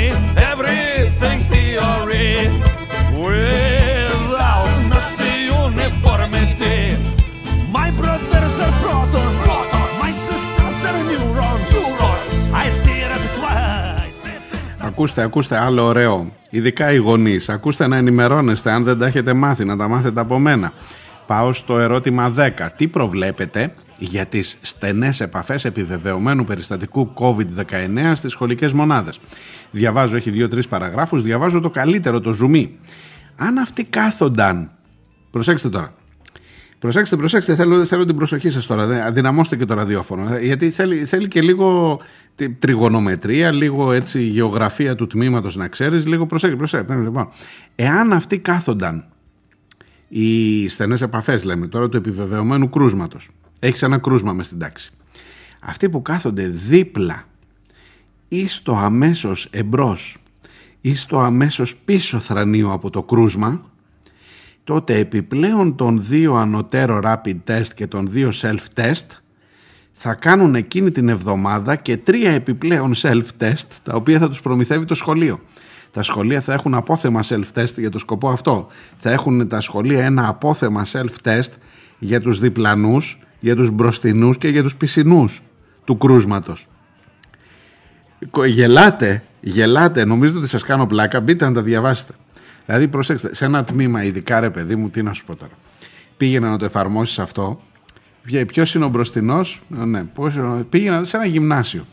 everything 0.51 1.39
theory 1.51 2.47
without 3.23 4.69
Nazi 4.91 5.33
uniformity. 5.65 6.79
My 7.77 7.89
brothers 7.99 8.55
are 8.65 8.75
protons, 8.81 9.47
my 10.03 10.11
sisters 10.27 10.77
are 10.89 11.03
neurons. 11.09 11.71
I 12.53 12.69
steer 12.69 13.09
at 13.17 13.23
twice. 13.37 14.21
Ακούστε, 14.79 15.21
ακούστε 15.21 15.57
άλλο 15.57 15.83
ωραίο. 15.83 16.31
Ειδικά 16.49 16.91
οι 16.91 16.97
γονεί. 16.97 17.39
Ακούστε 17.47 17.87
να 17.87 17.97
ενημερώνεστε 17.97 18.71
αν 18.71 18.83
δεν 18.83 18.97
τα 18.97 19.05
έχετε 19.05 19.33
μάθει, 19.33 19.65
να 19.65 19.77
τα 19.77 19.87
μάθετε 19.87 20.19
από 20.19 20.39
μένα. 20.39 20.73
Πάω 21.27 21.53
στο 21.53 21.79
ερώτημα 21.79 22.33
10. 22.37 22.49
Τι 22.77 22.87
προβλέπετε 22.87 23.73
για 23.97 24.25
τις 24.25 24.57
στενές 24.61 25.19
επαφές 25.21 25.65
επιβεβαιωμένου 25.65 26.43
περιστατικού 26.43 27.13
COVID-19 27.19 28.11
στις 28.15 28.31
σχολικές 28.31 28.73
μονάδες; 28.73 29.19
Διαβάζω, 29.71 30.15
έχει 30.15 30.31
δύο-τρεις 30.31 30.67
παραγράφους, 30.67 31.21
διαβάζω 31.21 31.59
το 31.59 31.69
καλύτερο, 31.69 32.19
το 32.19 32.31
ζουμί. 32.33 32.77
Αν 33.35 33.57
αυτοί 33.57 33.83
κάθονταν, 33.83 34.71
προσέξτε 35.31 35.69
τώρα, 35.69 35.93
Προσέξτε, 36.79 37.15
προσέξτε, 37.15 37.55
θέλω, 37.55 37.85
θέλω 37.85 38.05
την 38.05 38.15
προσοχή 38.15 38.49
σας 38.49 38.65
τώρα, 38.65 38.85
δε- 38.85 39.11
δυναμώστε 39.11 39.55
και 39.55 39.65
το 39.65 39.73
ραδιόφωνο, 39.73 40.33
ε, 40.35 40.39
γιατί 40.39 40.69
θέλει, 40.69 41.05
θέλει 41.05 41.27
και 41.27 41.41
λίγο 41.41 41.99
τη- 42.35 42.49
τριγωνομετρία, 42.49 43.51
λίγο 43.51 43.91
έτσι 43.91 44.21
γεωγραφία 44.21 44.95
του 44.95 45.07
τμήματος 45.07 45.55
να 45.55 45.67
ξέρεις, 45.67 46.05
λίγο 46.05 46.25
προσέξτε, 46.25 46.57
προσέξτε. 46.57 46.95
ναι, 46.95 47.01
Λοιπόν, 47.03 47.29
εάν 47.75 48.13
αυτοί 48.13 48.37
κάθονταν 48.39 49.05
οι 50.07 50.67
στενές 50.67 51.01
επαφές 51.01 51.43
λέμε 51.43 51.67
τώρα 51.67 51.89
του 51.89 51.97
επιβεβαιωμένου 51.97 52.69
κρούσματος, 52.69 53.29
έχεις 53.59 53.81
ένα 53.81 53.97
κρούσμα 53.97 54.33
μες 54.33 54.45
στην 54.45 54.59
τάξη, 54.59 54.91
αυτοί 55.59 55.89
που 55.89 56.01
κάθονται 56.01 56.47
δίπλα 56.47 57.23
ή 58.27 58.47
στο 58.47 58.75
αμέσως 58.75 59.47
εμπρός 59.51 60.17
ή 60.81 60.95
στο 60.95 61.19
αμέσως 61.19 61.75
πίσω 61.75 62.19
θρανίο 62.19 62.71
από 62.71 62.89
το 62.89 63.03
κρούσμα, 63.03 63.61
τότε 64.63 64.97
επιπλέον 64.97 65.75
των 65.75 66.03
δύο 66.03 66.35
ανωτέρω 66.35 66.99
rapid 67.03 67.35
test 67.47 67.67
και 67.75 67.87
των 67.87 68.11
δύο 68.11 68.31
self-test 68.41 69.05
θα 69.93 70.13
κάνουν 70.13 70.55
εκείνη 70.55 70.91
την 70.91 71.09
εβδομάδα 71.09 71.75
και 71.75 71.97
τρία 71.97 72.31
επιπλέον 72.31 72.93
self-test 72.95 73.67
τα 73.83 73.95
οποία 73.95 74.19
θα 74.19 74.29
τους 74.29 74.41
προμηθεύει 74.41 74.85
το 74.85 74.95
σχολείο. 74.95 75.39
Τα 75.97 76.03
σχολεία 76.03 76.41
θα 76.41 76.53
έχουν 76.53 76.73
απόθεμα 76.73 77.23
self-test 77.29 77.77
για 77.77 77.89
το 77.89 77.97
σκοπό 77.99 78.29
αυτό. 78.29 78.67
Θα 78.97 79.11
έχουν 79.11 79.47
τα 79.47 79.61
σχολεία 79.61 80.05
ένα 80.05 80.27
απόθεμα 80.27 80.85
self-test 80.91 81.49
για 81.99 82.21
τους 82.21 82.39
διπλανούς, 82.39 83.19
για 83.39 83.55
τους 83.55 83.69
μπροστινούς 83.71 84.37
και 84.37 84.47
για 84.47 84.63
τους 84.63 84.75
πισινούς 84.75 85.41
του 85.83 85.97
κρούσματος. 85.97 86.67
Κο- 88.29 88.45
Γελάτε, 88.45 89.23
γελάτε, 89.41 90.05
νομίζετε 90.05 90.37
ότι 90.39 90.47
σας 90.47 90.63
κάνω 90.63 90.87
πλάκα, 90.87 91.19
μπείτε 91.21 91.45
να 91.45 91.53
τα 91.53 91.61
διαβάσετε. 91.61 92.13
Δηλαδή 92.65 92.87
προσέξτε, 92.87 93.35
σε 93.35 93.45
ένα 93.45 93.63
τμήμα 93.63 94.03
ειδικά 94.03 94.39
ρε 94.39 94.49
παιδί 94.49 94.75
μου, 94.75 94.89
τι 94.89 95.03
να 95.03 95.13
σου 95.13 95.25
πω 95.25 95.35
τώρα. 95.35 95.53
Πήγαινα 96.17 96.49
να 96.49 96.57
το 96.57 96.65
εφαρμόσεις 96.65 97.19
αυτό, 97.19 97.61
Ποιος 98.47 98.75
είναι 98.75 98.85
ο 98.85 98.89
μπροστινός, 98.89 99.61
ναι, 99.67 100.03
πώς, 100.03 100.35
πήγαινα 100.69 101.03
σε 101.03 101.17
ένα 101.17 101.25
γυμνάσιο. 101.25 101.85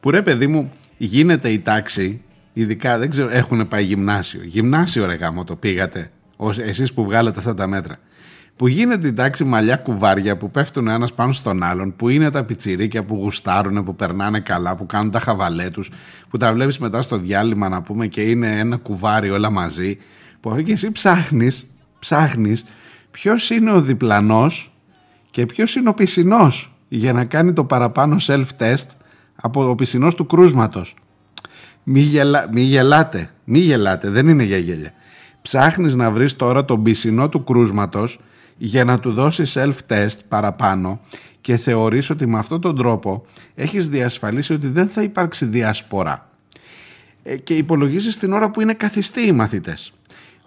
Που 0.00 0.10
ρε 0.10 0.22
παιδί 0.22 0.46
μου, 0.46 0.70
γίνεται 0.96 1.48
η 1.48 1.58
τάξη, 1.58 2.22
ειδικά 2.60 2.98
δεν 2.98 3.10
ξέρω, 3.10 3.28
έχουν 3.32 3.68
πάει 3.68 3.84
γυμνάσιο. 3.84 4.40
Γυμνάσιο 4.44 5.06
ρε 5.06 5.14
γάμο 5.14 5.44
το 5.44 5.56
πήγατε, 5.56 6.10
ως, 6.36 6.58
εσείς 6.58 6.92
που 6.92 7.04
βγάλετε 7.04 7.38
αυτά 7.38 7.54
τα 7.54 7.66
μέτρα. 7.66 7.98
Που 8.56 8.68
γίνεται 8.68 9.08
η 9.08 9.12
τάξη 9.12 9.44
μαλλιά 9.44 9.76
κουβάρια 9.76 10.36
που 10.36 10.50
πέφτουν 10.50 10.86
ο 10.86 10.90
ένας 10.90 11.12
πάνω 11.12 11.32
στον 11.32 11.62
άλλον, 11.62 11.96
που 11.96 12.08
είναι 12.08 12.30
τα 12.30 12.44
πιτσιρίκια 12.44 13.04
που 13.04 13.14
γουστάρουν, 13.14 13.84
που 13.84 13.96
περνάνε 13.96 14.40
καλά, 14.40 14.76
που 14.76 14.86
κάνουν 14.86 15.10
τα 15.10 15.20
χαβαλέ 15.20 15.70
τους, 15.70 15.90
που 16.28 16.36
τα 16.36 16.52
βλέπεις 16.52 16.78
μετά 16.78 17.02
στο 17.02 17.18
διάλειμμα 17.18 17.68
να 17.68 17.82
πούμε 17.82 18.06
και 18.06 18.20
είναι 18.20 18.58
ένα 18.58 18.76
κουβάρι 18.76 19.30
όλα 19.30 19.50
μαζί, 19.50 19.98
που 20.40 20.50
αφού 20.50 20.62
και 20.62 20.72
εσύ 20.72 20.92
ψάχνεις, 20.92 21.66
ψάχνεις 21.98 22.64
ποιος 23.10 23.50
είναι 23.50 23.72
ο 23.72 23.80
διπλανός 23.80 24.72
και 25.30 25.46
ποιος 25.46 25.74
είναι 25.74 25.88
ο 25.88 25.94
πισινός 25.94 26.74
για 26.88 27.12
να 27.12 27.24
κάνει 27.24 27.52
το 27.52 27.64
παραπάνω 27.64 28.16
self-test 28.20 28.86
από 29.36 29.68
ο 29.68 29.74
πισινός 29.74 30.14
του 30.14 30.26
κρούσματος. 30.26 30.94
Μη, 31.90 32.00
γελά, 32.00 32.48
μη 32.52 32.60
γελάτε, 32.60 33.30
μη 33.44 33.58
γελάτε, 33.58 34.10
δεν 34.10 34.28
είναι 34.28 34.42
για 34.42 34.58
γέλια. 34.58 34.92
Ψάχνεις 35.42 35.94
να 35.94 36.10
βρεις 36.10 36.36
τώρα 36.36 36.64
τον 36.64 36.82
πισινό 36.82 37.28
του 37.28 37.44
κρούσματος 37.44 38.20
για 38.56 38.84
να 38.84 39.00
του 39.00 39.12
δώσεις 39.12 39.56
self-test 39.58 40.16
παραπάνω 40.28 41.00
και 41.40 41.56
θεωρείς 41.56 42.10
ότι 42.10 42.26
με 42.26 42.38
αυτόν 42.38 42.60
τον 42.60 42.76
τρόπο 42.76 43.24
έχεις 43.54 43.88
διασφαλίσει 43.88 44.52
ότι 44.52 44.68
δεν 44.68 44.88
θα 44.88 45.02
υπάρξει 45.02 45.44
διασπορά. 45.44 46.30
Ε, 47.22 47.36
Και 47.36 47.54
υπολογίζεις 47.54 48.16
την 48.16 48.32
ώρα 48.32 48.50
που 48.50 48.60
είναι 48.60 48.74
καθιστοί 48.74 49.26
οι 49.26 49.32
μαθητές. 49.32 49.92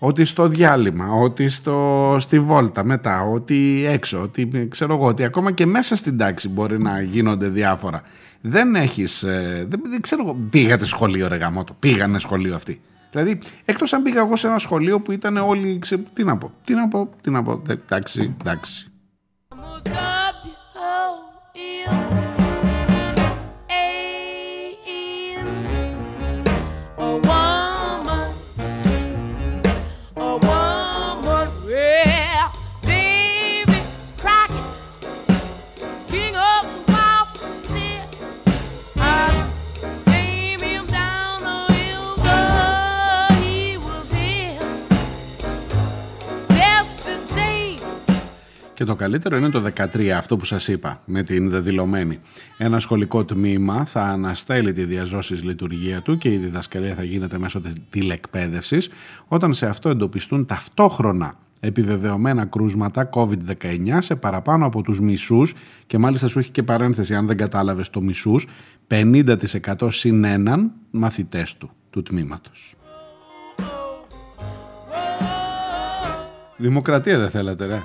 Ότι 0.03 0.25
στο 0.25 0.47
διάλειμμα, 0.47 1.07
ότι 1.11 1.49
στο, 1.49 2.17
στη 2.19 2.39
βόλτα 2.39 2.83
μετά, 2.83 3.21
ότι 3.21 3.85
έξω, 3.87 4.21
ότι 4.21 4.67
ξέρω 4.69 4.93
εγώ, 4.93 5.05
ότι 5.05 5.23
ακόμα 5.23 5.51
και 5.51 5.65
μέσα 5.65 5.95
στην 5.95 6.17
τάξη 6.17 6.49
μπορεί 6.49 6.81
να 6.81 7.01
γίνονται 7.01 7.47
διάφορα. 7.47 8.01
Δεν 8.41 8.75
έχεις, 8.75 9.23
ε, 9.23 9.65
δεν, 9.69 9.81
δεν 9.89 10.01
ξέρω 10.01 10.23
εγώ, 10.23 10.37
πήγατε 10.49 10.85
σχολείο 10.85 11.27
ρε 11.27 11.35
γαμότο, 11.35 11.73
πήγανε 11.79 12.19
σχολείο 12.19 12.55
αυτοί. 12.55 12.81
Δηλαδή, 13.11 13.39
εκτός 13.65 13.93
αν 13.93 14.03
πήγα 14.03 14.19
εγώ 14.19 14.35
σε 14.35 14.47
ένα 14.47 14.59
σχολείο 14.59 14.99
που 15.01 15.11
ήταν 15.11 15.37
όλοι, 15.37 15.79
ξε, 15.79 15.97
τι 16.13 16.23
να 16.23 16.37
πω, 16.37 16.51
τι 16.63 16.73
να 16.73 16.87
πω, 16.87 17.09
τι 17.21 17.29
να 17.29 17.43
πω, 17.43 17.61
Ε, 17.67 17.71
εντάξει, 17.71 18.35
εντάξει. 18.39 18.91
Και 48.81 48.87
το 48.87 48.95
καλύτερο 48.95 49.37
είναι 49.37 49.49
το 49.49 49.63
13, 49.95 50.07
αυτό 50.07 50.37
που 50.37 50.45
σας 50.45 50.67
είπα, 50.67 51.01
με 51.05 51.23
την 51.23 51.49
δεδηλωμένη. 51.49 52.19
Ένα 52.57 52.79
σχολικό 52.79 53.25
τμήμα 53.25 53.85
θα 53.85 54.01
αναστέλει 54.01 54.73
τη 54.73 54.83
διαζώσης 54.83 55.43
λειτουργία 55.43 56.01
του 56.01 56.17
και 56.17 56.33
η 56.33 56.37
διδασκαλία 56.37 56.95
θα 56.95 57.03
γίνεται 57.03 57.37
μέσω 57.37 57.61
της 57.61 57.73
τηλεκπαίδευσης, 57.89 58.89
όταν 59.27 59.53
σε 59.53 59.65
αυτό 59.65 59.89
εντοπιστούν 59.89 60.45
ταυτόχρονα 60.45 61.33
επιβεβαιωμένα 61.59 62.45
κρούσματα 62.45 63.09
COVID-19 63.13 63.97
σε 63.99 64.15
παραπάνω 64.15 64.65
από 64.65 64.81
τους 64.81 64.99
μισούς 64.99 65.53
και 65.87 65.97
μάλιστα 65.97 66.27
σου 66.27 66.39
έχει 66.39 66.51
και 66.51 66.63
παρένθεση 66.63 67.15
αν 67.15 67.27
δεν 67.27 67.37
κατάλαβες 67.37 67.89
το 67.89 68.01
μισούς 68.01 68.47
50% 68.87 69.91
συν 69.91 70.23
έναν 70.23 70.71
μαθητές 70.91 71.57
του, 71.57 71.71
του 71.89 72.03
τμήματος. 72.03 72.75
Δημοκρατία 76.57 77.19
δεν 77.19 77.29
θέλετε 77.29 77.65
ρε. 77.65 77.79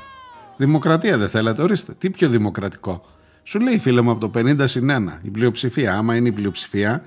Δημοκρατία 0.56 1.18
δεν 1.18 1.28
θέλετε, 1.28 1.62
ορίστε. 1.62 1.94
Τι 1.98 2.10
πιο 2.10 2.28
δημοκρατικό. 2.28 3.04
Σου 3.42 3.60
λέει 3.60 3.78
φίλε 3.78 4.00
μου 4.00 4.10
από 4.10 4.28
το 4.28 4.40
50 4.40 4.64
συν 4.64 4.88
1, 4.90 5.18
η 5.22 5.30
πλειοψηφία. 5.30 5.96
Άμα 5.96 6.16
είναι 6.16 6.28
η 6.28 6.32
πλειοψηφία, 6.32 7.02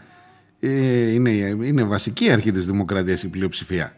ε, 0.59 1.11
είναι, 1.11 1.29
είναι 1.61 1.83
βασική 1.83 2.31
αρχή 2.31 2.51
της 2.51 2.65
δημοκρατίας 2.65 3.23
η 3.23 3.27
πλειοψηφία. 3.27 3.93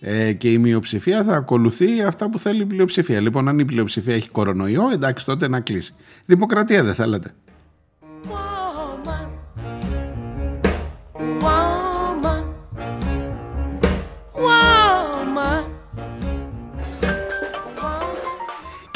Ε, 0.00 0.32
και 0.32 0.52
η 0.52 0.58
μειοψηφία 0.58 1.24
θα 1.24 1.36
ακολουθεί 1.36 2.02
αυτά 2.02 2.30
που 2.30 2.38
θέλει 2.38 2.62
η 2.62 2.66
πλειοψηφία. 2.66 3.20
Λοιπόν, 3.20 3.48
αν 3.48 3.58
η 3.58 3.64
πλειοψηφία 3.64 4.14
έχει 4.14 4.28
κορονοϊό, 4.28 4.90
εντάξει 4.92 5.24
τότε 5.24 5.48
να 5.48 5.60
κλείσει. 5.60 5.94
Δημοκρατία 6.26 6.82
δεν 6.82 6.94
θέλετε. 6.94 7.34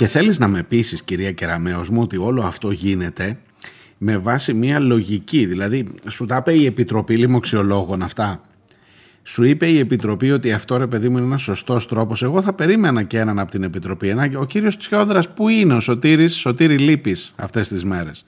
Και 0.00 0.06
θέλεις 0.06 0.38
να 0.38 0.48
με 0.48 0.62
πείσεις 0.62 1.02
κυρία 1.02 1.32
Κεραμέως 1.32 1.90
μου 1.90 2.02
ότι 2.02 2.16
όλο 2.16 2.42
αυτό 2.42 2.70
γίνεται 2.70 3.38
με 3.98 4.18
βάση 4.18 4.54
μια 4.54 4.78
λογική. 4.78 5.46
Δηλαδή 5.46 5.88
σου 6.08 6.26
τα 6.26 6.36
είπε 6.36 6.52
η 6.52 6.66
Επιτροπή 6.66 7.16
Λοιμοξιολόγων 7.16 8.02
αυτά. 8.02 8.40
Σου 9.22 9.44
είπε 9.44 9.66
η 9.66 9.78
Επιτροπή 9.78 10.30
ότι 10.30 10.52
αυτό 10.52 10.76
ρε 10.76 10.86
παιδί 10.86 11.08
μου 11.08 11.16
είναι 11.16 11.26
ένας 11.26 11.42
σωστός 11.42 11.88
τρόπος. 11.88 12.22
Εγώ 12.22 12.42
θα 12.42 12.52
περίμενα 12.52 13.02
και 13.02 13.18
έναν 13.18 13.38
από 13.38 13.50
την 13.50 13.62
Επιτροπή. 13.62 14.08
Ένα, 14.08 14.30
ο 14.38 14.44
κύριος 14.44 14.76
Τσιόδρας, 14.76 15.28
πού 15.28 15.48
είναι 15.48 15.74
ο 15.74 15.80
Σωτήρης, 15.80 16.34
Σωτήρη 16.34 16.78
Λύπης 16.78 17.32
αυτές 17.36 17.68
τις 17.68 17.84
μέρες. 17.84 18.24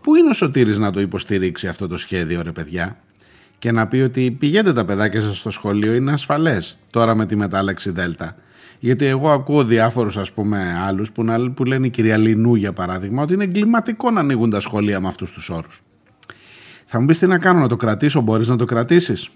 Πού 0.00 0.14
είναι 0.14 0.28
ο 0.28 0.32
Σωτήρης 0.32 0.78
να 0.78 0.90
το 0.90 1.00
υποστηρίξει 1.00 1.68
αυτό 1.68 1.88
το 1.88 1.96
σχέδιο, 1.96 2.42
ρε 2.42 2.52
παιδιά, 2.52 2.96
και 3.58 3.72
να 3.72 3.86
πει 3.86 3.96
ότι 3.96 4.36
πηγαίνετε 4.38 4.72
τα 4.72 4.84
παιδάκια 4.84 5.20
σας 5.20 5.38
στο 5.38 5.50
σχολείο, 5.50 5.94
είναι 5.94 6.12
ασφαλές 6.12 6.78
τώρα 6.90 7.14
με 7.14 7.26
τη 7.26 7.36
μετάλλαξη 7.36 7.90
Δέλτα. 7.90 8.36
Γιατί 8.84 9.04
εγώ 9.04 9.30
ακούω 9.30 9.64
διάφορους, 9.64 10.16
ας 10.16 10.32
πούμε, 10.32 10.78
άλλους 10.86 11.12
που, 11.12 11.24
να- 11.24 11.50
που 11.50 11.64
λένε 11.64 11.86
η 11.86 11.90
κυρία 11.90 12.16
Λινού, 12.16 12.54
για 12.54 12.72
παράδειγμα, 12.72 13.22
ότι 13.22 13.32
είναι 13.32 13.44
εγκληματικό 13.44 14.10
να 14.10 14.20
ανοίγουν 14.20 14.50
τα 14.50 14.60
σχολεία 14.60 15.00
με 15.00 15.08
αυτούς 15.08 15.32
τους 15.32 15.50
όρους. 15.50 15.82
Θα 16.84 17.00
μου 17.00 17.06
πεις 17.06 17.18
τι 17.18 17.26
να 17.26 17.38
κάνω, 17.38 17.60
να 17.60 17.68
το 17.68 17.76
κρατήσω, 17.76 18.20
μπορείς 18.20 18.48
να 18.48 18.56
το 18.56 18.64
κρατήσεις; 18.64 19.30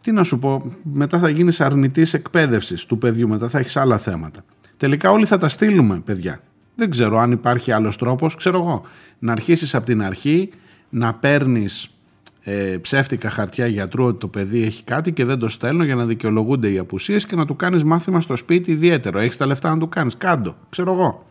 Τι 0.00 0.12
να 0.12 0.22
σου 0.22 0.38
πω, 0.38 0.72
μετά 0.82 1.18
θα 1.18 1.28
γίνεις 1.28 1.60
αρνητής 1.60 2.14
εκπαίδευσης 2.14 2.84
του 2.84 2.98
παιδιού, 2.98 3.28
μετά 3.28 3.48
θα 3.48 3.58
έχεις 3.58 3.76
άλλα 3.76 3.98
θέματα. 3.98 4.40
Τελικά 4.76 5.10
όλοι 5.10 5.26
θα 5.26 5.38
τα 5.38 5.48
στείλουμε, 5.48 6.00
παιδιά. 6.04 6.40
Δεν 6.74 6.90
ξέρω 6.90 7.18
αν 7.18 7.32
υπάρχει 7.32 7.72
άλλος 7.72 7.96
τρόπος, 7.96 8.34
ξέρω 8.34 8.58
εγώ. 8.58 8.82
Να 9.18 9.32
αρχίσεις 9.32 9.74
από 9.74 9.86
την 9.86 10.02
αρχή 10.02 10.50
να 10.88 11.14
παίρνεις 11.14 11.90
ε, 12.52 12.78
ψεύτικα 12.78 13.30
χαρτιά 13.30 13.66
γιατρού 13.66 14.04
ότι 14.04 14.18
το 14.18 14.28
παιδί 14.28 14.62
έχει 14.62 14.82
κάτι 14.82 15.12
και 15.12 15.24
δεν 15.24 15.38
το 15.38 15.48
στέλνω 15.48 15.84
για 15.84 15.94
να 15.94 16.04
δικαιολογούνται 16.04 16.70
οι 16.70 16.78
απουσίες 16.78 17.26
και 17.26 17.36
να 17.36 17.46
του 17.46 17.56
κάνεις 17.56 17.84
μάθημα 17.84 18.20
στο 18.20 18.36
σπίτι 18.36 18.70
ιδιαίτερο. 18.70 19.18
Έχεις 19.18 19.36
τα 19.36 19.46
λεφτά 19.46 19.70
να 19.70 19.78
το 19.78 19.86
κάνεις. 19.86 20.16
Κάντο, 20.16 20.56
ξέρω 20.70 20.92
εγώ. 20.92 21.26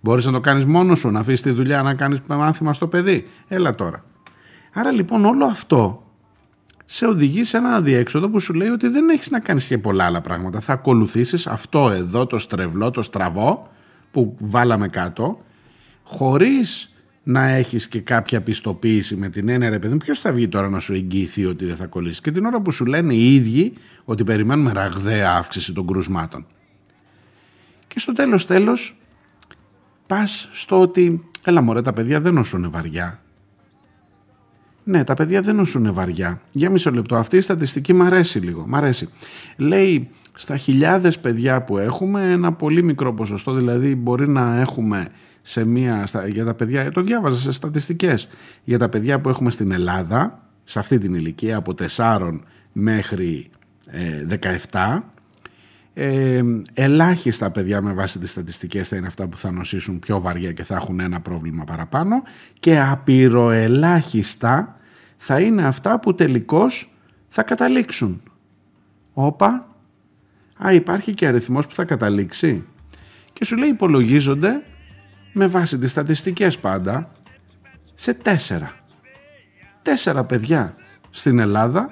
Μπορείς 0.00 0.26
να 0.26 0.32
το 0.32 0.40
κάνεις 0.40 0.64
μόνος 0.64 0.98
σου, 0.98 1.10
να 1.10 1.20
αφήσεις 1.20 1.42
τη 1.42 1.50
δουλειά 1.50 1.82
να 1.82 1.94
κάνεις 1.94 2.20
μάθημα 2.26 2.72
στο 2.72 2.88
παιδί. 2.88 3.26
Έλα 3.48 3.74
τώρα. 3.74 4.04
Άρα 4.72 4.90
λοιπόν 4.90 5.24
όλο 5.24 5.44
αυτό 5.44 6.02
σε 6.86 7.06
οδηγεί 7.06 7.44
σε 7.44 7.56
ένα 7.56 7.74
αδιέξοδο 7.74 8.30
που 8.30 8.40
σου 8.40 8.54
λέει 8.54 8.68
ότι 8.68 8.88
δεν 8.88 9.08
έχεις 9.08 9.30
να 9.30 9.40
κάνεις 9.40 9.66
και 9.66 9.78
πολλά 9.78 10.04
άλλα 10.04 10.20
πράγματα. 10.20 10.60
Θα 10.60 10.72
ακολουθήσεις 10.72 11.46
αυτό 11.46 11.90
εδώ 11.90 12.26
το 12.26 12.38
στρεβλό, 12.38 12.90
το 12.90 13.02
στραβό 13.02 13.68
που 14.10 14.36
βάλαμε 14.38 14.88
κάτω 14.88 15.38
χωρίς 16.02 16.92
να 17.30 17.48
έχεις 17.48 17.88
και 17.88 18.00
κάποια 18.00 18.40
πιστοποίηση 18.40 19.16
με 19.16 19.28
την 19.28 19.48
έννοια 19.48 19.70
ρε 19.70 19.78
παιδί 19.78 19.92
μου 19.92 19.98
ποιος 19.98 20.18
θα 20.18 20.32
βγει 20.32 20.48
τώρα 20.48 20.68
να 20.68 20.78
σου 20.78 20.92
εγγυηθεί 20.92 21.44
ότι 21.44 21.64
δεν 21.64 21.76
θα 21.76 21.86
κολλήσεις; 21.86 22.20
Και 22.20 22.30
την 22.30 22.44
ώρα 22.44 22.60
που 22.60 22.70
σου 22.70 22.86
λένε 22.86 23.14
οι 23.14 23.34
ίδιοι 23.34 23.72
ότι 24.04 24.24
περιμένουμε 24.24 24.72
ραγδαία 24.72 25.36
αύξηση 25.36 25.72
των 25.72 25.86
κρουσμάτων. 25.86 26.46
Και 27.86 27.98
στο 27.98 28.12
τέλος 28.12 28.46
τέλος 28.46 28.96
πας 30.06 30.48
στο 30.52 30.80
ότι 30.80 31.24
έλα 31.44 31.60
μωρέ 31.60 31.82
τα 31.82 31.92
παιδιά 31.92 32.20
δεν 32.20 32.34
νοσούν 32.34 32.70
βαριά 32.70 33.20
ναι, 34.88 35.04
τα 35.04 35.14
παιδιά 35.14 35.40
δεν 35.40 35.56
νοσούν 35.56 35.92
βαριά. 35.92 36.40
Για 36.52 36.70
μισό 36.70 36.90
λεπτό. 36.90 37.16
Αυτή 37.16 37.36
η 37.36 37.40
στατιστική 37.40 37.92
μ' 37.92 38.02
αρέσει 38.02 38.38
λίγο. 38.38 38.64
Μ' 38.66 38.74
αρέσει. 38.74 39.08
Λέει 39.56 40.08
στα 40.34 40.56
χιλιάδες 40.56 41.18
παιδιά 41.18 41.62
που 41.62 41.78
έχουμε 41.78 42.32
ένα 42.32 42.52
πολύ 42.52 42.82
μικρό 42.82 43.14
ποσοστό, 43.14 43.52
δηλαδή 43.52 43.94
μπορεί 43.94 44.28
να 44.28 44.60
έχουμε 44.60 45.08
σε 45.48 45.64
μία, 45.64 46.06
στα, 46.06 46.26
για 46.26 46.44
τα 46.44 46.54
παιδιά, 46.54 46.90
το 46.90 47.00
διάβαζα 47.00 47.38
σε 47.38 47.52
στατιστικές, 47.52 48.28
για 48.64 48.78
τα 48.78 48.88
παιδιά 48.88 49.20
που 49.20 49.28
έχουμε 49.28 49.50
στην 49.50 49.72
Ελλάδα, 49.72 50.48
σε 50.64 50.78
αυτή 50.78 50.98
την 50.98 51.14
ηλικία 51.14 51.56
από 51.56 51.74
4 51.96 52.38
μέχρι 52.72 53.50
ε, 53.90 54.38
17, 54.70 54.98
ε, 55.94 56.42
ελάχιστα 56.74 57.50
παιδιά 57.50 57.82
με 57.82 57.92
βάση 57.92 58.18
τις 58.18 58.30
στατιστικές 58.30 58.88
θα 58.88 58.96
είναι 58.96 59.06
αυτά 59.06 59.26
που 59.26 59.38
θα 59.38 59.50
νοσήσουν 59.50 59.98
πιο 59.98 60.20
βαριά 60.20 60.52
και 60.52 60.62
θα 60.62 60.74
έχουν 60.74 61.00
ένα 61.00 61.20
πρόβλημα 61.20 61.64
παραπάνω 61.64 62.22
και 62.60 62.80
απειροελάχιστα 62.80 64.76
θα 65.16 65.40
είναι 65.40 65.66
αυτά 65.66 66.00
που 66.00 66.14
τελικώς 66.14 66.94
θα 67.28 67.42
καταλήξουν. 67.42 68.22
Όπα, 69.12 69.76
α 70.64 70.72
υπάρχει 70.72 71.14
και 71.14 71.26
αριθμός 71.26 71.66
που 71.66 71.74
θα 71.74 71.84
καταλήξει 71.84 72.64
και 73.32 73.44
σου 73.44 73.56
λέει 73.56 73.68
υπολογίζονται 73.68 74.62
με 75.32 75.46
βάση 75.46 75.78
τις 75.78 75.90
στατιστικές 75.90 76.58
πάντα 76.58 77.10
σε 77.94 78.14
τέσσερα. 78.14 78.72
τέσσερα 79.82 80.24
παιδιά 80.24 80.74
στην 81.10 81.38
Ελλάδα, 81.38 81.90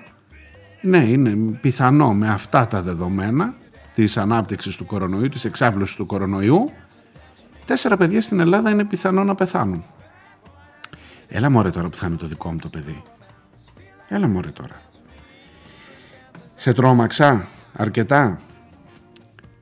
ναι 0.80 0.98
είναι 0.98 1.56
πιθανό 1.60 2.14
με 2.14 2.28
αυτά 2.28 2.66
τα 2.66 2.82
δεδομένα 2.82 3.54
της 3.94 4.16
ανάπτυξης 4.16 4.76
του 4.76 4.86
κορονοϊού, 4.86 5.28
της 5.28 5.44
εξάπλωσης 5.44 5.96
του 5.96 6.06
κορονοϊού, 6.06 6.72
τέσσερα 7.64 7.96
παιδιά 7.96 8.20
στην 8.20 8.40
Ελλάδα 8.40 8.70
είναι 8.70 8.84
πιθανό 8.84 9.24
να 9.24 9.34
πεθάνουν. 9.34 9.84
Έλα 11.28 11.50
μωρέ 11.50 11.70
τώρα 11.70 11.88
που 11.88 11.96
θα 11.96 12.06
είναι 12.06 12.16
το 12.16 12.26
δικό 12.26 12.52
μου 12.52 12.58
το 12.58 12.68
παιδί. 12.68 13.02
Έλα 14.08 14.28
μωρέ 14.28 14.48
τώρα. 14.48 14.80
Σε 16.54 16.72
τρόμαξα 16.72 17.48
αρκετά; 17.72 18.40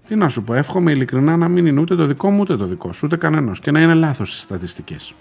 Τι 0.06 0.16
να 0.16 0.28
σου 0.28 0.42
πω, 0.42 0.54
εύχομαι 0.54 0.90
ειλικρινά 0.90 1.36
να 1.36 1.48
μην 1.48 1.66
είναι 1.66 1.80
ούτε 1.80 1.94
το 1.94 2.06
δικό 2.06 2.30
μου 2.30 2.40
ούτε 2.40 2.56
το 2.56 2.66
δικό 2.66 2.92
σου, 2.92 3.00
ούτε 3.04 3.16
κανένας 3.16 3.60
και 3.60 3.70
να 3.70 3.80
είναι 3.80 3.94
λάθος 3.94 4.34
οι 4.34 4.38
στατιστικές. 4.38 5.14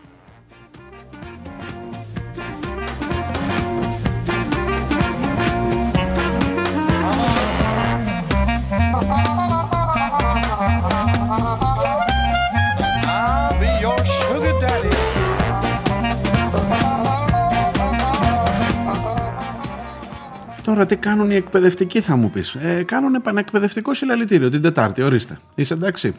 Τώρα 20.74 20.86
τι 20.86 20.96
κάνουν 20.96 21.32
οι 21.32 21.36
εκπαιδευτικοί 21.36 22.02
θα 22.02 22.16
μου 22.16 22.30
πεις. 22.30 22.54
Ε, 22.56 22.84
κάνουν 22.84 23.16
επανεκπαιδευτικό 23.16 23.94
συλλαλητήριο 23.94 24.50
την 24.50 24.62
Τετάρτη, 24.62 25.02
ορίστε. 25.02 25.38
Είσαι 25.56 25.74
εντάξει. 25.74 26.16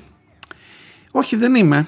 Όχι 1.12 1.36
δεν 1.36 1.55
είμαι. 1.55 1.86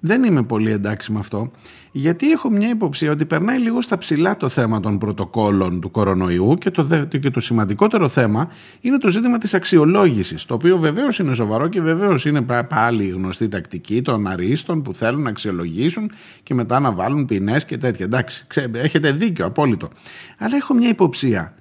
Δεν 0.00 0.24
είμαι 0.24 0.42
πολύ 0.42 0.70
εντάξει 0.70 1.12
με 1.12 1.18
αυτό. 1.18 1.50
Γιατί 1.92 2.30
έχω 2.30 2.50
μια 2.50 2.68
υποψία 2.68 3.10
ότι 3.10 3.24
περνάει 3.24 3.58
λίγο 3.58 3.80
στα 3.80 3.98
ψηλά 3.98 4.36
το 4.36 4.48
θέμα 4.48 4.80
των 4.80 4.98
πρωτοκόλων 4.98 5.80
του 5.80 5.90
κορονοϊού 5.90 6.54
και 6.54 6.70
το, 6.70 6.82
δε- 6.84 7.04
και 7.04 7.30
το 7.30 7.40
σημαντικότερο 7.40 8.08
θέμα 8.08 8.48
είναι 8.80 8.98
το 8.98 9.08
ζήτημα 9.08 9.38
της 9.38 9.54
αξιολόγησης 9.54 10.44
το 10.44 10.54
οποίο 10.54 10.78
βεβαίως 10.78 11.18
είναι 11.18 11.34
σοβαρό 11.34 11.68
και 11.68 11.80
βεβαίως 11.80 12.24
είναι 12.26 12.42
πα- 12.42 12.64
πάλι 12.64 13.04
η 13.04 13.08
γνωστή 13.10 13.48
τακτική 13.48 14.02
των 14.02 14.26
αρίστων 14.26 14.82
που 14.82 14.94
θέλουν 14.94 15.22
να 15.22 15.28
αξιολογήσουν 15.30 16.10
και 16.42 16.54
μετά 16.54 16.80
να 16.80 16.92
βάλουν 16.92 17.24
ποινές 17.24 17.64
και 17.64 17.76
τέτοια. 17.76 18.04
Εντάξει, 18.04 18.44
ξέ, 18.46 18.70
έχετε 18.74 19.12
δίκιο, 19.12 19.46
απόλυτο. 19.46 19.88
Αλλά 20.38 20.56
έχω 20.56 20.74
μια 20.74 20.88
υποψία 20.88 21.52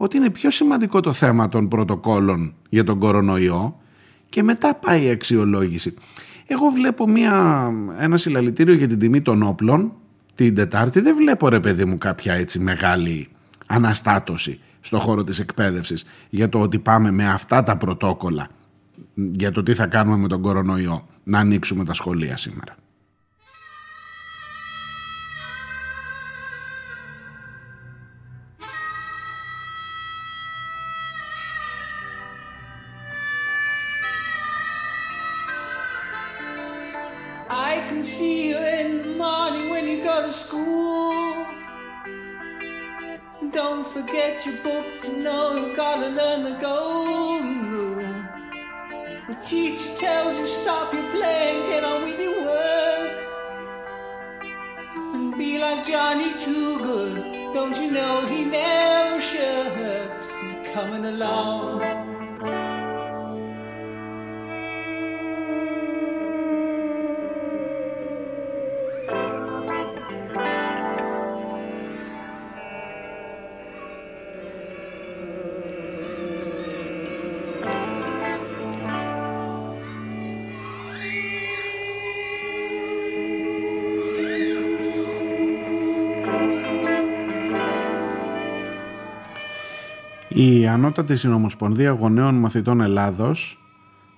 ότι 0.00 0.16
είναι 0.16 0.30
πιο 0.30 0.50
σημαντικό 0.50 1.00
το 1.00 1.12
θέμα 1.12 1.48
των 1.48 1.68
πρωτοκόλων 1.68 2.54
για 2.68 2.84
τον 2.84 2.98
κορονοϊό 2.98 3.80
και 4.28 4.42
μετά 4.42 4.74
πάει 4.74 5.04
η 5.04 5.10
αξιολόγηση. 5.10 5.94
Εγώ 6.46 6.70
βλέπω 6.70 7.08
μια, 7.08 7.70
ένα 7.98 8.16
συλλαλητήριο 8.16 8.74
για 8.74 8.88
την 8.88 8.98
τιμή 8.98 9.22
των 9.22 9.42
όπλων 9.42 9.92
την 10.34 10.54
Τετάρτη. 10.54 11.00
Δεν 11.00 11.16
βλέπω 11.16 11.48
ρε 11.48 11.60
παιδί 11.60 11.84
μου 11.84 11.98
κάποια 11.98 12.34
έτσι 12.34 12.58
μεγάλη 12.58 13.28
αναστάτωση 13.66 14.60
στο 14.80 14.98
χώρο 14.98 15.24
της 15.24 15.38
εκπαίδευσης 15.38 16.04
για 16.30 16.48
το 16.48 16.60
ότι 16.60 16.78
πάμε 16.78 17.10
με 17.10 17.28
αυτά 17.28 17.62
τα 17.62 17.76
πρωτόκολλα 17.76 18.48
για 19.14 19.50
το 19.50 19.62
τι 19.62 19.74
θα 19.74 19.86
κάνουμε 19.86 20.16
με 20.16 20.28
τον 20.28 20.40
κορονοϊό 20.40 21.06
να 21.24 21.38
ανοίξουμε 21.38 21.84
τα 21.84 21.94
σχολεία 21.94 22.36
σήμερα. 22.36 22.76
Teacher 49.48 49.88
tells 49.96 50.38
you 50.38 50.46
stop 50.46 50.92
your 50.92 51.10
playing, 51.10 51.70
get 51.70 51.82
on 51.82 52.04
with 52.04 52.20
your 52.20 52.38
work. 52.44 53.18
And 55.14 55.38
be 55.38 55.58
like 55.58 55.86
Johnny 55.86 56.34
Too 56.34 56.78
Good. 56.78 57.54
Don't 57.54 57.80
you 57.80 57.90
know 57.90 58.26
he 58.26 58.44
never 58.44 59.18
shirks? 59.18 60.34
He's 60.36 60.72
coming 60.74 61.06
along. 61.06 62.07
Η 90.40 90.66
Ανώτατη 90.66 91.16
Συνομοσπονδία 91.16 91.90
Γονέων 91.90 92.34
Μαθητών 92.34 92.80
Ελλάδος 92.80 93.58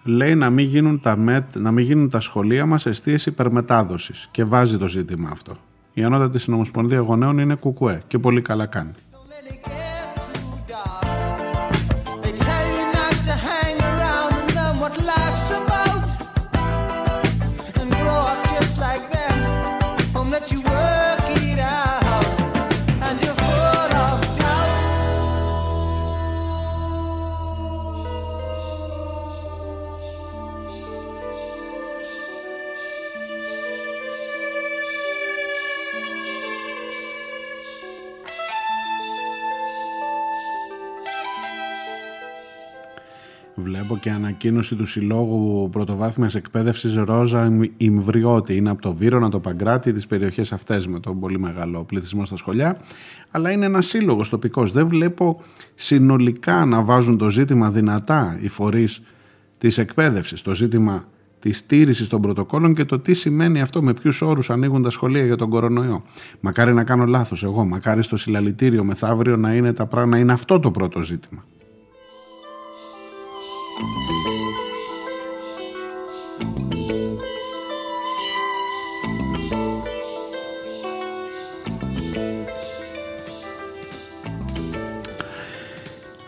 λέει 0.04 0.34
να 0.34 0.50
μην 0.50 0.66
γίνουν 0.66 1.00
τα, 1.00 1.16
μετ, 1.16 1.56
να 1.56 1.70
μην 1.70 1.84
γίνουν 1.84 2.10
τα 2.10 2.20
σχολεία 2.20 2.66
μας 2.66 2.86
αιστείες 2.86 3.26
υπερμετάδοσης 3.26 4.28
και 4.30 4.44
βάζει 4.44 4.78
το 4.78 4.88
ζήτημα 4.88 5.28
αυτό. 5.32 5.56
Η 5.94 6.02
Ανώτατη 6.04 6.38
Συνομοσπονδία 6.38 6.98
Γονέων 6.98 7.38
είναι 7.38 7.54
κουκουέ 7.54 8.02
και 8.06 8.18
πολύ 8.18 8.42
καλά 8.42 8.66
κάνει. 8.66 8.92
Ανακοίνωση 44.46 44.74
του 44.74 44.86
Συλλόγου 44.86 45.68
Πρωτοβάθμιας 45.70 46.34
Εκπαίδευσης 46.34 46.94
Ρόζα 46.94 47.68
Ιμβριώτη. 47.76 48.56
Είναι 48.56 48.70
από 48.70 48.82
το 48.82 48.94
Βύρονα, 48.94 49.28
το 49.28 49.40
Παγκράτη, 49.40 49.92
τις 49.92 50.06
περιοχές 50.06 50.52
αυτές 50.52 50.86
με 50.86 51.00
τον 51.00 51.20
πολύ 51.20 51.38
μεγάλο 51.38 51.84
πληθυσμό 51.84 52.24
στα 52.24 52.36
σχολιά. 52.36 52.78
Αλλά 53.30 53.50
είναι 53.50 53.66
ένας 53.66 53.86
σύλλογος 53.86 54.28
τοπικός. 54.28 54.72
Δεν 54.72 54.88
βλέπω 54.88 55.42
συνολικά 55.74 56.64
να 56.64 56.82
βάζουν 56.82 57.18
το 57.18 57.30
ζήτημα 57.30 57.70
δυνατά 57.70 58.38
οι 58.40 58.48
φορείς 58.48 59.02
της 59.58 59.78
εκπαίδευσης. 59.78 60.42
Το 60.42 60.54
ζήτημα 60.54 61.04
της 61.38 61.56
στήριξη 61.56 62.08
των 62.08 62.20
πρωτοκόλων 62.20 62.74
και 62.74 62.84
το 62.84 62.98
τι 62.98 63.14
σημαίνει 63.14 63.60
αυτό, 63.60 63.82
με 63.82 63.94
ποιους 63.94 64.22
όρους 64.22 64.50
ανοίγουν 64.50 64.82
τα 64.82 64.90
σχολεία 64.90 65.24
για 65.24 65.36
τον 65.36 65.50
κορονοϊό. 65.50 66.02
Μακάρι 66.40 66.74
να 66.74 66.84
κάνω 66.84 67.04
λάθος 67.04 67.44
εγώ, 67.44 67.64
μακάρι 67.64 68.02
στο 68.02 68.16
συλλαλητήριο 68.16 68.84
μεθαύριο 68.84 69.36
να 69.36 69.54
είναι, 69.54 69.72
τα 69.72 69.86
πράγματα, 69.86 70.16
να 70.16 70.22
είναι 70.22 70.32
αυτό 70.32 70.60
το 70.60 70.70
πρώτο 70.70 71.02
ζήτημα. 71.02 71.44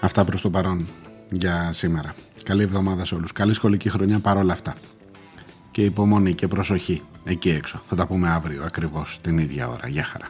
Αυτά 0.04 0.24
προς 0.24 0.40
το 0.40 0.50
παρόν 0.50 0.86
για 1.30 1.72
σήμερα. 1.72 2.14
Καλή 2.42 2.62
εβδομάδα 2.62 3.04
σε 3.04 3.14
όλους. 3.14 3.32
Καλή 3.32 3.54
σχολική 3.54 3.90
χρονιά 3.90 4.18
παρόλα 4.18 4.52
αυτά. 4.52 4.74
Και 5.70 5.84
υπομονή 5.84 6.34
και 6.34 6.48
προσοχή 6.48 7.02
εκεί 7.24 7.50
έξω. 7.50 7.82
Θα 7.88 7.96
τα 7.96 8.06
πούμε 8.06 8.28
αύριο 8.28 8.64
ακριβώς 8.64 9.18
την 9.20 9.38
ίδια 9.38 9.68
ώρα. 9.68 9.88
Γεια 9.88 10.04
χαρά. 10.04 10.28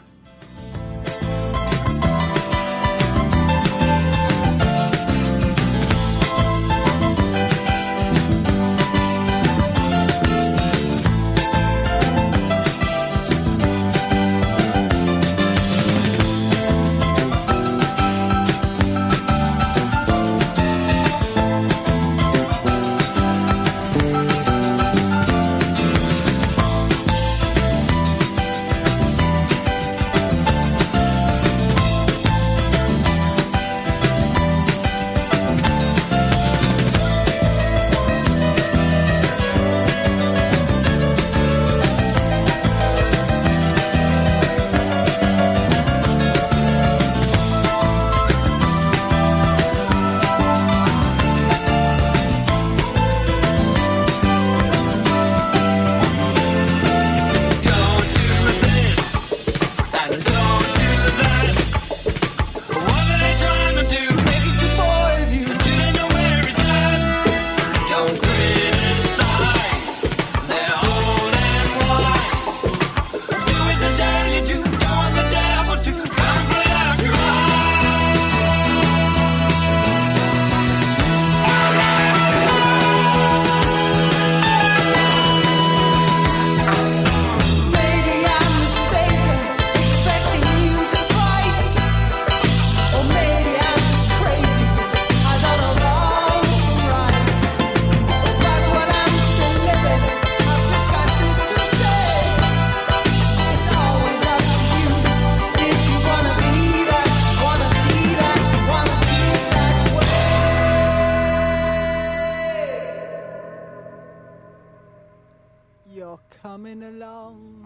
down. 117.12 117.61